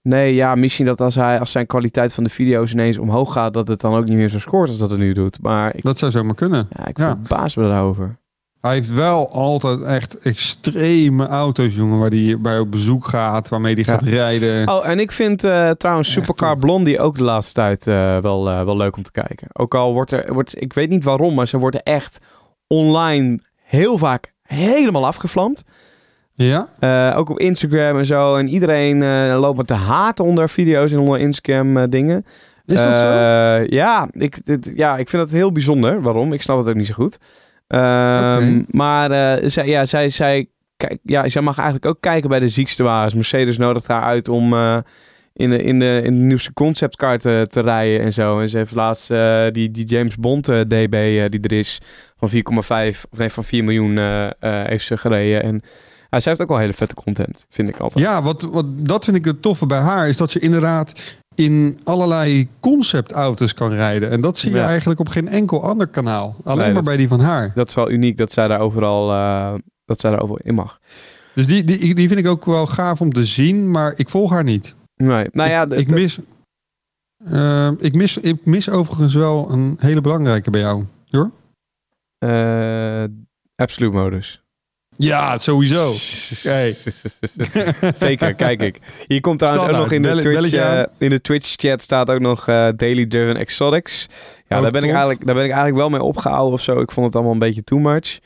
Nee, 0.10 0.36
ja, 0.36 0.56
misschien 0.56 0.86
dat 0.86 1.02
als, 1.02 1.16
hij, 1.16 1.40
als 1.40 1.52
zijn 1.52 1.66
kwaliteit 1.66 2.14
van 2.14 2.24
de 2.24 2.30
video's 2.30 2.72
ineens 2.72 2.98
omhoog 2.98 3.34
gaat, 3.34 3.54
dat 3.54 3.68
het 3.68 3.82
dan 3.82 3.96
ook 3.96 4.06
niet 4.08 4.18
meer 4.18 4.30
zo 4.30 4.40
scoort 4.40 4.70
als 4.70 4.78
dat 4.78 4.90
het 4.90 5.00
nu 5.00 5.14
doet. 5.14 5.42
Maar 5.42 5.76
ik, 5.76 5.84
Dat 5.84 5.98
zou 5.98 6.12
zomaar 6.12 6.36
kunnen. 6.36 6.68
ja, 6.78 6.88
ik 6.88 6.98
Ja. 6.98 7.08
verbaas 7.08 7.56
me 7.56 7.68
daarover. 7.68 8.18
Hij 8.60 8.74
heeft 8.74 8.94
wel 8.94 9.32
altijd 9.32 9.82
echt 9.82 10.20
extreme 10.20 11.28
auto's, 11.28 11.76
jongen, 11.76 12.00
waar 12.00 12.10
hij 12.10 12.36
bij 12.40 12.60
op 12.60 12.72
bezoek 12.72 13.06
gaat, 13.06 13.50
waarmee 13.50 13.74
hij 13.74 13.84
Ja. 13.88 13.92
gaat 13.94 14.02
rijden. 14.04 14.68
Oh, 14.70 14.88
en 14.88 15.00
ik 15.00 15.12
vind 15.12 15.44
eh, 15.44 15.70
trouwens 15.70 16.12
Supercar 16.12 16.58
Blondie 16.58 17.00
ook 17.00 17.18
de 17.18 17.24
laatste 17.24 17.54
tijd 17.54 17.88
eh, 17.88 18.18
wel, 18.18 18.50
eh, 18.50 18.64
wel 18.64 18.78
leuk 18.78 18.96
om 18.98 19.04
te 19.04 19.12
kijken. 19.12 19.48
Ook 19.54 19.76
al 19.76 19.94
wordt 19.94 20.12
er, 20.12 20.34
wordt, 20.34 20.62
ik 20.62 20.74
weet 20.74 20.90
niet 20.90 21.04
waarom, 21.04 21.34
maar 21.34 21.48
ze 21.48 21.58
worden 21.58 21.84
echt 21.84 22.20
online 22.68 23.40
heel 23.64 23.98
vaak 23.98 24.36
helemaal 24.42 25.06
afgevlamd. 25.06 25.64
Ja? 26.46 26.70
Eh, 26.80 27.18
ook 27.18 27.30
op 27.30 27.40
Instagram 27.40 27.98
en 27.98 28.06
zo. 28.06 28.36
En 28.36 28.48
iedereen 28.48 29.04
eh, 29.04 29.40
loopt 29.40 29.68
de 29.68 29.74
haat 29.74 30.20
onder 30.20 30.50
video's 30.50 30.92
en 30.92 31.00
onder 31.00 31.20
Instagram 31.20 31.78
eh, 31.78 31.84
dingen. 31.90 32.26
Is 32.66 32.76
dat 32.76 32.98
zo? 32.98 33.06
Ja 33.68 34.08
ik, 34.12 34.46
dit- 34.46 34.72
ja, 34.76 34.98
ik 34.98 35.10
vind 35.10 35.24
dat 35.24 35.32
heel 35.32 35.52
bijzonder. 35.52 36.02
Waarom? 36.02 36.34
Ik 36.34 36.42
snap 36.42 36.58
het 36.58 36.68
ook 36.70 36.76
niet 36.76 36.86
zo 36.86 36.94
goed. 36.94 37.18
Ehm. 37.68 38.62
Maar 38.68 39.40
zij, 39.50 39.68
ja, 39.68 39.86
zij, 39.86 40.10
zij, 40.10 40.48
kijk, 40.78 40.98
ja, 41.04 41.30
zij 41.30 41.42
mag 41.42 41.58
eigenlijk 41.58 41.86
ook 41.86 42.02
kijken 42.02 42.30
bij 42.30 42.40
de 42.40 42.50
ziekste 42.50 42.84
wagens. 42.84 43.14
Mercedes 43.14 43.58
nodigt 43.58 43.88
haar 43.88 44.04
uit 44.04 44.28
om 44.28 44.54
in, 45.34 45.50
de, 45.50 45.64
in, 45.64 45.80
de, 45.80 46.02
in 46.04 46.14
de 46.14 46.26
nieuwste 46.26 46.54
conceptcar 46.54 47.18
te, 47.18 47.46
te 47.50 47.62
rijden 47.62 48.02
en 48.02 48.14
zo. 48.14 48.40
En 48.40 48.50
ze 48.50 48.58
heeft 48.58 48.76
laatst 48.76 49.08
die, 49.52 49.72
die 49.72 49.86
James 49.86 50.16
Bond 50.16 50.46
DB 50.46 51.30
die 51.32 51.42
er 51.42 51.52
is 51.52 51.82
van 52.18 52.30
4,5 52.30 52.42
of 52.54 53.06
nee 53.18 53.30
van 53.30 53.44
4 53.44 53.64
miljoen 53.64 53.98
heeft 54.40 54.86
ze 54.86 54.98
gereden. 54.98 55.44
En 55.44 55.62
Ja, 56.10 56.20
zij 56.20 56.32
heeft 56.32 56.42
ook 56.42 56.48
wel 56.50 56.58
hele 56.58 56.74
vette 56.74 56.96
content, 56.96 57.46
vind 57.50 57.70
ik 57.70 57.78
altijd. 57.80 58.06
Ja, 58.06 58.24
wat, 58.24 58.42
wat, 58.42 58.66
dat 58.86 59.04
vind 59.06 59.18
ik 59.18 59.26
het 59.26 59.42
toffe 59.42 59.66
bij 59.66 59.80
haar. 59.80 60.08
Is 60.08 60.18
dat 60.18 60.32
ze 60.32 60.40
inderdaad 60.40 61.18
in 61.36 61.80
allerlei 61.84 62.50
conceptauto's 62.60 63.54
kan 63.54 63.72
rijden. 63.74 64.10
En 64.10 64.22
dat 64.22 64.38
zie 64.38 64.52
je 64.52 64.58
Ja. 64.58 64.68
eigenlijk 64.68 65.00
op 65.00 65.08
geen 65.10 65.28
enkel 65.28 65.64
ander 65.64 65.88
kanaal. 65.88 66.36
Alleen 66.44 66.66
Nee, 66.66 66.74
maar 66.74 66.84
bij 66.84 66.98
die 66.98 67.08
van 67.08 67.20
haar. 67.20 67.52
Dat 67.56 67.68
is 67.70 67.76
wel 67.76 67.90
uniek 67.92 68.18
dat 68.18 68.32
zij 68.32 68.48
daar 68.48 68.60
overal, 68.60 69.12
eh, 69.12 69.54
dat 69.86 70.00
zij 70.00 70.10
daar 70.12 70.20
overal 70.22 70.40
in 70.44 70.54
mag. 70.56 70.80
Dus 71.36 71.48
die, 71.48 71.64
die, 71.64 71.96
die 71.96 72.08
vind 72.08 72.20
ik 72.20 72.28
ook 72.28 72.46
wel 72.46 72.66
gaaf 72.68 73.02
om 73.02 73.14
te 73.14 73.26
zien. 73.26 73.72
Maar 73.72 73.94
ik 73.96 74.10
volg 74.10 74.32
haar 74.32 74.44
niet. 74.44 74.76
Nee, 74.96 75.28
nou 75.32 75.50
ja, 75.50 75.70
ik, 75.70 75.90
mis... 75.90 76.20
eh, 77.26 77.72
ik, 77.80 77.94
mis, 77.96 78.18
ik 78.18 78.46
mis 78.46 78.70
overigens 78.70 79.14
wel 79.14 79.52
een 79.52 79.76
hele 79.80 80.02
belangrijke 80.02 80.50
bij 80.50 80.62
jou. 80.62 80.86
Hoor? 81.10 81.32
eh, 82.18 83.04
Absolute 83.56 83.98
modus. 83.98 84.42
Ja, 85.02 85.38
sowieso. 85.38 85.92
Hey. 86.50 86.76
Zeker, 88.08 88.34
kijk 88.36 88.62
ik. 88.62 88.80
Hier 89.08 89.22
komt 89.22 89.40
trouwens 89.40 89.68
ook 89.70 89.76
nog 89.78 89.92
in 89.92 90.02
de, 90.02 90.18
Twitch, 90.18 90.54
eh, 90.54 90.82
in 90.98 91.10
de 91.10 91.22
Twitch 91.22 91.54
chat 91.56 91.82
staat 91.82 92.10
ook 92.10 92.20
nog 92.20 92.48
eh, 92.48 92.68
Daily 92.76 93.06
Driven 93.06 93.38
Exotics. 93.38 94.08
Ja, 94.48 94.56
Ook 94.58 94.62
daar 94.64 94.72
ben, 94.72 94.84
ik 94.84 94.90
eigenlijk, 94.90 95.26
daar 95.26 95.36
ben 95.36 95.44
ik 95.44 95.50
eigenlijk 95.52 95.80
wel 95.80 95.90
mee 95.90 96.04
opgehouden 96.04 96.54
of 96.54 96.62
zo. 96.62 96.80
Ik 96.80 96.92
vond 96.92 97.06
het 97.06 97.16
allemaal 97.16 97.34
een 97.34 97.40
beetje 97.40 97.64
too 97.64 97.80
much. 97.80 98.20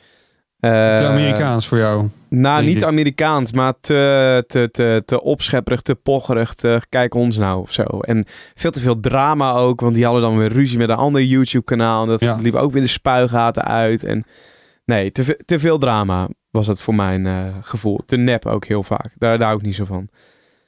Eh, 0.60 0.72
Te 0.96 1.06
Amerikaans 1.08 1.68
voor 1.68 1.78
jou. 1.78 2.10
Nou, 2.30 2.64
niet 2.66 2.78
ik. 2.78 2.84
Amerikaans, 2.84 3.52
maar 3.52 3.74
te, 3.82 4.44
te, 4.48 4.70
te, 4.72 5.02
te 5.06 5.22
opschepperig, 5.22 5.82
te 5.82 5.96
pocherig, 5.96 6.54
te 6.54 6.82
kijk 6.90 7.14
ons 7.14 7.38
nou 7.38 7.62
of 7.62 7.72
zo. 7.72 7.84
En 7.84 8.26
veel 8.54 8.72
te 8.72 8.80
veel 8.80 9.00
drama 9.00 9.52
ook, 9.52 9.82
want 9.82 9.96
die 9.96 10.04
hadden 10.04 10.22
dan 10.22 10.38
weer 10.38 10.52
ruzie 10.52 10.78
met 10.78 10.90
een 10.90 10.96
ander 10.96 11.24
YouTube-kanaal. 11.24 12.04
En 12.04 12.10
dat 12.10 12.20
Ja. 12.20 12.38
liep 12.42 12.56
ook 12.56 12.72
weer 12.72 12.82
de 12.82 12.88
spuigaten 12.88 13.64
uit. 13.64 14.04
En 14.04 14.26
nee, 14.86 15.12
te, 15.12 15.40
te 15.46 15.60
veel 15.60 15.78
drama 15.78 16.28
was 16.54 16.68
het 16.68 16.82
voor 16.82 16.96
mijn 16.96 17.26
eh, 17.26 17.48
gevoel. 17.62 18.00
Te 18.06 18.18
nep 18.18 18.46
ook 18.46 18.66
heel 18.66 18.84
vaak. 18.84 19.14
Daar, 19.18 19.38
daar 19.38 19.48
hou 19.48 19.60
ik 19.60 19.66
niet 19.66 19.76
zo 19.76 19.86
van. 19.86 20.10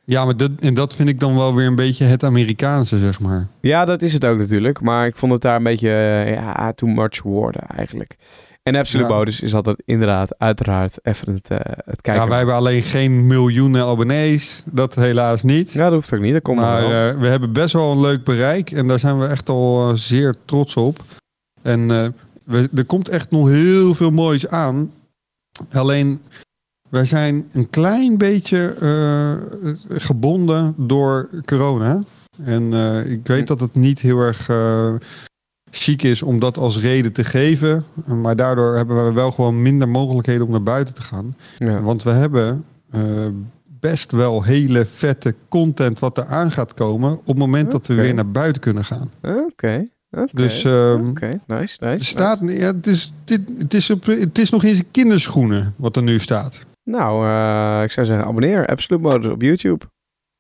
Ja, 0.05 0.25
maar 0.25 0.37
dat, 0.37 0.51
en 0.59 0.73
dat 0.73 0.95
vind 0.95 1.09
ik 1.09 1.19
dan 1.19 1.35
wel 1.35 1.55
weer 1.55 1.67
een 1.67 1.75
beetje 1.75 2.05
het 2.05 2.23
Amerikaanse, 2.23 2.99
zeg 2.99 3.19
maar. 3.19 3.47
Ja, 3.59 3.85
dat 3.85 4.01
is 4.01 4.13
het 4.13 4.25
ook 4.25 4.37
natuurlijk. 4.37 4.81
Maar 4.81 5.07
ik 5.07 5.15
vond 5.15 5.31
het 5.31 5.41
daar 5.41 5.55
een 5.55 5.63
beetje 5.63 5.89
eh, 5.89 6.33
ja, 6.33 6.73
too 6.73 6.89
much 6.89 7.21
worden 7.21 7.61
eigenlijk. 7.61 8.15
En 8.63 8.75
Absolute 8.75 9.13
Ja. 9.13 9.45
Is 9.45 9.53
altijd 9.53 9.81
inderdaad 9.85 10.39
uiteraard 10.39 10.99
even 11.01 11.33
het, 11.33 11.49
eh, 11.49 11.57
het 11.85 12.01
kijken. 12.01 12.23
Ja, 12.23 12.29
wij 12.29 12.37
hebben 12.37 12.55
alleen 12.55 12.81
geen 12.81 13.27
miljoenen 13.27 13.85
abonnees. 13.85 14.63
Dat 14.65 14.95
helaas 14.95 15.43
niet. 15.43 15.73
Ja, 15.73 15.83
dat 15.83 15.93
hoeft 15.93 16.13
ook 16.13 16.19
niet. 16.19 16.33
Dat 16.33 16.41
komt 16.41 16.59
maar 16.59 16.83
eh, 16.83 17.19
we 17.19 17.27
hebben 17.27 17.53
best 17.53 17.73
wel 17.73 17.91
een 17.91 18.01
leuk 18.01 18.23
bereik. 18.23 18.71
En 18.71 18.87
daar 18.87 18.99
zijn 18.99 19.19
we 19.19 19.25
echt 19.25 19.49
al 19.49 19.91
zeer 19.97 20.35
trots 20.45 20.75
op. 20.75 21.03
En 21.61 21.87
we, 22.43 22.69
er 22.75 22.85
komt 22.85 23.09
echt 23.09 23.31
nog 23.31 23.49
heel 23.49 23.95
veel 23.95 24.11
moois 24.11 24.47
aan. 24.47 24.91
Alleen, 25.71 26.21
wij 26.89 27.05
zijn 27.05 27.49
een 27.51 27.69
klein 27.69 28.17
beetje 28.17 28.73
eh, 28.73 29.67
gebonden 29.97 30.73
door 30.77 31.29
corona. 31.45 32.01
En 32.43 32.73
eh, 32.73 33.11
ik 33.11 33.27
weet 33.27 33.47
dat 33.47 33.59
het 33.59 33.75
niet 33.75 33.99
heel 33.99 34.19
erg 34.19 34.49
eh, 34.49 34.93
chic 35.71 36.03
is 36.03 36.23
om 36.23 36.39
dat 36.39 36.57
als 36.57 36.79
reden 36.79 37.13
te 37.13 37.23
geven. 37.23 37.83
Maar 38.05 38.35
daardoor 38.35 38.75
hebben 38.75 39.05
we 39.05 39.13
wel 39.13 39.31
gewoon 39.31 39.61
minder 39.61 39.89
mogelijkheden 39.89 40.45
om 40.45 40.51
naar 40.51 40.63
buiten 40.63 40.93
te 40.93 41.01
gaan. 41.01 41.35
ja. 41.57 41.81
Want 41.81 42.03
we 42.03 42.09
hebben 42.09 42.65
best 43.79 44.11
wel 44.11 44.43
hele 44.43 44.85
vette 44.85 45.35
content 45.49 45.99
wat 45.99 46.17
er 46.17 46.25
aan 46.25 46.51
gaat 46.51 46.73
komen. 46.73 47.11
op 47.11 47.27
het 47.27 47.37
moment 47.37 47.71
dat 47.71 47.87
we 47.87 47.93
weer 47.93 48.13
naar 48.13 48.31
buiten 48.31 48.61
kunnen 48.61 48.85
gaan. 48.85 49.11
Oké. 49.21 49.85
Dus 50.31 50.65
Oké, 51.09 51.29
nice, 51.29 51.39
nice. 51.47 51.81
er 51.83 52.05
staat, 52.05 52.39
ja, 52.41 52.65
het, 52.65 52.87
is, 52.87 53.13
dit, 53.25 53.41
het, 53.57 53.73
is 53.73 53.89
op, 53.89 54.05
het 54.05 54.37
is 54.37 54.49
nog 54.49 54.63
in 54.63 54.75
zijn 54.75 54.91
kinderschoenen 54.91 55.73
wat 55.77 55.95
er 55.95 56.03
nu 56.03 56.19
staat. 56.19 56.65
Nou, 56.83 57.25
eh, 57.27 57.83
ik 57.83 57.91
zou 57.91 58.05
zeggen, 58.05 58.25
abonneer. 58.25 58.65
Absolute 58.67 59.07
Modus 59.07 59.31
op 59.31 59.41
YouTube. 59.41 59.85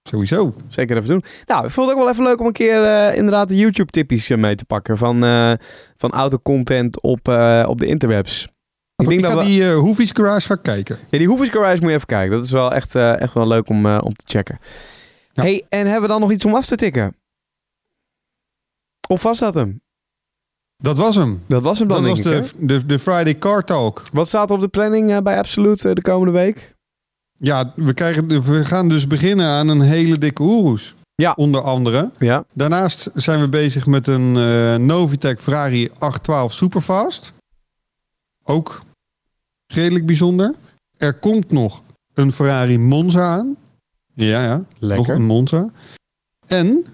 Sowieso. 0.09 0.55
Zeker 0.67 0.97
even 0.97 1.09
doen. 1.09 1.23
Nou, 1.45 1.65
ik 1.65 1.71
vond 1.71 1.87
het 1.89 1.97
ook 1.97 2.03
wel 2.03 2.11
even 2.13 2.23
leuk 2.23 2.39
om 2.39 2.45
een 2.45 2.51
keer 2.51 2.81
eh, 2.83 3.15
inderdaad 3.17 3.47
de 3.49 3.55
YouTube-tippies 3.55 4.29
eh, 4.29 4.37
mee 4.37 4.55
te 4.55 4.65
pakken. 4.65 4.97
Van, 4.97 5.23
eh 5.23 5.51
van 5.95 6.11
autocontent 6.11 7.01
op, 7.01 7.27
eh, 7.27 7.65
op 7.67 7.79
de 7.79 7.85
interwebs. 7.85 8.43
Ik, 8.95 9.07
denk 9.07 9.19
ik 9.19 9.25
dat 9.25 9.31
ga 9.31 9.37
we- 9.37 9.43
die 9.45 9.71
Hoevies 9.71 10.11
Garage 10.13 10.47
gaan 10.47 10.61
kijken. 10.61 10.97
Ja, 11.09 11.17
die 11.17 11.27
Hoevis 11.27 11.49
Garage 11.49 11.79
moet 11.81 11.89
je 11.89 11.95
even 11.95 12.07
kijken. 12.07 12.35
Dat 12.35 12.43
is 12.43 12.51
wel 12.51 12.73
echt, 12.73 12.95
eh, 12.95 13.21
echt 13.21 13.33
wel 13.33 13.47
leuk 13.47 13.69
om, 13.69 13.85
om 13.85 14.13
te 14.13 14.23
checken. 14.27 14.57
Ja. 15.33 15.43
hey, 15.43 15.63
en 15.69 15.83
hebben 15.85 16.01
we 16.01 16.07
dan 16.07 16.19
nog 16.19 16.31
iets 16.31 16.45
om 16.45 16.53
af 16.55 16.65
te 16.65 16.75
tikken? 16.75 17.15
Of 19.07 19.23
was 19.23 19.39
dat 19.39 19.55
hem? 19.55 19.81
Dat 20.77 20.97
was 20.97 21.15
hem. 21.15 21.43
Dat 21.47 21.63
was 21.63 21.79
hem 21.79 21.87
dan, 21.87 22.03
Dat 22.03 22.17
was 22.17 22.19
ik, 22.19 22.59
de, 22.59 22.65
de, 22.65 22.85
de 22.85 22.99
Friday 22.99 23.37
Car 23.37 23.63
Talk. 23.63 24.01
Wat 24.13 24.27
staat 24.27 24.49
er 24.49 24.55
op 24.55 24.61
de 24.61 24.67
planning 24.67 25.11
eh, 25.11 25.17
bij 25.21 25.37
Absolute 25.37 25.89
eh, 25.89 25.95
de 25.95 26.01
komende 26.01 26.31
week? 26.31 26.75
Ja, 27.33 27.73
we, 27.75 27.93
krijgen, 27.93 28.43
we 28.43 28.65
gaan 28.65 28.89
dus 28.89 29.07
beginnen 29.07 29.47
aan 29.47 29.67
een 29.67 29.81
hele 29.81 30.17
dikke 30.17 30.41
Oeroes. 30.41 30.95
Ja. 31.15 31.33
Onder 31.35 31.61
andere. 31.61 32.11
Ja. 32.19 32.45
Daarnaast 32.53 33.09
zijn 33.13 33.39
we 33.39 33.47
bezig 33.47 33.85
met 33.85 34.07
een 34.07 34.37
eh, 34.37 34.75
Novitec 34.75 35.41
Ferrari 35.41 35.89
812 35.89 36.53
Superfast. 36.53 37.33
Ook 38.43 38.81
redelijk 39.67 40.05
bijzonder. 40.05 40.55
Er 40.97 41.13
komt 41.13 41.51
nog 41.51 41.83
een 42.13 42.31
Ferrari 42.31 42.77
Monza 42.77 43.21
aan. 43.21 43.55
Ja, 44.13 44.43
ja. 44.43 44.57
Nog 44.57 44.67
Lekker. 44.79 45.15
een 45.15 45.25
Monza. 45.25 45.69
En 46.47 46.85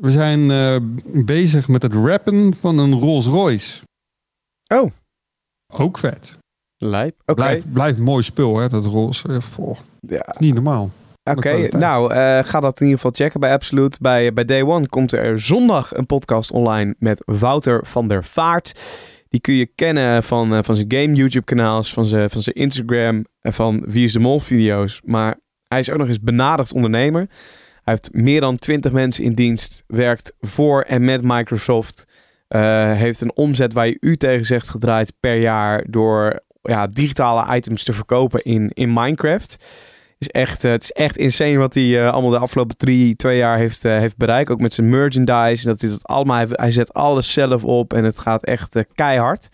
we 0.00 0.10
zijn 0.10 0.50
eh, 0.50 0.76
bezig 1.24 1.68
met 1.68 1.82
het 1.82 1.94
rappen 1.94 2.54
van 2.54 2.78
een 2.78 2.92
Rolls 2.98 3.26
Royce. 3.26 3.80
Oh. 4.74 4.90
Ook 5.72 5.98
vet. 5.98 6.38
Lijp. 6.76 7.22
Blijft 7.72 7.98
een 7.98 8.04
mooi 8.04 8.22
spul, 8.22 8.56
hè, 8.56 8.68
dat 8.68 8.84
Rolls. 8.84 9.24
Eh, 9.24 9.36
Ja. 10.00 10.34
niet 10.38 10.54
normaal. 10.54 10.90
Oké, 11.30 11.68
nou, 11.68 12.12
eh, 12.12 12.38
ga 12.44 12.60
dat 12.60 12.80
in 12.80 12.86
ieder 12.86 13.00
geval 13.00 13.10
checken 13.24 13.40
bij 13.40 13.52
Absolute. 13.52 13.98
Bij, 14.00 14.32
bij 14.32 14.44
Day 14.44 14.62
One 14.62 14.88
komt 14.88 15.12
er 15.12 15.40
zondag 15.40 15.94
een 15.94 16.06
podcast 16.06 16.50
online 16.50 16.94
met 16.98 17.22
Wouter 17.26 17.86
van 17.86 18.08
der 18.08 18.24
Vaart. 18.24 18.80
Die 19.28 19.40
kun 19.40 19.54
je 19.54 19.66
kennen 19.66 20.22
van, 20.22 20.64
van 20.64 20.74
zijn 20.74 20.92
game 20.92 21.12
YouTube 21.14 21.44
kanaals, 21.44 21.92
van 21.92 22.06
zijn, 22.06 22.30
van 22.30 22.42
zijn 22.42 22.56
Instagram 22.56 23.24
en 23.40 23.52
van 23.52 23.82
Wie 23.86 24.04
is 24.04 24.12
de 24.12 24.18
Mol 24.18 24.40
video's. 24.40 25.00
Maar 25.04 25.38
hij 25.68 25.78
is 25.78 25.90
ook 25.90 25.98
nog 25.98 26.08
eens 26.08 26.20
benaderd 26.20 26.72
ondernemer. 26.72 27.28
Hij 27.82 27.94
heeft 27.94 28.12
meer 28.12 28.40
dan 28.40 28.56
20 28.56 28.92
mensen 28.92 29.24
in 29.24 29.32
dienst, 29.34 29.79
werkt 29.90 30.32
voor 30.40 30.82
en 30.82 31.04
met 31.04 31.22
Microsoft. 31.22 32.06
eh, 32.48 32.92
heeft 32.92 33.20
een 33.20 33.36
omzet 33.36 33.72
waar 33.72 33.86
je 33.86 33.96
u 34.00 34.16
tegen 34.16 34.44
zegt 34.44 34.68
gedraaid 34.68 35.12
per 35.20 35.36
jaar 35.36 35.84
door 35.88 36.40
ja, 36.62 36.86
digitale 36.86 37.56
items 37.56 37.84
te 37.84 37.92
verkopen 37.92 38.42
in, 38.42 38.70
in 38.74 38.92
Minecraft 38.92 39.56
is 40.20 40.28
echt, 40.28 40.64
eh, 40.64 40.70
het 40.70 40.82
is 40.82 40.92
echt 40.92 41.16
insane 41.16 41.56
wat 41.56 41.74
hij 41.74 42.00
eh, 42.04 42.12
allemaal 42.12 42.30
de 42.30 42.38
afgelopen 42.38 42.76
drie, 42.76 43.16
twee 43.16 43.36
jaar 43.36 43.58
heeft, 43.58 43.82
heeft 43.82 44.16
bereikt. 44.16 44.50
Ook 44.50 44.60
met 44.60 44.72
zijn 44.72 44.88
merchandise. 44.88 45.64
Dat 45.64 45.80
hij, 45.80 45.90
dat 45.90 46.06
allemaal, 46.06 46.36
hij, 46.36 46.46
hij 46.50 46.70
zet 46.70 46.94
alles 46.94 47.32
zelf 47.32 47.64
op 47.64 47.92
en 47.92 48.04
het 48.04 48.18
gaat 48.18 48.44
echt 48.44 48.76
keihard. 48.94 49.48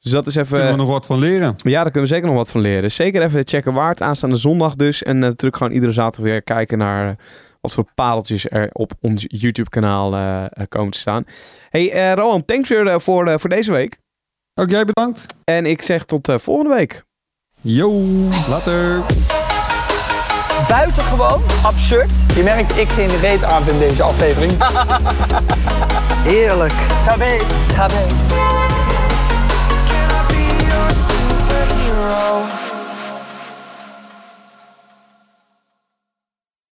Dus 0.00 0.12
dat 0.12 0.26
is 0.26 0.34
even... 0.34 0.56
Kunnen 0.56 0.72
we 0.72 0.78
nog 0.78 0.90
wat 0.90 1.06
van 1.06 1.18
leren. 1.18 1.54
Ja, 1.56 1.82
daar 1.82 1.90
kunnen 1.90 2.02
we 2.02 2.14
zeker 2.14 2.26
nog 2.26 2.36
wat 2.36 2.50
van 2.50 2.60
leren. 2.60 2.90
Zeker 2.90 3.22
even 3.22 3.46
checken 3.46 3.72
waard 3.72 4.02
aanstaande 4.02 4.36
zondag 4.36 4.74
dus. 4.74 5.02
En 5.02 5.18
natuurlijk 5.18 5.56
gewoon 5.56 5.72
iedere 5.72 5.92
zaterdag 5.92 6.30
weer 6.30 6.42
kijken 6.42 6.78
naar 6.78 7.16
wat 7.62 7.72
voor 7.72 7.84
pareltjes 7.94 8.46
er 8.46 8.68
op 8.72 8.92
ons 9.00 9.24
YouTube 9.28 9.70
kanaal 9.70 10.14
eh, 10.14 10.44
eh, 10.44 10.48
komen 10.68 10.90
te 10.90 10.98
staan. 10.98 11.24
Hey 11.70 11.92
eh 11.92 12.12
Rowan, 12.12 12.44
thanks 12.44 12.68
weer 12.68 12.86
eh, 12.86 12.98
voor, 12.98 13.26
eh, 13.26 13.38
voor 13.38 13.50
deze 13.50 13.72
week. 13.72 13.98
Ook 14.54 14.70
jij 14.70 14.84
bedankt. 14.84 15.26
En 15.44 15.66
ik 15.66 15.82
zeg 15.82 16.04
tot 16.04 16.32
volgende 16.36 16.74
week. 16.74 17.04
Yo, 17.60 17.90
later. 18.48 19.00
Buitengewoon 20.68 21.42
absurd. 21.62 22.12
Je 22.34 22.42
merkt, 22.42 22.76
ik 22.76 22.88
geen 22.88 23.20
reet 23.20 23.44
aan 23.44 23.68
in 23.68 23.78
deze 23.78 24.02
aflevering. 24.02 24.52
Heerlijk. 26.32 26.74
Tabé. 27.04 27.36
Tabé. 27.74 28.06